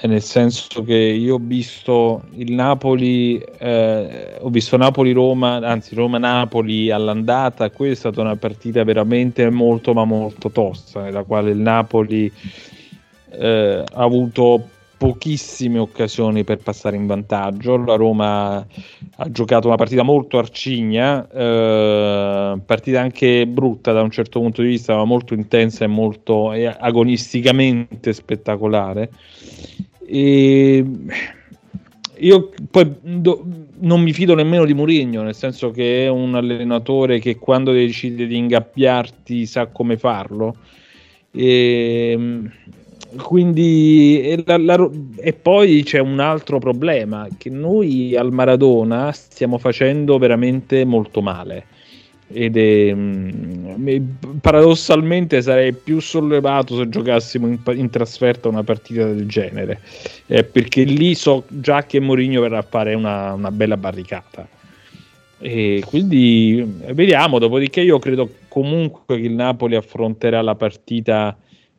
nel 0.07 0.21
senso 0.21 0.83
che 0.83 0.95
io 0.95 1.35
ho 1.35 1.41
visto 1.41 2.23
il 2.35 2.51
Napoli, 2.51 3.37
eh, 3.37 4.37
ho 4.39 4.49
visto 4.49 4.77
Napoli-Roma, 4.77 5.57
anzi 5.57 5.95
Roma-Napoli 5.95 6.91
all'andata, 6.91 7.69
questa 7.69 8.09
è 8.09 8.11
stata 8.11 8.21
una 8.21 8.35
partita 8.35 8.83
veramente 8.83 9.49
molto 9.49 9.93
ma 9.93 10.05
molto 10.05 10.49
tosta, 10.49 11.03
nella 11.03 11.23
quale 11.23 11.51
il 11.51 11.57
Napoli 11.57 12.31
eh, 13.31 13.83
ha 13.91 14.01
avuto 14.01 14.69
pochissime 14.97 15.77
occasioni 15.77 16.43
per 16.43 16.57
passare 16.59 16.95
in 16.95 17.05
vantaggio. 17.05 17.77
La 17.77 17.95
Roma 17.95 18.55
ha 18.57 19.31
giocato 19.31 19.67
una 19.67 19.75
partita 19.75 20.03
molto 20.03 20.37
arcigna, 20.37 21.27
eh, 21.29 22.57
partita 22.65 23.01
anche 23.01 23.45
brutta 23.45 23.91
da 23.91 24.01
un 24.01 24.09
certo 24.09 24.39
punto 24.39 24.61
di 24.61 24.69
vista, 24.69 24.95
ma 24.95 25.05
molto 25.05 25.33
intensa 25.33 25.83
e 25.83 25.87
molto 25.87 26.53
e 26.53 26.65
agonisticamente 26.65 28.13
spettacolare. 28.13 29.09
E 30.05 30.85
io 32.17 32.49
poi 32.71 32.93
do- 33.01 33.45
non 33.79 34.01
mi 34.01 34.13
fido 34.13 34.35
nemmeno 34.35 34.65
di 34.65 34.73
Mourinho, 34.73 35.21
nel 35.21 35.35
senso 35.35 35.71
che 35.71 36.05
è 36.05 36.09
un 36.09 36.35
allenatore 36.35 37.19
che 37.19 37.37
quando 37.37 37.71
decide 37.71 38.25
di 38.25 38.37
ingabbiarti 38.37 39.45
sa 39.45 39.67
come 39.67 39.97
farlo. 39.97 40.55
E, 41.31 42.39
quindi 43.21 44.21
e, 44.21 44.43
la- 44.45 44.57
la- 44.57 44.89
e 45.17 45.33
poi 45.33 45.83
c'è 45.83 45.99
un 45.99 46.19
altro 46.19 46.59
problema 46.59 47.27
che 47.37 47.49
noi 47.49 48.15
al 48.15 48.31
Maradona 48.31 49.11
stiamo 49.11 49.57
facendo 49.57 50.17
veramente 50.17 50.85
molto 50.85 51.21
male 51.21 51.65
ed 52.27 52.57
è 52.57 52.93
mm, 52.93 53.73
mi- 53.75 54.17
paradossalmente 54.41 55.41
sarei 55.41 55.73
più 55.73 55.99
sollevato 55.99 56.75
se 56.75 56.89
giocassimo 56.89 57.47
in, 57.47 57.59
in 57.75 57.89
trasferta 57.89 58.47
una 58.47 58.63
partita 58.63 59.05
del 59.05 59.27
genere. 59.27 59.81
Eh, 60.27 60.43
perché 60.43 60.83
lì 60.83 61.13
so 61.15 61.43
già 61.47 61.83
che 61.83 61.99
Mourinho 61.99 62.41
verrà 62.41 62.59
a 62.59 62.65
fare 62.67 62.93
una, 62.93 63.33
una 63.33 63.51
bella 63.51 63.77
barricata. 63.77 64.47
E 65.37 65.83
quindi 65.85 66.79
eh, 66.85 66.93
vediamo 66.93 67.39
dopodiché 67.39 67.81
io 67.81 67.99
credo 67.99 68.29
comunque 68.47 69.17
che 69.17 69.27
il 69.27 69.33
Napoli 69.33 69.75
affronterà 69.75 70.41
la 70.41 70.55
partita 70.55 71.37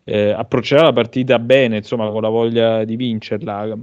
eh, 0.09 0.31
approccerà 0.31 0.83
la 0.83 0.93
partita 0.93 1.41
bene 1.41 1.79
insomma 1.79 2.09
con 2.11 2.23
la 2.23 2.29
voglia 2.29 2.85
di 2.85 2.95
vincerla. 2.95 3.77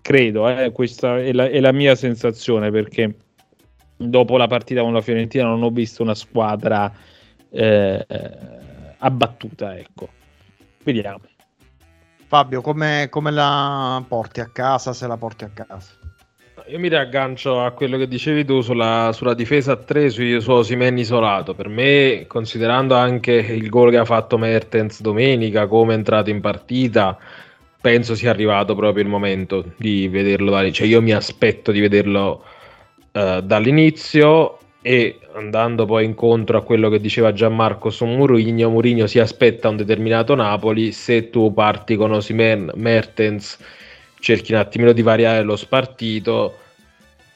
Credo 0.00 0.48
eh, 0.48 0.72
questa 0.72 1.18
è 1.18 1.32
la, 1.32 1.48
è 1.48 1.60
la 1.60 1.72
mia 1.72 1.94
sensazione 1.94 2.70
perché 2.70 3.14
dopo 3.96 4.36
la 4.36 4.46
partita 4.46 4.82
con 4.82 4.92
la 4.92 5.00
Fiorentina 5.00 5.44
non 5.44 5.62
ho 5.62 5.70
visto 5.70 6.02
una 6.02 6.14
squadra 6.14 6.92
eh, 7.50 8.04
eh, 8.06 8.30
abbattuta 8.98 9.76
ecco 9.78 10.08
vediamo 10.82 11.20
Fabio, 12.28 12.60
come, 12.60 13.06
come 13.08 13.30
la 13.30 14.04
porti 14.06 14.40
a 14.40 14.50
casa 14.52 14.92
se 14.92 15.06
la 15.06 15.16
porti 15.16 15.44
a 15.44 15.50
casa? 15.54 15.92
Io 16.66 16.78
mi 16.80 16.88
riaggancio 16.88 17.62
a 17.62 17.70
quello 17.70 17.96
che 17.96 18.08
dicevi 18.08 18.44
tu 18.44 18.62
sulla, 18.62 19.10
sulla 19.12 19.34
difesa 19.34 19.72
a 19.72 19.76
3 19.76 20.10
su, 20.10 20.40
su 20.40 20.50
Osimhen 20.50 20.98
isolato. 20.98 21.54
Per 21.54 21.68
me, 21.68 22.24
considerando 22.26 22.96
anche 22.96 23.32
il 23.32 23.68
gol 23.68 23.90
che 23.92 23.98
ha 23.98 24.04
fatto 24.04 24.38
Mertens 24.38 25.00
domenica, 25.00 25.68
come 25.68 25.92
è 25.92 25.96
entrato 25.96 26.30
in 26.30 26.40
partita, 26.40 27.16
penso 27.80 28.16
sia 28.16 28.30
arrivato 28.30 28.74
proprio 28.74 29.04
il 29.04 29.08
momento 29.08 29.72
di 29.76 30.08
vederlo. 30.08 30.68
Cioè, 30.72 30.88
io 30.88 31.00
mi 31.00 31.12
aspetto 31.12 31.70
di 31.70 31.78
vederlo 31.78 32.42
eh, 33.16 33.40
dall'inizio 33.42 34.58
e 34.82 35.18
andando 35.34 35.86
poi 35.86 36.04
incontro 36.04 36.58
a 36.58 36.62
quello 36.62 36.90
che 36.90 37.00
diceva 37.00 37.32
Gianmarco 37.32 37.90
su 37.90 38.04
Murigno, 38.04 38.68
Murigno 38.70 39.06
si 39.06 39.18
aspetta 39.18 39.68
un 39.70 39.76
determinato 39.76 40.34
Napoli, 40.34 40.92
se 40.92 41.30
tu 41.30 41.52
parti 41.52 41.96
con 41.96 42.12
Osimhen, 42.12 42.70
Mertens, 42.74 43.58
cerchi 44.20 44.52
un 44.52 44.58
attimino 44.58 44.92
di 44.92 45.02
variare 45.02 45.42
lo 45.42 45.56
spartito, 45.56 46.58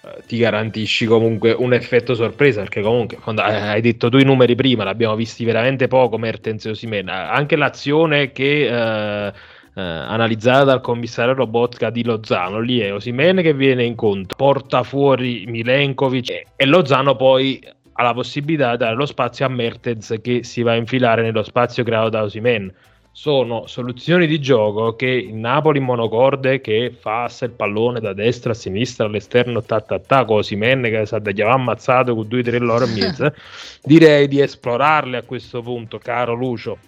eh, 0.05 0.23
ti 0.27 0.39
garantisci 0.39 1.07
comunque 1.07 1.53
un 1.53 1.73
effetto 1.73 2.15
sorpresa, 2.15 2.61
perché 2.61 2.83
comunque 2.83 3.17
quando, 3.17 3.43
eh, 3.43 3.55
hai 3.55 3.81
detto 3.81 4.11
tu 4.11 4.19
i 4.19 4.25
numeri 4.25 4.55
prima, 4.55 4.85
l'abbiamo 4.85 5.17
visti 5.17 5.45
veramente 5.45 5.89
poco 5.89 6.19
Mertens 6.19 6.67
e 6.67 6.71
Osimhen, 6.71 7.09
Eh, 7.09 7.13
anche 7.13 7.57
l'azione 7.57 8.33
che... 8.33 8.67
eh, 8.69 9.33
eh, 9.75 9.81
analizzata 9.81 10.65
dal 10.65 10.81
commissario 10.81 11.35
Robotka 11.35 11.91
di 11.91 12.05
Lozano. 12.05 12.61
Lì 12.61 12.81
è 12.81 12.93
Osimene 12.93 13.43
che 13.43 13.55
viene 13.55 13.85
incontro, 13.85 14.37
porta 14.37 14.83
fuori 14.83 15.45
Milenkovic 15.47 16.31
e, 16.31 16.47
e 16.57 16.67
Lozano 16.67 17.17
poi 17.17 17.61
ha 17.93 18.03
la 18.03 18.15
possibilità 18.15 18.73
di 18.73 18.79
dare 18.79 18.95
lo 18.95 19.07
spazio 19.07 19.45
a 19.45 19.49
Mertens 19.49 20.19
che 20.23 20.43
si 20.43 20.63
va 20.63 20.73
a 20.73 20.77
infilare 20.77 21.23
nello 21.23 21.43
spazio 21.43 21.85
creato 21.85 22.09
da 22.09 22.23
Osimen. 22.23 22.73
Sono 23.13 23.67
soluzioni 23.67 24.27
di 24.29 24.41
gioco 24.41 24.95
che 24.95 25.09
il 25.09 25.35
Napoli 25.35 25.81
monocorde 25.81 26.61
che 26.61 26.97
passa 27.01 27.45
il 27.45 27.51
pallone 27.51 27.99
da 27.99 28.13
destra 28.13 28.53
a 28.53 28.55
sinistra 28.55 29.07
all'esterno 29.07 29.63
ta 29.63 29.81
ta 29.81 29.99
ta 29.99 30.25
con 30.25 30.39
Osimen 30.39 30.83
che 30.83 31.05
sa 31.07 31.19
da 31.19 31.33
chiamare 31.33 31.59
ammazzato 31.59 32.15
con 32.15 32.27
2-3 32.27 32.59
loro 32.61 32.85
e 32.85 32.89
mezzo 32.89 33.33
direi 33.83 34.29
di 34.29 34.41
esplorarle 34.41 35.17
a 35.17 35.23
questo 35.23 35.61
punto 35.61 35.99
caro 35.99 36.35
Lucio 36.35 36.79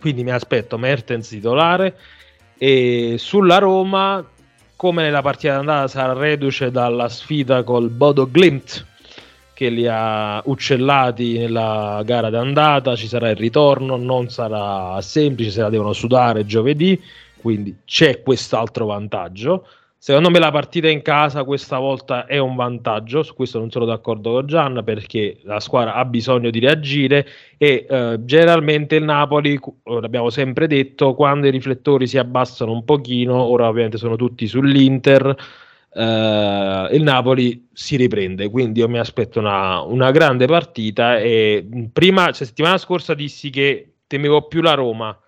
quindi 0.00 0.24
mi 0.24 0.30
aspetto 0.30 0.78
Mertens 0.78 1.28
titolare. 1.28 1.96
E 2.58 3.16
sulla 3.18 3.58
Roma 3.58 4.24
come 4.76 5.02
nella 5.02 5.22
partita 5.22 5.54
d'andata 5.54 5.88
sarà 5.88 6.12
reduce 6.12 6.70
dalla 6.70 7.08
sfida 7.08 7.62
col 7.62 7.88
Bodo 7.88 8.28
Glimt 8.30 8.86
che 9.54 9.70
li 9.70 9.88
ha 9.88 10.42
uccellati 10.44 11.38
nella 11.38 12.02
gara 12.04 12.28
d'andata, 12.28 12.94
ci 12.94 13.08
sarà 13.08 13.30
il 13.30 13.36
ritorno, 13.36 13.96
non 13.96 14.28
sarà 14.28 15.00
semplice, 15.00 15.50
se 15.50 15.62
la 15.62 15.70
devono 15.70 15.94
sudare 15.94 16.44
giovedì, 16.44 17.00
quindi 17.40 17.74
c'è 17.86 18.20
quest'altro 18.20 18.84
vantaggio. 18.84 19.66
Secondo 19.98 20.30
me 20.30 20.38
la 20.38 20.50
partita 20.52 20.88
in 20.88 21.02
casa 21.02 21.42
questa 21.42 21.78
volta 21.78 22.26
è 22.26 22.38
un 22.38 22.54
vantaggio, 22.54 23.22
su 23.22 23.34
questo 23.34 23.58
non 23.58 23.70
sono 23.70 23.86
d'accordo 23.86 24.32
con 24.32 24.46
Gian 24.46 24.82
perché 24.84 25.38
la 25.42 25.58
squadra 25.58 25.94
ha 25.94 26.04
bisogno 26.04 26.50
di 26.50 26.60
reagire 26.60 27.26
e 27.56 27.86
eh, 27.88 28.18
generalmente 28.20 28.96
il 28.96 29.04
Napoli, 29.04 29.58
l'abbiamo 29.84 30.30
sempre 30.30 30.68
detto, 30.68 31.14
quando 31.14 31.46
i 31.48 31.50
riflettori 31.50 32.06
si 32.06 32.18
abbassano 32.18 32.72
un 32.72 32.84
pochino, 32.84 33.42
ora 33.42 33.68
ovviamente 33.68 33.96
sono 33.96 34.16
tutti 34.16 34.46
sull'Inter, 34.46 35.34
eh, 35.92 36.88
il 36.92 37.02
Napoli 37.02 37.68
si 37.72 37.96
riprende, 37.96 38.50
quindi 38.50 38.80
io 38.80 38.88
mi 38.88 38.98
aspetto 38.98 39.38
una, 39.40 39.80
una 39.80 40.10
grande 40.10 40.46
partita 40.46 41.18
e 41.18 41.66
mh, 41.68 41.84
prima, 41.86 42.30
cioè, 42.32 42.46
settimana 42.46 42.76
scorsa 42.78 43.14
dissi 43.14 43.50
che 43.50 43.94
temevo 44.06 44.46
più 44.46 44.60
la 44.60 44.74
Roma, 44.74 45.18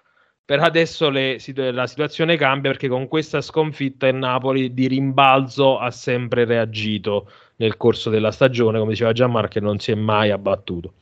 per 0.48 0.60
adesso 0.60 1.10
le 1.10 1.36
la 1.72 1.86
situazione 1.86 2.38
cambia 2.38 2.70
perché 2.70 2.88
con 2.88 3.06
questa 3.06 3.42
sconfitta 3.42 4.06
il 4.06 4.14
Napoli 4.14 4.72
di 4.72 4.88
rimbalzo 4.88 5.78
ha 5.78 5.90
sempre 5.90 6.46
reagito 6.46 7.30
nel 7.56 7.76
corso 7.76 8.08
della 8.08 8.30
stagione, 8.32 8.78
come 8.78 8.92
diceva 8.92 9.12
Gianmarco, 9.12 9.60
non 9.60 9.78
si 9.78 9.90
è 9.90 9.94
mai 9.94 10.30
abbattuto. 10.30 10.94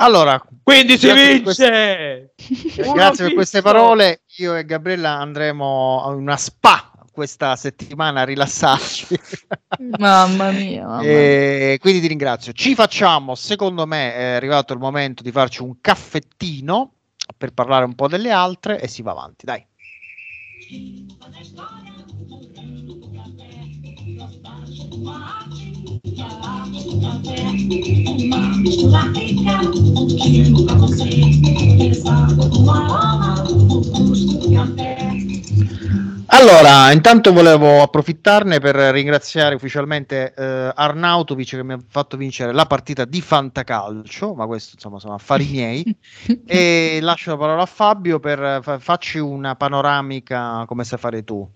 Allora, 0.00 0.38
Quindi 0.62 0.98
si 0.98 1.06
grazie 1.06 1.24
per 1.24 1.32
vince! 1.32 2.32
queste- 2.36 2.82
Uno 2.82 2.92
grazie 2.92 3.24
per 3.24 3.34
queste 3.34 3.62
parole. 3.62 4.20
Io 4.36 4.54
e 4.54 4.66
Gabriella 4.66 5.16
andremo 5.16 6.02
a 6.04 6.08
una 6.08 6.36
spa 6.36 6.92
questa 7.10 7.56
settimana 7.56 8.20
a 8.20 8.24
rilassarci. 8.24 9.18
Mamma 9.98 10.50
mia. 10.50 10.86
mamma. 10.86 11.02
E 11.04 11.78
quindi 11.80 12.00
ti 12.02 12.08
ringrazio. 12.08 12.52
Ci 12.52 12.74
facciamo, 12.74 13.34
secondo 13.34 13.86
me, 13.86 14.14
è 14.14 14.24
arrivato 14.34 14.74
il 14.74 14.78
momento 14.78 15.22
di 15.22 15.32
farci 15.32 15.62
un 15.62 15.80
caffettino 15.80 16.92
per 17.36 17.52
parlare 17.52 17.84
un 17.84 17.94
po' 17.94 18.08
delle 18.08 18.30
altre 18.30 18.80
e 18.80 18.88
si 18.88 19.02
va 19.02 19.12
avanti. 19.12 19.44
Dai. 19.44 19.66
Allora, 36.30 36.92
intanto 36.92 37.32
volevo 37.32 37.80
approfittarne 37.80 38.60
per 38.60 38.74
ringraziare 38.76 39.54
ufficialmente 39.54 40.34
eh, 40.34 40.70
Arnautovic 40.74 41.48
che 41.48 41.64
mi 41.64 41.72
ha 41.72 41.80
fatto 41.88 42.18
vincere 42.18 42.52
la 42.52 42.66
partita 42.66 43.06
di 43.06 43.22
Fantacalcio, 43.22 44.34
ma 44.34 44.46
questo 44.46 44.72
insomma 44.74 44.98
sono 44.98 45.14
affari 45.14 45.46
miei. 45.50 45.96
e 46.46 46.98
lascio 47.00 47.30
la 47.30 47.38
parola 47.38 47.62
a 47.62 47.66
Fabio 47.66 48.20
per 48.20 48.42
eh, 48.42 48.58
fa- 48.62 48.78
farci 48.78 49.18
una 49.18 49.56
panoramica 49.56 50.64
come 50.66 50.84
sai 50.84 50.98
fare 50.98 51.24
tu. 51.24 51.48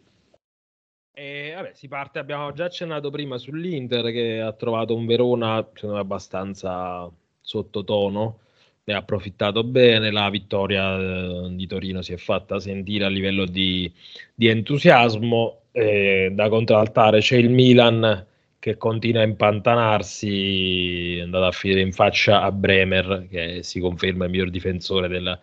E 1.15 1.53
vabbè, 1.55 1.73
si 1.75 1.89
parte, 1.89 2.19
abbiamo 2.19 2.51
già 2.55 2.65
accennato 2.65 3.11
prima 3.11 3.37
sull'Inter 3.37 4.11
che 4.11 4.41
ha 4.41 4.53
trovato 4.53 4.95
un 4.97 5.05
Verona 5.05 5.69
secondo 5.75 5.97
me 5.97 6.01
abbastanza 6.01 7.11
sottotono, 7.43 8.39
ne 8.85 8.95
ha 8.95 8.99
approfittato 8.99 9.63
bene, 9.65 10.11
la 10.11 10.29
vittoria 10.31 10.99
eh, 10.99 11.49
di 11.53 11.67
Torino 11.67 12.03
si 12.03 12.13
è 12.13 12.17
fatta 12.17 12.59
sentire 12.59 13.05
a 13.05 13.09
livello 13.09 13.45
di, 13.47 13.93
di 14.35 14.49
entusiasmo, 14.49 15.63
e 15.73 16.31
da 16.33 16.49
contraltare 16.49 17.21
c'è 17.21 17.37
il 17.37 17.51
Milan 17.51 18.27
che 18.59 18.77
continua 18.77 19.23
a 19.23 19.25
impantanarsi, 19.25 21.19
è 21.19 21.23
andato 21.23 21.45
a 21.47 21.53
finire 21.53 21.81
in 21.81 21.93
faccia 21.93 22.43
a 22.43 22.53
Bremer 22.53 23.27
che 23.29 23.63
si 23.63 23.81
conferma 23.81 24.25
il 24.25 24.31
miglior 24.31 24.51
difensore 24.51 25.09
del, 25.09 25.39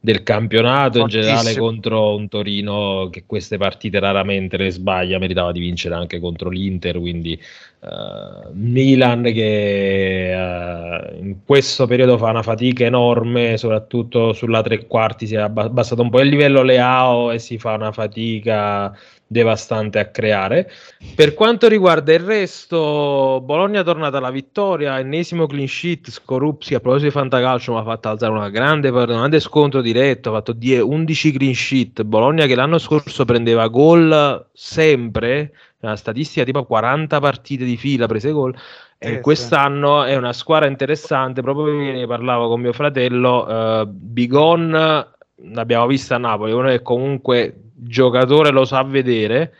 del 0.00 0.22
campionato 0.22 1.00
in 1.00 1.08
generale 1.08 1.56
contro 1.56 2.14
un 2.14 2.28
Torino 2.28 3.08
che 3.10 3.24
queste 3.26 3.56
partite 3.56 3.98
raramente 3.98 4.56
le 4.56 4.70
sbaglia, 4.70 5.18
meritava 5.18 5.52
di 5.52 5.60
vincere 5.60 5.94
anche 5.94 6.20
contro 6.20 6.48
l'Inter, 6.48 6.98
quindi 6.98 7.32
eh, 7.32 8.50
Milan 8.52 9.22
che 9.24 10.32
eh, 10.32 11.18
in 11.20 11.38
questo 11.44 11.86
periodo 11.86 12.18
fa 12.18 12.30
una 12.30 12.42
fatica 12.42 12.84
enorme, 12.84 13.56
soprattutto 13.56 14.32
sulla 14.32 14.62
tre 14.62 14.86
quarti 14.86 15.26
si 15.26 15.34
è 15.34 15.38
abba- 15.38 15.64
abbassato 15.64 16.02
un 16.02 16.10
po' 16.10 16.20
il 16.20 16.28
livello 16.28 16.62
Leao 16.62 17.32
e 17.32 17.38
si 17.38 17.58
fa 17.58 17.74
una 17.74 17.92
fatica 17.92 18.96
devastante 19.26 19.98
a 19.98 20.06
creare. 20.06 20.70
Per 21.14 21.34
quanto 21.34 21.68
riguarda 21.68 22.12
il 22.12 22.20
resto, 22.20 23.40
Bologna 23.42 23.80
è 23.80 23.84
tornata 23.84 24.18
alla 24.18 24.30
vittoria, 24.30 24.98
ennesimo 24.98 25.46
clean 25.46 25.66
sheet, 25.66 26.10
Skorupski 26.10 26.74
a 26.74 26.80
proposito 26.80 27.08
di 27.08 27.14
Fantacalcio 27.14 27.72
mi 27.72 27.78
ha 27.78 27.84
fatto 27.84 28.08
alzare 28.08 28.32
una 28.32 28.50
grande, 28.50 28.88
un 28.88 29.04
grande 29.04 29.40
scontro 29.40 29.80
diretto, 29.80 30.30
ha 30.30 30.34
fatto 30.34 30.52
10 30.52 30.80
11 30.80 31.32
clean 31.32 31.54
sheet, 31.54 32.02
Bologna 32.02 32.46
che 32.46 32.54
l'anno 32.54 32.78
scorso 32.78 33.24
prendeva 33.24 33.66
gol 33.68 34.46
sempre, 34.52 35.52
una 35.80 35.96
statistica 35.96 36.44
tipo 36.44 36.64
40 36.64 37.18
partite 37.20 37.64
di 37.64 37.76
fila 37.76 38.06
prese 38.06 38.30
gol, 38.30 38.54
e 38.98 39.14
sì. 39.14 39.20
quest'anno 39.20 40.04
è 40.04 40.16
una 40.16 40.32
squadra 40.32 40.68
interessante, 40.68 41.42
proprio 41.42 41.82
ieri 41.82 41.98
ne 41.98 42.06
parlavo 42.06 42.48
con 42.48 42.60
mio 42.60 42.72
fratello, 42.72 43.46
eh, 43.48 43.86
Bigon 43.86 45.14
l'abbiamo 45.42 45.86
vista 45.86 46.14
a 46.16 46.18
Napoli, 46.18 46.52
uno 46.52 46.68
che 46.68 46.82
comunque 46.82 47.70
giocatore 47.74 48.50
lo 48.50 48.64
sa 48.64 48.82
vedere 48.82 49.54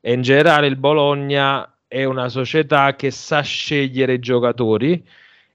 e 0.00 0.12
in 0.12 0.22
generale 0.22 0.66
il 0.66 0.76
Bologna 0.76 1.78
è 1.86 2.04
una 2.04 2.28
società 2.28 2.94
che 2.96 3.10
sa 3.10 3.40
scegliere 3.40 4.14
i 4.14 4.18
giocatori 4.18 5.02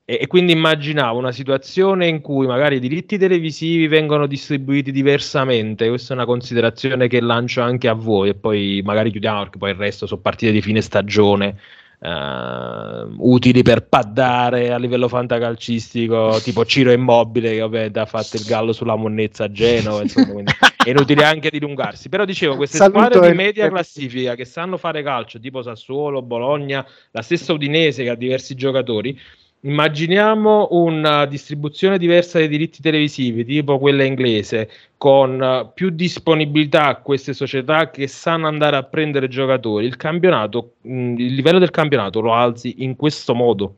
e, 0.05 0.19
e 0.21 0.27
quindi 0.27 0.53
immaginavo 0.53 1.17
una 1.17 1.31
situazione 1.31 2.07
in 2.07 2.21
cui 2.21 2.47
magari 2.47 2.77
i 2.77 2.79
diritti 2.79 3.17
televisivi 3.17 3.87
vengono 3.87 4.25
distribuiti 4.25 4.91
diversamente, 4.91 5.87
questa 5.89 6.13
è 6.13 6.17
una 6.17 6.25
considerazione 6.25 7.07
che 7.07 7.21
lancio 7.21 7.61
anche 7.61 7.87
a 7.87 7.93
voi 7.93 8.29
e 8.29 8.35
poi 8.35 8.81
magari 8.83 9.11
chiudiamo 9.11 9.39
perché 9.41 9.57
poi 9.57 9.71
il 9.71 9.77
resto 9.77 10.07
sono 10.07 10.21
partite 10.21 10.51
di 10.51 10.61
fine 10.61 10.81
stagione 10.81 11.59
eh, 11.99 13.07
utili 13.17 13.61
per 13.63 13.87
paddare 13.87 14.71
a 14.71 14.77
livello 14.77 15.07
fantacalcistico, 15.07 16.39
tipo 16.41 16.65
Ciro 16.65 16.91
Immobile 16.91 17.51
che 17.51 17.61
ovviamente 17.61 17.99
ha 17.99 18.05
fatto 18.05 18.37
il 18.37 18.43
gallo 18.43 18.71
sulla 18.73 18.95
monnezza 18.95 19.45
a 19.45 19.51
Genova, 19.51 20.01
insomma, 20.01 20.31
quindi 20.33 20.51
è 20.83 20.89
inutile 20.89 21.23
anche 21.23 21.49
dilungarsi. 21.49 22.09
Però 22.09 22.25
dicevo, 22.25 22.55
queste 22.55 22.77
Saluto 22.77 22.99
squadre 22.99 23.27
il- 23.27 23.31
di 23.31 23.37
media 23.37 23.69
classifica 23.69 24.35
che 24.35 24.45
sanno 24.45 24.77
fare 24.77 25.01
calcio, 25.03 25.39
tipo 25.39 25.61
Sassuolo, 25.61 26.21
Bologna, 26.21 26.85
la 27.11 27.21
stessa 27.21 27.53
Udinese 27.53 28.03
che 28.03 28.09
ha 28.09 28.15
diversi 28.15 28.55
giocatori, 28.55 29.19
Immaginiamo 29.67 30.69
una 30.71 31.25
distribuzione 31.25 31.97
diversa 31.97 32.37
dei 32.37 32.47
diritti 32.47 32.81
televisivi, 32.81 33.43
tipo 33.43 33.77
quella 33.79 34.05
inglese, 34.05 34.69
con 34.95 35.43
eh, 35.43 35.69
più 35.73 35.89
disponibilità 35.89 36.85
a 36.85 36.95
queste 37.01 37.33
società 37.33 37.89
che 37.89 38.07
sanno 38.07 38.47
andare 38.47 38.77
a 38.77 38.83
prendere 38.83 39.27
giocatori. 39.27 39.85
Il 39.85 39.97
campionato, 39.97 40.75
mh, 40.83 41.15
il 41.17 41.33
livello 41.33 41.59
del 41.59 41.71
campionato 41.71 42.21
lo 42.21 42.33
alzi 42.33 42.75
in 42.83 42.95
questo 42.95 43.35
modo. 43.35 43.75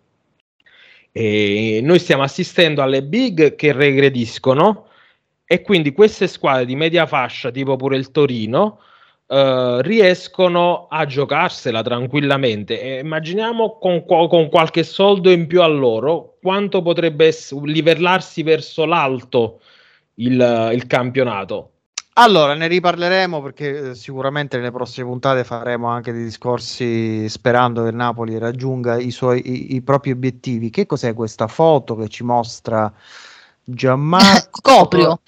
E 1.11 1.79
noi 1.81 1.97
stiamo 1.97 2.21
assistendo 2.21 2.83
alle 2.83 3.01
big 3.01 3.55
che 3.55 3.71
regrediscono 3.71 4.89
e 5.43 5.61
quindi 5.63 5.91
queste 5.93 6.27
squadre 6.27 6.65
di 6.65 6.75
media 6.75 7.07
fascia, 7.07 7.49
tipo 7.49 7.75
pure 7.77 7.97
il 7.97 8.11
Torino, 8.11 8.79
eh, 9.31 9.81
riescono 9.83 10.87
a 10.89 11.05
giocarsela 11.05 11.83
tranquillamente. 11.83 12.81
E 12.81 12.99
immaginiamo 12.99 13.77
con, 13.77 14.03
con 14.03 14.49
qualche 14.49 14.83
soldo 14.83 15.29
in 15.29 15.45
più 15.45 15.61
a 15.61 15.67
loro 15.67 16.37
quanto 16.41 16.81
potrebbe 16.81 17.27
ess- 17.27 17.53
livellarsi 17.61 18.41
verso 18.41 18.85
l'alto 18.85 19.61
il, 20.15 20.71
il 20.73 20.87
campionato. 20.87 21.73
Allora, 22.13 22.55
ne 22.55 22.67
riparleremo 22.67 23.41
perché 23.41 23.91
eh, 23.91 23.95
sicuramente 23.95 24.57
nelle 24.57 24.71
prossime 24.71 25.07
puntate 25.07 25.43
faremo 25.43 25.87
anche 25.87 26.11
dei 26.11 26.23
discorsi 26.23 27.29
sperando 27.29 27.83
che 27.83 27.89
il 27.89 27.95
Napoli 27.95 28.37
raggiunga 28.39 28.97
i 28.97 29.11
suoi 29.11 29.41
i, 29.45 29.75
i 29.75 29.81
propri 29.81 30.09
obiettivi. 30.09 30.71
Che 30.71 30.87
cos'è 30.87 31.13
questa 31.13 31.47
foto 31.47 31.95
che 31.95 32.09
ci 32.09 32.23
mostra 32.23 32.91
Gianmarco? 33.63 34.59
Coprio. 34.59 35.19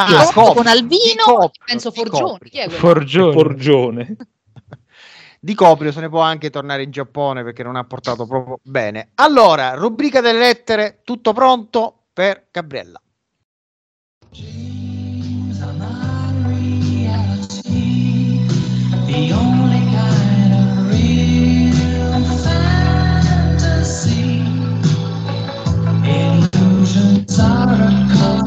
Ah, 0.00 0.08
Io 0.10 0.24
Coprio. 0.32 0.54
con 0.54 0.66
Albino, 0.68 1.24
Coprio, 1.24 1.50
penso 1.66 1.90
Forgione. 1.90 2.38
Chi 2.48 2.58
è? 2.58 2.68
Forgione. 2.68 3.32
Forgione. 3.32 4.16
Di 5.40 5.54
Coprio 5.54 5.90
se 5.90 6.00
ne 6.00 6.08
può 6.08 6.20
anche 6.20 6.50
tornare 6.50 6.84
in 6.84 6.92
Giappone 6.92 7.42
perché 7.42 7.64
non 7.64 7.74
ha 7.74 7.82
portato 7.82 8.24
proprio 8.24 8.60
bene. 8.62 9.10
Allora, 9.16 9.74
rubrica 9.74 10.20
delle 10.20 10.38
lettere, 10.38 11.00
tutto 11.02 11.32
pronto 11.32 12.04
per 12.12 12.46
Gabriella. 12.52 13.02
Illusions 26.04 27.38
are 27.38 27.82
a 27.82 28.08
common 28.12 28.37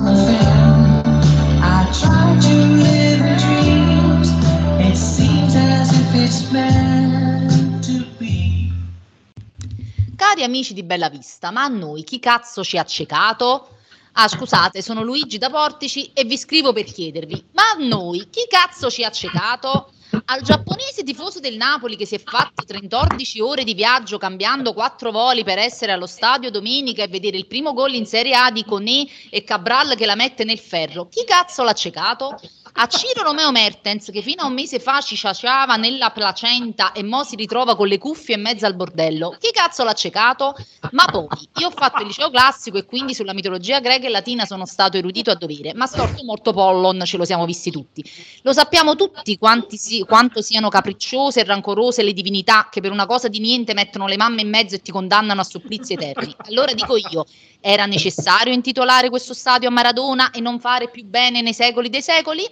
cari 10.31 10.43
amici 10.43 10.73
di 10.73 10.83
Bella 10.83 11.09
Vista, 11.09 11.51
ma 11.51 11.63
a 11.63 11.67
noi 11.67 12.05
chi 12.05 12.17
cazzo 12.17 12.63
ci 12.63 12.77
ha 12.77 12.85
ciecato? 12.85 13.67
Ah, 14.13 14.29
scusate, 14.29 14.81
sono 14.81 15.03
Luigi 15.03 15.37
da 15.37 15.49
Portici 15.49 16.09
e 16.13 16.23
vi 16.23 16.37
scrivo 16.37 16.71
per 16.71 16.85
chiedervi, 16.85 17.47
ma 17.51 17.71
a 17.71 17.85
noi 17.85 18.29
chi 18.29 18.45
cazzo 18.47 18.89
ci 18.89 19.03
ha 19.03 19.11
ciecato? 19.11 19.91
Al 20.25 20.41
giapponese 20.41 21.03
tifoso 21.03 21.41
del 21.41 21.57
Napoli 21.57 21.97
che 21.97 22.05
si 22.05 22.15
è 22.15 22.23
fatto 22.23 22.63
14 22.65 23.41
ore 23.41 23.65
di 23.65 23.73
viaggio 23.73 24.17
cambiando 24.17 24.71
quattro 24.71 25.11
voli 25.11 25.43
per 25.43 25.57
essere 25.57 25.91
allo 25.91 26.07
stadio 26.07 26.49
domenica 26.49 27.03
e 27.03 27.09
vedere 27.09 27.35
il 27.35 27.47
primo 27.47 27.73
gol 27.73 27.93
in 27.93 28.05
Serie 28.05 28.33
A 28.33 28.51
di 28.51 28.63
Conè 28.63 29.05
e 29.29 29.43
Cabral 29.43 29.95
che 29.95 30.05
la 30.05 30.15
mette 30.15 30.45
nel 30.45 30.59
ferro. 30.59 31.09
Chi 31.09 31.25
cazzo 31.25 31.61
l'ha 31.63 31.73
ciecato? 31.73 32.39
A 32.73 32.87
Ciro 32.87 33.23
Romeo 33.23 33.51
Mertens 33.51 34.09
che 34.11 34.21
fino 34.21 34.43
a 34.43 34.45
un 34.45 34.53
mese 34.53 34.79
fa 34.79 35.01
ci 35.01 35.15
ciaciava 35.15 35.75
nella 35.75 36.09
placenta 36.11 36.93
e 36.93 37.03
mo 37.03 37.23
si 37.23 37.35
ritrova 37.35 37.75
con 37.75 37.87
le 37.87 37.97
cuffie 37.97 38.35
in 38.35 38.41
mezzo 38.41 38.65
al 38.65 38.75
bordello. 38.75 39.35
Chi 39.39 39.51
cazzo 39.51 39.83
l'ha 39.83 39.93
ciecato? 39.93 40.55
Ma 40.91 41.05
poi, 41.05 41.27
io 41.59 41.67
ho 41.67 41.71
fatto 41.71 42.01
il 42.01 42.07
liceo 42.07 42.29
classico 42.29 42.77
e 42.77 42.85
quindi 42.85 43.13
sulla 43.13 43.33
mitologia 43.33 43.79
greca 43.81 44.07
e 44.07 44.09
latina 44.09 44.45
sono 44.45 44.65
stato 44.65 44.97
erudito 44.97 45.31
a 45.31 45.35
dovere, 45.35 45.73
ma 45.73 45.85
storto 45.85 46.23
morto 46.23 46.53
Pollon 46.53 47.01
ce 47.05 47.17
lo 47.17 47.25
siamo 47.25 47.45
visti 47.45 47.71
tutti. 47.71 48.03
Lo 48.43 48.53
sappiamo 48.53 48.95
tutti 48.95 49.37
si- 49.77 50.05
quanto 50.07 50.41
siano 50.41 50.69
capricciose 50.69 51.41
e 51.41 51.43
rancorose 51.43 52.03
le 52.03 52.13
divinità 52.13 52.69
che 52.71 52.79
per 52.81 52.91
una 52.91 53.05
cosa 53.05 53.27
di 53.27 53.39
niente 53.39 53.73
mettono 53.73 54.07
le 54.07 54.17
mamme 54.17 54.41
in 54.41 54.49
mezzo 54.49 54.75
e 54.75 54.81
ti 54.81 54.91
condannano 54.91 55.41
a 55.41 55.43
supplizi 55.43 55.93
eterni. 55.93 56.33
Allora 56.47 56.73
dico 56.73 56.95
io, 56.95 57.25
era 57.59 57.85
necessario 57.85 58.53
intitolare 58.53 59.09
questo 59.09 59.33
stadio 59.33 59.67
a 59.67 59.71
Maradona 59.71 60.31
e 60.31 60.39
non 60.39 60.59
fare 60.59 60.89
più 60.89 61.03
bene 61.05 61.41
nei 61.41 61.53
secoli 61.53 61.89
dei 61.89 62.01
secoli? 62.01 62.49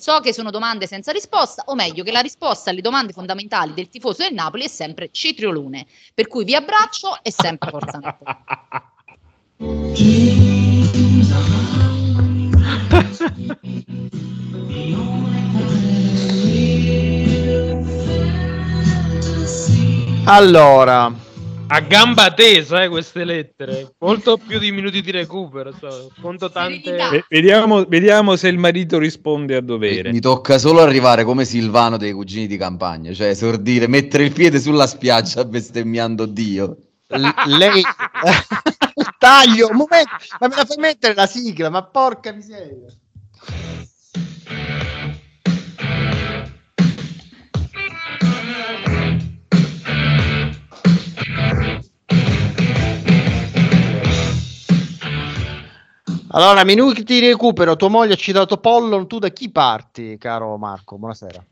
So 0.00 0.18
che 0.20 0.32
sono 0.32 0.50
domande 0.50 0.86
senza 0.86 1.12
risposta, 1.12 1.64
o 1.66 1.74
meglio 1.74 2.02
che 2.02 2.10
la 2.10 2.20
risposta 2.20 2.70
alle 2.70 2.80
domande 2.80 3.12
fondamentali 3.12 3.74
del 3.74 3.90
tifoso 3.90 4.22
del 4.22 4.32
Napoli 4.32 4.64
è 4.64 4.68
sempre 4.68 5.10
cetriolone. 5.12 5.84
Per 6.14 6.26
cui 6.26 6.44
vi 6.44 6.54
abbraccio 6.54 7.18
e 7.22 7.30
sempre 7.30 7.68
forza 7.68 7.98
Napoli. 7.98 8.38
Allora, 20.24 21.12
A 21.72 21.80
gamba 21.82 22.32
tesa, 22.34 22.82
eh, 22.82 22.88
queste 22.88 23.24
lettere. 23.24 23.94
Molto 23.98 24.36
più 24.38 24.58
di 24.58 24.72
minuti 24.72 25.00
di 25.02 25.12
recupero. 25.12 25.72
so, 25.78 26.10
Conto 26.20 26.50
tante. 26.50 26.90
Ve- 26.90 27.24
Vediamo, 27.28 27.84
vediamo 27.84 28.34
se 28.34 28.48
il 28.48 28.58
marito 28.58 28.98
risponde 28.98 29.54
a 29.54 29.60
dovere. 29.60 30.10
Mi 30.10 30.18
tocca 30.18 30.58
solo 30.58 30.80
arrivare 30.80 31.22
come 31.22 31.44
Silvano 31.44 31.96
dei 31.96 32.12
cugini 32.12 32.48
di 32.48 32.56
campagna, 32.56 33.12
cioè 33.12 33.28
esordire, 33.28 33.86
mettere 33.86 34.24
il 34.24 34.32
piede 34.32 34.58
sulla 34.58 34.88
spiaggia 34.88 35.44
bestemmiando 35.44 36.26
Dio. 36.26 36.76
l- 37.06 37.28
lei 37.56 37.82
taglio, 39.18 39.68
un 39.70 39.76
momento, 39.76 40.10
ma 40.40 40.48
me 40.48 40.56
la 40.56 40.64
fai 40.64 40.76
mettere 40.78 41.14
la 41.14 41.26
sigla, 41.26 41.70
ma 41.70 41.84
porca 41.84 42.32
miseria. 42.32 42.88
Allora, 56.32 56.64
minuti 56.64 57.02
di 57.02 57.18
recupero, 57.18 57.74
tua 57.74 57.88
moglie 57.88 58.12
ha 58.12 58.16
citato 58.16 58.58
Pollon, 58.58 59.08
tu 59.08 59.18
da 59.18 59.30
chi 59.30 59.50
parti, 59.50 60.16
caro 60.16 60.56
Marco? 60.58 60.96
Buonasera. 60.96 61.44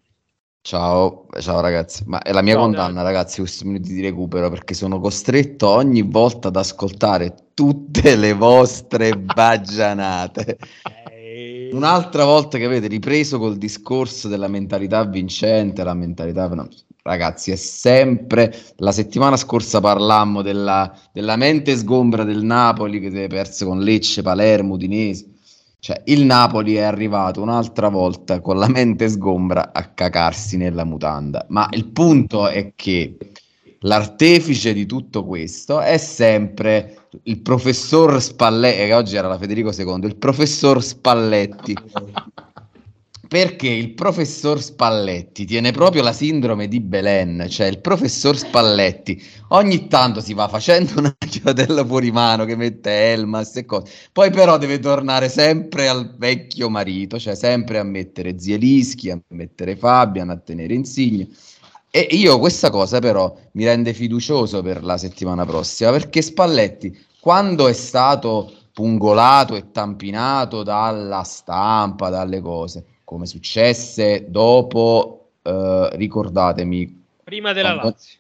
Ciao, 0.60 1.26
ciao 1.40 1.60
ragazzi, 1.60 2.04
ma 2.06 2.22
è 2.22 2.30
la 2.30 2.42
mia 2.42 2.54
Ciao, 2.54 2.62
condanna 2.62 3.02
ragazzi 3.02 3.40
questi 3.40 3.64
minuti 3.64 3.92
di 3.92 4.00
recupero 4.00 4.48
perché 4.50 4.74
sono 4.74 5.00
costretto 5.00 5.66
ogni 5.68 6.02
volta 6.02 6.46
ad 6.46 6.56
ascoltare 6.56 7.34
tutte 7.54 8.14
le 8.14 8.34
vostre 8.34 9.16
baggianate. 9.18 10.58
Un'altra 11.72 12.24
volta 12.24 12.56
che 12.56 12.64
avete 12.64 12.86
ripreso 12.86 13.40
col 13.40 13.56
discorso 13.56 14.28
della 14.28 14.46
mentalità 14.46 15.04
vincente, 15.04 15.82
la 15.82 15.94
mentalità... 15.94 16.46
no, 16.54 16.68
ragazzi, 17.08 17.50
è 17.50 17.56
sempre... 17.56 18.54
La 18.76 18.92
settimana 18.92 19.36
scorsa 19.36 19.80
parlammo 19.80 20.42
della, 20.42 20.96
della 21.12 21.36
mente 21.36 21.76
sgombra 21.76 22.22
del 22.24 22.42
Napoli 22.42 23.00
che 23.00 23.10
si 23.10 23.18
è 23.22 23.26
perso 23.26 23.66
con 23.66 23.80
Lecce, 23.80 24.22
Palermo, 24.22 24.74
Udinese. 24.74 25.26
Cioè, 25.80 26.02
il 26.06 26.24
Napoli 26.24 26.74
è 26.74 26.82
arrivato 26.82 27.40
un'altra 27.40 27.88
volta 27.88 28.40
con 28.40 28.58
la 28.58 28.68
mente 28.68 29.08
sgombra 29.08 29.70
a 29.72 29.84
cacarsi 29.88 30.56
nella 30.56 30.84
mutanda. 30.84 31.46
Ma 31.48 31.68
il 31.72 31.86
punto 31.86 32.48
è 32.48 32.72
che 32.74 33.16
l'artefice 33.80 34.72
di 34.72 34.86
tutto 34.86 35.24
questo 35.24 35.80
è 35.80 35.96
sempre 35.98 37.08
il 37.22 37.40
professor 37.40 38.20
Spalletti, 38.20 38.86
che 38.86 38.94
oggi 38.94 39.16
era 39.16 39.28
la 39.28 39.38
Federico 39.38 39.70
II, 39.70 40.04
il 40.04 40.16
professor 40.16 40.82
Spalletti. 40.82 41.76
Perché 43.28 43.68
il 43.68 43.92
professor 43.92 44.58
Spalletti 44.58 45.44
tiene 45.44 45.70
proprio 45.70 46.02
la 46.02 46.14
sindrome 46.14 46.66
di 46.66 46.80
Belen, 46.80 47.46
cioè 47.50 47.66
il 47.66 47.78
professor 47.78 48.34
Spalletti 48.38 49.22
ogni 49.48 49.86
tanto 49.86 50.22
si 50.22 50.32
va 50.32 50.48
facendo 50.48 50.98
una 50.98 51.14
chiodella 51.18 51.84
fuori 51.84 52.10
mano 52.10 52.46
che 52.46 52.56
mette 52.56 53.12
Elmas 53.12 53.54
e 53.56 53.66
cose, 53.66 53.92
poi 54.12 54.30
però 54.30 54.56
deve 54.56 54.78
tornare 54.78 55.28
sempre 55.28 55.88
al 55.88 56.16
vecchio 56.16 56.70
marito, 56.70 57.18
cioè 57.18 57.34
sempre 57.34 57.78
a 57.78 57.82
mettere 57.82 58.40
Zielischi, 58.40 59.10
a 59.10 59.20
mettere 59.28 59.76
Fabian, 59.76 60.30
a 60.30 60.38
tenere 60.38 60.72
Insigne. 60.72 61.28
E 61.90 62.08
io 62.10 62.38
questa 62.38 62.70
cosa 62.70 62.98
però 62.98 63.36
mi 63.52 63.64
rende 63.64 63.92
fiducioso 63.92 64.62
per 64.62 64.82
la 64.82 64.96
settimana 64.96 65.44
prossima, 65.44 65.90
perché 65.90 66.22
Spalletti, 66.22 66.98
quando 67.20 67.68
è 67.68 67.74
stato 67.74 68.50
pungolato 68.72 69.54
e 69.54 69.70
tampinato 69.70 70.62
dalla 70.62 71.24
stampa, 71.24 72.08
dalle 72.08 72.40
cose, 72.40 72.84
come 73.08 73.24
successe 73.24 74.26
dopo, 74.28 75.30
eh, 75.40 75.88
ricordatemi, 75.94 77.04
Prima 77.24 77.54
della 77.54 77.70
quando- 77.72 77.88
Lazio. 77.88 78.18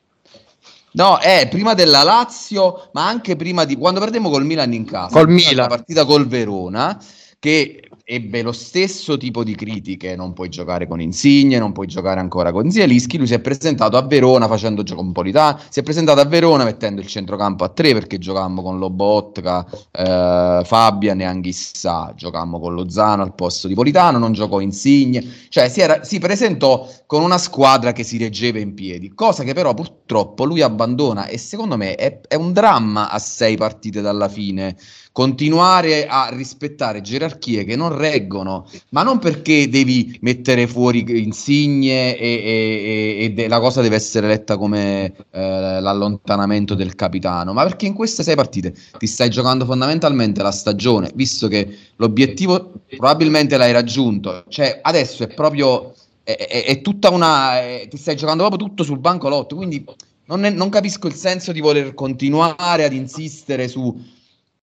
No, 0.92 1.18
è 1.18 1.46
prima 1.50 1.74
della 1.74 2.02
Lazio, 2.02 2.88
ma 2.94 3.06
anche 3.06 3.36
prima 3.36 3.66
di 3.66 3.76
quando 3.76 4.00
perdemmo 4.00 4.30
col 4.30 4.46
Milan 4.46 4.72
in 4.72 4.86
casa. 4.86 5.12
Col 5.12 5.28
Milan. 5.28 5.50
della 5.50 5.66
partita 5.66 6.06
col 6.06 6.26
Verona, 6.26 6.98
che 7.38 7.87
ebbe 8.10 8.40
lo 8.40 8.52
stesso 8.52 9.18
tipo 9.18 9.44
di 9.44 9.54
critiche, 9.54 10.16
non 10.16 10.32
puoi 10.32 10.48
giocare 10.48 10.86
con 10.86 10.98
Insigne, 10.98 11.58
non 11.58 11.72
puoi 11.72 11.86
giocare 11.86 12.20
ancora 12.20 12.52
con 12.52 12.70
Zielischi, 12.70 13.18
lui 13.18 13.26
si 13.26 13.34
è 13.34 13.40
presentato 13.40 13.98
a 13.98 14.02
Verona 14.02 14.48
facendo 14.48 14.82
gioco 14.82 15.02
con 15.02 15.12
Politano, 15.12 15.60
si 15.68 15.80
è 15.80 15.82
presentato 15.82 16.18
a 16.18 16.24
Verona 16.24 16.64
mettendo 16.64 17.02
il 17.02 17.06
centrocampo 17.06 17.64
a 17.64 17.68
tre 17.68 17.92
perché 17.92 18.16
giocammo 18.16 18.62
con 18.62 18.78
Lobotka, 18.78 19.66
eh, 19.90 20.62
Fabian 20.64 21.20
e 21.20 21.24
Anghissà, 21.24 22.14
giocammo 22.16 22.58
con 22.58 22.72
Lozano 22.72 23.22
al 23.22 23.34
posto 23.34 23.68
di 23.68 23.74
Politano, 23.74 24.16
non 24.16 24.32
giocò 24.32 24.60
Insigne, 24.60 25.22
cioè 25.50 25.68
si, 25.68 25.82
era- 25.82 26.02
si 26.02 26.18
presentò 26.18 26.88
con 27.04 27.20
una 27.22 27.36
squadra 27.36 27.92
che 27.92 28.04
si 28.04 28.16
reggeva 28.16 28.58
in 28.58 28.72
piedi, 28.72 29.12
cosa 29.12 29.44
che 29.44 29.52
però 29.52 29.74
purtroppo 29.74 30.44
lui 30.44 30.62
abbandona 30.62 31.26
e 31.26 31.36
secondo 31.36 31.76
me 31.76 31.94
è, 31.94 32.22
è 32.26 32.36
un 32.36 32.54
dramma 32.54 33.10
a 33.10 33.18
sei 33.18 33.58
partite 33.58 34.00
dalla 34.00 34.30
fine 34.30 34.76
continuare 35.18 36.06
a 36.06 36.28
rispettare 36.32 37.00
gerarchie 37.00 37.64
che 37.64 37.74
non 37.74 37.96
reggono, 37.96 38.68
ma 38.90 39.02
non 39.02 39.18
perché 39.18 39.68
devi 39.68 40.16
mettere 40.20 40.68
fuori 40.68 41.04
insigne 41.08 42.16
e, 42.16 42.28
e- 42.28 43.24
e- 43.24 43.32
de- 43.32 43.48
la 43.48 43.58
cosa 43.58 43.80
deve 43.82 43.96
essere 43.96 44.28
letta 44.28 44.56
come 44.56 45.06
eh, 45.32 45.80
l'allontanamento 45.80 46.76
del 46.76 46.94
capitano, 46.94 47.52
ma 47.52 47.64
perché 47.64 47.86
in 47.86 47.94
queste 47.94 48.22
sei 48.22 48.36
partite 48.36 48.72
ti 48.96 49.08
stai 49.08 49.28
giocando 49.28 49.64
fondamentalmente 49.64 50.40
la 50.40 50.52
stagione, 50.52 51.10
visto 51.16 51.48
che 51.48 51.68
l'obiettivo 51.96 52.74
probabilmente 52.96 53.56
l'hai 53.56 53.72
raggiunto, 53.72 54.44
cioè 54.48 54.78
adesso 54.80 55.24
è 55.24 55.26
proprio 55.34 55.94
è, 56.22 56.36
è- 56.36 56.64
è 56.64 56.80
tutta 56.80 57.10
una 57.10 57.58
è- 57.60 57.88
ti 57.90 57.96
stai 57.96 58.14
giocando 58.14 58.46
proprio 58.46 58.68
tutto 58.68 58.84
sul 58.84 59.00
banco 59.00 59.28
lotto, 59.28 59.56
quindi 59.56 59.84
non, 60.26 60.42
non 60.42 60.68
capisco 60.68 61.08
il 61.08 61.14
senso 61.14 61.50
di 61.50 61.58
voler 61.60 61.92
continuare 61.94 62.84
ad 62.84 62.92
insistere 62.92 63.66
su 63.66 64.16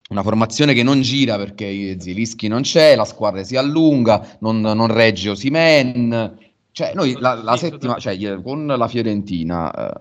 una 0.09 0.23
formazione 0.23 0.73
che 0.73 0.83
non 0.83 1.01
gira 1.01 1.37
perché 1.37 1.97
Zielischi 1.99 2.49
non 2.49 2.63
c'è, 2.63 2.95
la 2.95 3.05
squadra 3.05 3.43
si 3.43 3.57
allunga, 3.57 4.37
non, 4.41 4.61
non 4.61 4.87
regge 4.87 5.31
Osimen. 5.31 6.39
Cioè, 6.71 6.93
noi 6.95 7.17
la, 7.19 7.35
la 7.35 7.57
settimana, 7.57 7.99
cioè, 7.99 8.43
con 8.43 8.67
la 8.67 8.87
Fiorentina, 8.87 9.73
eh, 9.73 9.93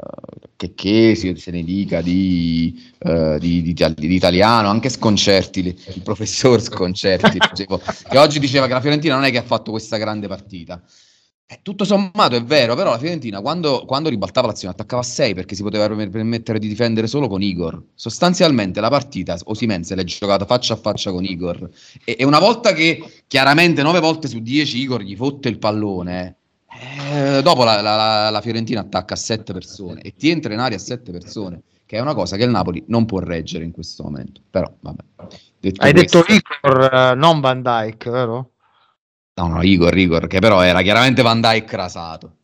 che, 0.58 0.74
che 0.76 1.16
si, 1.16 1.34
se 1.38 1.52
ne 1.52 1.64
dica 1.64 2.02
di, 2.02 2.92
eh, 3.00 3.38
di, 3.40 3.62
di, 3.62 3.74
di 3.74 4.14
italiano, 4.14 4.68
anche 4.68 4.90
Sconcerti, 4.90 5.60
il 5.66 6.02
professor 6.04 6.62
Sconcerti, 6.62 7.38
dicevo, 7.50 7.80
che 8.10 8.18
oggi 8.18 8.40
diceva 8.40 8.68
che 8.68 8.74
la 8.74 8.82
Fiorentina 8.82 9.16
non 9.16 9.24
è 9.24 9.32
che 9.32 9.38
ha 9.38 9.44
fatto 9.44 9.72
questa 9.72 9.96
grande 9.96 10.28
partita. 10.28 10.82
Eh, 11.48 11.60
tutto 11.62 11.84
sommato 11.86 12.36
è 12.36 12.44
vero, 12.44 12.74
però 12.74 12.90
la 12.90 12.98
Fiorentina 12.98 13.40
quando, 13.40 13.84
quando 13.86 14.10
ribaltava 14.10 14.48
l'azione 14.48 14.74
attaccava 14.74 15.04
a 15.04 15.06
6 15.06 15.36
perché 15.36 15.54
si 15.54 15.62
poteva 15.62 15.88
per- 15.88 16.10
permettere 16.10 16.58
di 16.58 16.68
difendere 16.68 17.06
solo 17.06 17.28
con 17.28 17.44
Igor. 17.44 17.84
Sostanzialmente 17.94 18.82
la 18.82 18.90
partita 18.90 19.38
Osimen 19.46 19.84
se 19.84 19.94
l'è 19.94 20.04
giocata 20.04 20.46
faccia 20.46 20.74
a 20.74 20.78
faccia 20.78 21.12
con 21.12 21.24
Igor 21.24 21.70
e, 22.04 22.16
e 22.18 22.26
una 22.26 22.40
volta 22.40 22.74
che 22.74 23.24
chiaramente 23.28 23.84
9 23.84 24.00
volte 24.00 24.28
su 24.28 24.40
10 24.40 24.80
Igor 24.80 25.02
gli 25.04 25.16
fotte 25.16 25.48
il 25.50 25.60
pallone, 25.60 26.36
eh, 27.12 27.42
dopo 27.44 27.64
la, 27.64 27.80
la- 27.80 28.30
la- 28.32 28.42
Fiorentina 28.42 28.80
attacca 28.80 29.14
a 29.14 29.18
7 29.18 29.54
persone 29.54 30.02
e 30.02 30.16
ti 30.16 30.32
entra 30.32 30.52
in 30.52 30.60
aria 30.60 30.78
a 30.78 30.82
7 30.82 31.12
persone. 31.12 31.62
che 31.86 31.98
è 31.98 32.00
una 32.00 32.16
cosa 32.16 32.36
che 32.38 32.44
il 32.44 32.50
Napoli 32.50 32.84
non 32.88 33.06
può 33.06 33.20
reggere 33.20 33.64
in 33.64 33.72
questo 33.72 34.02
momento. 34.02 34.42
Però, 34.50 34.68
vabbè. 34.80 35.04
Detto 35.60 35.82
Hai 35.84 35.94
detto 35.94 36.24
questo- 36.24 36.34
Igor, 36.64 36.92
eh, 36.92 37.14
non 37.14 37.40
Van 37.40 37.62
Dyke, 37.62 38.10
vero? 38.10 38.50
No, 39.38 39.48
no, 39.48 39.62
Igor, 39.64 39.98
Igor, 39.98 40.28
che 40.28 40.40
però 40.40 40.62
era 40.62 40.82
chiaramente 40.82 41.22
Van 41.22 41.40
Dyke 41.40 41.76
rasato. 41.78 42.38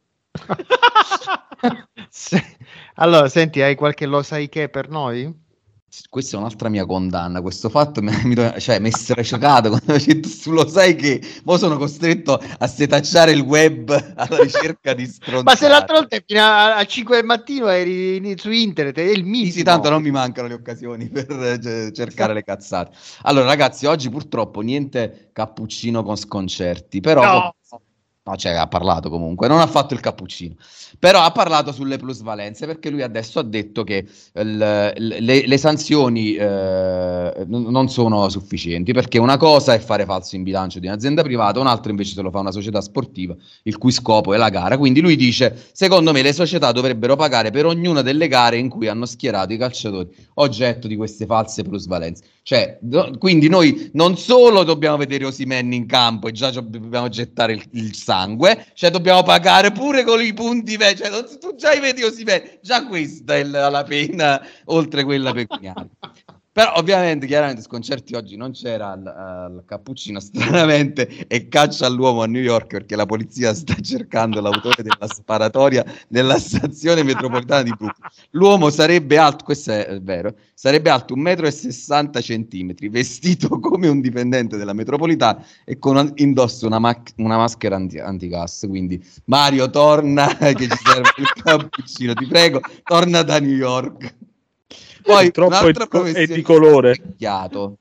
Se- 2.10 2.58
Allora, 2.96 3.28
senti, 3.30 3.62
hai 3.62 3.76
qualche 3.76 4.06
lo 4.06 4.22
sai 4.22 4.50
che 4.50 4.70
per 4.70 4.90
noi? 4.90 5.41
Questa 6.10 6.38
è 6.38 6.40
un'altra 6.40 6.70
mia 6.70 6.86
condanna. 6.86 7.42
Questo 7.42 7.68
fatto 7.70 8.02
mi, 8.02 8.12
mi, 8.24 8.36
cioè, 8.60 8.80
mi 8.80 8.90
è 8.90 8.92
strascicato 8.92 9.70
quando 9.70 9.94
ho 9.94 9.98
detto 9.98 10.30
tu 10.42 10.52
lo 10.52 10.68
sai 10.68 10.96
che 10.96 11.22
mo 11.44 11.58
sono 11.58 11.78
costretto 11.78 12.42
a 12.60 12.68
setacciare 12.68 13.32
il 13.32 13.42
web 13.42 13.90
alla 14.16 14.42
ricerca 14.42 14.94
di 14.94 15.06
stronzate. 15.06 15.44
Ma 15.44 15.56
se 15.56 15.68
l'altra 15.68 15.98
volta 15.98 16.18
fino 16.26 16.40
a, 16.40 16.78
a 16.78 16.86
5 16.86 17.16
del 17.18 17.26
mattino 17.26 17.68
eri 17.68 18.36
su 18.38 18.52
internet, 18.52 18.98
è 18.98 19.02
il 19.02 19.26
mito. 19.26 19.52
Sì, 19.52 19.64
tanto 19.64 19.90
non 19.90 20.02
mi 20.02 20.12
mancano 20.12 20.48
le 20.48 20.54
occasioni 20.54 21.10
per 21.10 21.30
eh, 21.30 21.60
c- 21.60 21.92
cercare 21.92 22.34
le 22.34 22.44
cazzate. 22.44 22.96
Allora, 23.24 23.46
ragazzi, 23.46 23.86
oggi 23.86 24.10
purtroppo 24.10 24.62
niente 24.62 25.30
cappuccino 25.34 26.04
con 26.04 26.16
sconcerti, 26.16 27.02
però 27.02 27.22
No. 27.22 27.56
No, 28.24 28.36
cioè 28.36 28.52
ha 28.52 28.68
parlato 28.68 29.10
comunque, 29.10 29.48
non 29.48 29.60
ha 29.60 29.66
fatto 29.66 29.96
il 29.96 30.00
cappuccino, 30.00 30.54
però 31.00 31.22
ha 31.24 31.32
parlato 31.32 31.72
sulle 31.72 31.98
plusvalenze 31.98 32.68
perché 32.68 32.92
lui 32.92 33.02
adesso 33.02 33.40
ha 33.40 33.44
detto 33.44 33.84
che 33.84 34.06
il- 34.36 34.58
le, 34.96 35.48
le 35.48 35.58
sanzioni 35.58 36.36
eh, 36.36 37.46
non 37.48 37.90
sono 37.90 38.30
sufficienti 38.30 38.94
perché 38.94 39.18
una 39.18 39.38
cosa 39.38 39.74
è 39.74 39.80
fare 39.80 40.06
falso 40.06 40.36
in 40.36 40.44
bilancio 40.44 40.78
di 40.78 40.86
un'azienda 40.86 41.24
privata, 41.24 41.60
un'altra 41.60 41.90
invece 41.90 42.14
se 42.14 42.22
lo 42.22 42.30
fa 42.30 42.38
una 42.40 42.52
società 42.52 42.80
sportiva 42.80 43.36
il 43.64 43.78
cui 43.80 43.92
scopo 43.92 44.36
è 44.36 44.38
la 44.38 44.50
gara. 44.50 44.78
Quindi 44.78 45.02
lui 45.02 45.16
dice, 45.16 45.70
secondo 45.72 46.12
me 46.12 46.22
le 46.22 46.34
società 46.34 46.72
dovrebbero 46.72 47.16
pagare 47.16 47.50
per 47.50 47.66
ognuna 47.66 48.04
delle 48.04 48.28
gare 48.28 48.58
in 48.58 48.70
cui 48.70 48.88
hanno 48.88 49.08
schierato 49.08 49.52
i 49.54 49.58
calciatori 49.58 50.10
oggetto 50.36 50.88
di 50.88 50.96
queste 50.96 51.26
false 51.26 51.64
plusvalenze. 51.64 52.24
Cioè, 52.44 52.80
no- 52.84 53.12
quindi 53.18 53.48
noi 53.50 53.90
non 53.94 54.18
solo 54.18 54.64
dobbiamo 54.64 54.98
vedere 54.98 55.26
Osimen 55.26 55.72
in 55.74 55.86
campo 55.86 56.28
e 56.28 56.32
già 56.32 56.50
dobbiamo 56.52 57.08
gettare 57.10 57.54
il, 57.54 57.64
il 57.74 57.94
sangue, 58.12 58.68
cioè 58.74 58.90
dobbiamo 58.92 59.24
pagare 59.24 59.72
pure 59.72 60.04
con 60.04 60.22
i 60.22 60.34
punti, 60.34 60.78
cioè 60.78 61.10
non- 61.10 61.26
tu 61.40 61.56
già 61.56 61.74
vedi 61.80 62.04
Osimen, 62.04 62.60
già 62.62 62.86
questa 62.86 63.36
è 63.36 63.44
la, 63.44 63.70
la 63.70 63.84
pena 63.84 64.42
oltre 64.66 65.04
quella 65.06 65.32
pecuniaria. 65.32 65.88
Però 66.54 66.74
ovviamente, 66.76 67.28
chiaramente, 67.28 67.62
sconcerti 67.62 68.14
oggi 68.14 68.36
non 68.36 68.52
c'era 68.52 68.92
al, 68.92 69.08
al 69.08 69.64
cappuccino 69.66 70.20
stranamente 70.22 71.26
e 71.28 71.48
caccia 71.48 71.86
all'uomo 71.86 72.24
a 72.24 72.28
New 72.28 72.42
York 72.42 72.68
perché 72.68 72.98
la 72.98 73.06
polizia 73.06 73.54
sta 73.54 73.76
cercando 73.76 74.42
l'autore 74.42 74.84
della 74.84 75.08
sparatoria 75.08 75.86
nella 76.10 76.38
stazione 76.38 77.04
metropolitana 77.04 77.64
di 77.64 77.70
Brooklyn. 77.70 78.10
L'uomo 78.32 78.70
sarebbe 78.70 79.18
alto, 79.18 79.46
questo 79.46 79.72
è 79.72 80.02
vero, 80.02 80.36
sarebbe 80.54 80.90
alto 80.90 81.16
1,60 81.16 82.60
m, 82.60 82.90
vestito 82.90 83.48
come 83.60 83.88
un 83.88 84.02
dipendente 84.02 84.58
della 84.58 84.74
metropolitana 84.74 85.42
e 85.64 85.80
con 85.80 86.12
indosso 86.16 86.68
una, 86.68 86.80
mac- 86.80 87.14
una 87.16 87.38
maschera 87.38 87.78
anti- 87.78 88.00
antigas. 88.00 88.66
Quindi 88.68 89.02
Mario, 89.26 89.70
torna 89.70 90.36
che 90.36 90.68
ci 90.68 90.78
serve 90.84 91.14
il 91.16 91.32
cappuccino, 91.42 92.14
ti 92.14 92.28
prego, 92.28 92.60
torna 92.84 93.22
da 93.22 93.40
New 93.40 93.56
York. 93.56 94.16
Poi 95.04 95.32
Purtroppo 95.32 96.04
è, 96.06 96.12
è 96.14 96.28
di 96.28 96.42
colore. 96.42 96.94
specchiato. 96.96 97.78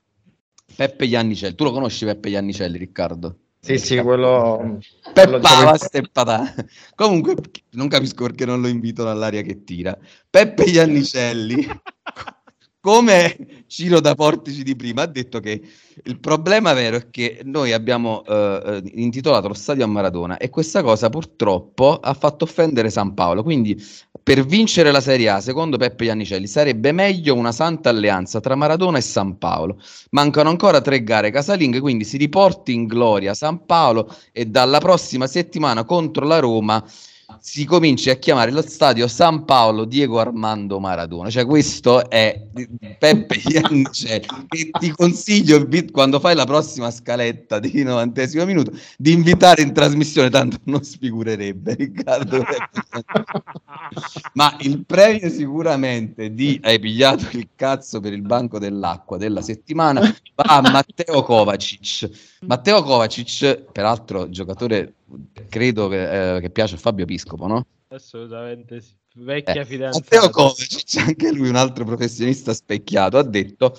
Peppe 0.75 1.05
Iannicelli, 1.05 1.55
tu 1.55 1.63
lo 1.65 1.71
conosci 1.71 2.05
Peppe 2.05 2.29
Iannicelli, 2.29 2.77
Riccardo? 2.77 3.35
Sì, 3.59 3.77
sì, 3.77 3.97
quello... 3.99 4.79
Peppa 5.13 5.39
quello- 5.39 5.39
pasta 5.39 6.01
patà. 6.11 6.53
Comunque, 6.95 7.35
non 7.71 7.87
capisco 7.87 8.23
perché 8.23 8.45
non 8.45 8.59
lo 8.59 8.67
invitano 8.67 9.11
all'aria 9.11 9.41
che 9.43 9.63
tira. 9.63 9.95
Peppe 10.29 10.63
Iannicelli, 10.63 11.67
come 12.81 13.63
Ciro 13.67 13.99
da 13.99 14.15
Portici 14.15 14.63
di 14.63 14.75
prima, 14.75 15.03
ha 15.03 15.05
detto 15.05 15.39
che 15.39 15.61
il 16.03 16.19
problema 16.19 16.73
vero 16.73 16.97
è 16.97 17.09
che 17.11 17.41
noi 17.43 17.71
abbiamo 17.71 18.23
eh, 18.25 18.81
eh, 18.83 18.91
intitolato 18.95 19.47
lo 19.47 19.53
stadio 19.53 19.83
a 19.83 19.87
Maradona 19.87 20.37
e 20.37 20.49
questa 20.49 20.81
cosa 20.81 21.09
purtroppo 21.09 21.99
ha 21.99 22.13
fatto 22.15 22.45
offendere 22.45 22.89
San 22.89 23.13
Paolo. 23.13 23.43
Quindi, 23.43 23.79
per 24.23 24.45
vincere 24.45 24.91
la 24.91 25.01
Serie 25.01 25.29
A, 25.29 25.41
secondo 25.41 25.77
Peppe 25.77 26.05
Iannicelli, 26.05 26.47
sarebbe 26.47 26.91
meglio 26.91 27.35
una 27.35 27.51
santa 27.51 27.89
alleanza 27.89 28.39
tra 28.39 28.55
Maradona 28.55 28.97
e 28.97 29.01
San 29.01 29.37
Paolo. 29.37 29.79
Mancano 30.11 30.49
ancora 30.49 30.81
tre 30.81 31.03
gare 31.03 31.31
casalinghe, 31.31 31.79
quindi 31.79 32.03
si 32.03 32.17
riporti 32.17 32.73
in 32.73 32.85
gloria 32.85 33.33
San 33.33 33.65
Paolo 33.65 34.13
e 34.31 34.45
dalla 34.45 34.79
prossima 34.79 35.27
settimana 35.27 35.83
contro 35.83 36.25
la 36.25 36.39
Roma 36.39 36.83
si 37.41 37.65
cominci 37.65 38.11
a 38.11 38.17
chiamare 38.17 38.51
lo 38.51 38.61
stadio 38.61 39.07
San 39.07 39.45
Paolo 39.45 39.85
Diego 39.85 40.19
Armando 40.19 40.79
Maradona. 40.79 41.31
Cioè, 41.31 41.43
questo 41.47 42.07
è 42.07 42.39
Peppe 42.99 43.41
Iannicelli. 43.47 44.27
che 44.47 44.69
ti 44.79 44.91
consiglio 44.91 45.67
quando 45.91 46.19
fai 46.19 46.35
la 46.35 46.45
prossima 46.45 46.91
scaletta 46.91 47.57
di 47.57 47.81
90 47.81 48.45
minuto 48.45 48.71
di 48.95 49.11
invitare 49.11 49.63
in 49.63 49.73
trasmissione, 49.73 50.29
tanto 50.29 50.57
non 50.65 50.83
sfigurerebbe 50.83 51.73
Riccardo. 51.73 52.43
Ma 54.33 54.55
il 54.59 54.85
premio 54.85 55.29
sicuramente 55.29 56.35
di 56.35 56.59
hai 56.63 56.79
pigliato 56.79 57.25
il 57.35 57.49
cazzo 57.55 57.99
per 57.99 58.13
il 58.13 58.21
banco 58.21 58.59
dell'acqua 58.59 59.17
della 59.17 59.41
settimana 59.41 60.01
va 60.35 60.43
a 60.43 60.61
Matteo 60.61 61.23
Kovacic. 61.23 62.37
Matteo 62.41 62.83
Kovacic, 62.83 63.71
peraltro 63.71 64.29
giocatore 64.29 64.93
credo 65.49 65.87
che, 65.87 66.35
eh, 66.35 66.39
che 66.39 66.49
piace 66.49 66.75
a 66.75 66.77
Fabio 66.77 67.05
Piscopo, 67.05 67.47
no? 67.47 67.65
Assolutamente 67.89 68.81
sì. 68.81 68.93
Vecchia 69.13 69.61
Eh, 69.61 69.65
fidanzata. 69.65 70.05
Matteo 70.15 70.29
Kovacic, 70.29 70.95
anche 71.05 71.33
lui 71.33 71.49
un 71.49 71.55
altro 71.55 71.83
professionista 71.83 72.53
specchiato, 72.53 73.17
ha 73.17 73.23
detto 73.23 73.77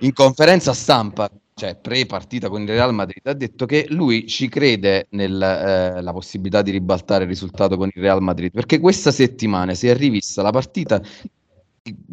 in 0.00 0.12
conferenza 0.12 0.74
stampa, 0.74 1.30
cioè 1.54 1.76
pre-partita 1.76 2.50
con 2.50 2.60
il 2.60 2.68
Real 2.68 2.92
Madrid, 2.92 3.26
ha 3.26 3.32
detto 3.32 3.64
che 3.64 3.86
lui 3.88 4.26
ci 4.26 4.48
crede 4.48 5.06
nella 5.10 6.10
possibilità 6.12 6.60
di 6.60 6.70
ribaltare 6.70 7.22
il 7.24 7.30
risultato 7.30 7.78
con 7.78 7.88
il 7.94 8.02
Real 8.02 8.20
Madrid, 8.20 8.50
perché 8.50 8.78
questa 8.78 9.10
settimana 9.10 9.72
si 9.72 9.88
è 9.88 9.96
rivista 9.96 10.42
la 10.42 10.50
partita 10.50 11.00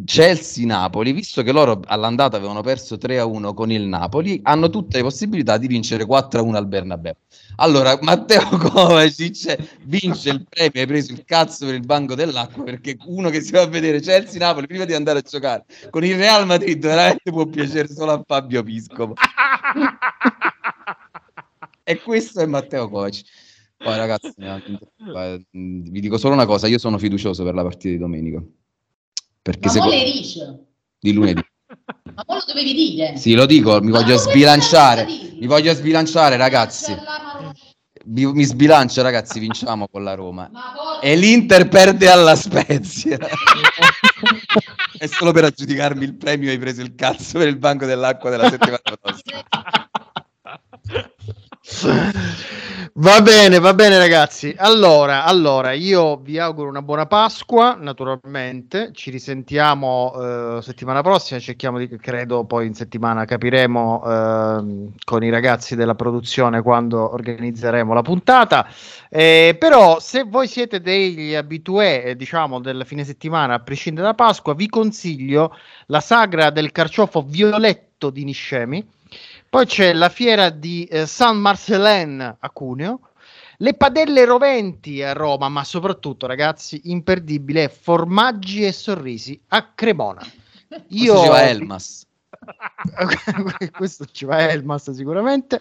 Chelsea-Napoli, 0.04 1.12
visto 1.12 1.44
che 1.44 1.52
loro 1.52 1.82
all'andata 1.86 2.36
avevano 2.38 2.62
perso 2.62 2.96
3-1 2.96 3.54
con 3.54 3.72
il 3.72 3.84
Napoli, 3.84 4.40
hanno 4.42 4.68
tutte 4.70 4.98
le 4.98 5.04
possibilità 5.04 5.58
di 5.58 5.68
vincere 5.68 6.06
4-1 6.06 6.56
al 6.56 6.68
Bernabeu. 6.68 7.14
Allora, 7.58 7.96
Matteo 8.02 8.50
Kovacic 8.58 9.78
vince 9.84 10.32
il 10.32 10.46
premio, 10.50 10.82
hai 10.82 10.88
preso 10.88 11.12
il 11.12 11.24
cazzo 11.24 11.68
per 11.68 11.76
il 11.76 11.86
banco 11.86 12.16
dell'acqua, 12.16 12.64
perché 12.64 12.98
uno 13.06 13.30
che 13.30 13.42
si 13.42 13.52
va 13.52 13.62
a 13.62 13.68
vedere 13.68 14.00
Chelsea-Napoli 14.00 14.66
prima 14.66 14.86
di 14.86 14.94
andare 14.96 15.20
a 15.20 15.22
giocare 15.22 15.66
con 15.92 16.04
il 16.04 16.18
Real 16.18 16.48
Madrid 16.48 16.80
veramente 16.80 17.30
può 17.30 17.46
piacere 17.46 17.88
solo 17.90 18.12
a 18.14 18.24
Fabio 18.26 18.64
Piscopo. 18.64 19.14
e 21.84 22.02
questo 22.02 22.40
è 22.40 22.48
Matteo 22.48 22.90
Kovacic. 22.90 23.28
Poi 23.78 23.96
ragazzi, 23.96 24.34
eh, 24.40 25.46
vi 25.52 26.00
dico 26.00 26.18
solo 26.18 26.34
una 26.34 26.48
cosa, 26.48 26.68
io 26.68 26.80
sono 26.80 26.98
fiducioso 26.98 27.44
per 27.44 27.54
la 27.54 27.62
partita 27.62 27.90
di 27.90 27.98
domenica. 28.00 28.44
Perché 29.50 29.80
Ma 29.80 29.86
mole 29.86 30.04
Rich, 30.04 30.60
di 31.00 31.12
lunedì. 31.12 31.42
ma 32.14 32.24
mo 32.28 32.36
lo 32.36 32.44
dovevi 32.46 32.74
dire. 32.76 33.18
Sì, 33.18 33.34
lo 33.34 33.48
dico, 33.48 33.82
mi 33.82 33.90
Ma 33.90 34.00
voglio 34.02 34.16
sbilanciare. 34.18 35.06
Mi 35.40 35.48
voglio 35.48 35.74
sbilanciare, 35.74 36.38
ragazzi. 36.38 36.96
Vi- 38.06 38.32
mi 38.32 38.44
sbilancio, 38.44 39.02
ragazzi, 39.02 39.40
vinciamo 39.40 39.88
con 39.88 40.04
la 40.04 40.14
Roma. 40.14 40.52
E 41.02 41.16
l'Inter 41.16 41.68
perde 41.68 42.12
alla 42.12 42.36
Spezia. 42.36 43.18
È 45.00 45.08
solo 45.08 45.32
per 45.32 45.46
aggiudicarmi 45.46 46.04
il 46.04 46.16
premio 46.16 46.52
hai 46.52 46.60
preso 46.60 46.82
il 46.82 46.94
cazzo 46.94 47.40
per 47.40 47.48
il 47.48 47.58
banco 47.58 47.86
dell'acqua 47.88 48.30
della 48.30 48.50
settimana 48.50 48.82
prossima. 49.02 49.44
Va 52.94 53.22
bene, 53.22 53.60
va 53.60 53.74
bene 53.76 53.98
ragazzi. 53.98 54.54
Allora, 54.58 55.24
allora, 55.24 55.72
io 55.72 56.18
vi 56.18 56.40
auguro 56.40 56.68
una 56.68 56.82
buona 56.82 57.06
Pasqua, 57.06 57.78
naturalmente. 57.80 58.90
Ci 58.92 59.12
risentiamo 59.12 60.58
eh, 60.58 60.62
settimana 60.62 61.02
prossima, 61.02 61.40
cerchiamo 61.40 61.78
di, 61.78 61.88
credo 61.98 62.44
poi 62.44 62.66
in 62.66 62.74
settimana 62.74 63.24
capiremo 63.24 64.04
ehm, 64.04 64.92
con 65.06 65.24
i 65.24 65.30
ragazzi 65.30 65.76
della 65.76 65.96
produzione 65.96 66.62
quando 66.62 67.14
organizzeremo 67.14 67.94
la 67.94 68.02
puntata. 68.02 68.68
Eh, 69.08 69.56
però 69.58 70.00
se 70.00 70.24
voi 70.24 70.48
siete 70.48 70.82
degli 70.82 71.36
abitué, 71.36 72.04
eh, 72.04 72.16
diciamo, 72.16 72.60
del 72.60 72.84
fine 72.86 73.06
settimana, 73.06 73.54
a 73.54 73.60
prescindere 73.60 74.08
da 74.08 74.14
Pasqua, 74.16 74.56
vi 74.56 74.68
consiglio 74.68 75.56
la 75.86 76.02
sagra 76.02 76.50
del 76.50 76.72
carciofo 76.72 77.22
violetto 77.22 78.10
di 78.10 78.24
Niscemi. 78.24 78.98
Poi 79.50 79.66
c'è 79.66 79.94
la 79.94 80.10
fiera 80.10 80.52
di 80.52 80.86
eh, 80.86 81.08
San 81.08 81.38
Marcelin 81.38 82.38
a 82.40 82.50
Cuneo, 82.52 83.00
le 83.58 83.74
padelle 83.74 84.24
roventi 84.24 85.02
a 85.02 85.14
Roma, 85.14 85.50
ma 85.50 85.64
soprattutto, 85.64 86.28
ragazzi, 86.28 86.82
imperdibile, 86.86 87.68
formaggi 87.68 88.64
e 88.64 88.72
sorrisi 88.72 89.40
a 89.48 89.72
Cremona. 89.74 90.22
Io... 90.90 91.14
Questo 91.14 91.24
ci 91.24 91.30
va 91.30 91.50
Elmas. 91.50 92.08
Questo 93.76 94.06
ci 94.06 94.26
va 94.26 94.50
Elmas 94.50 94.92
sicuramente. 94.92 95.60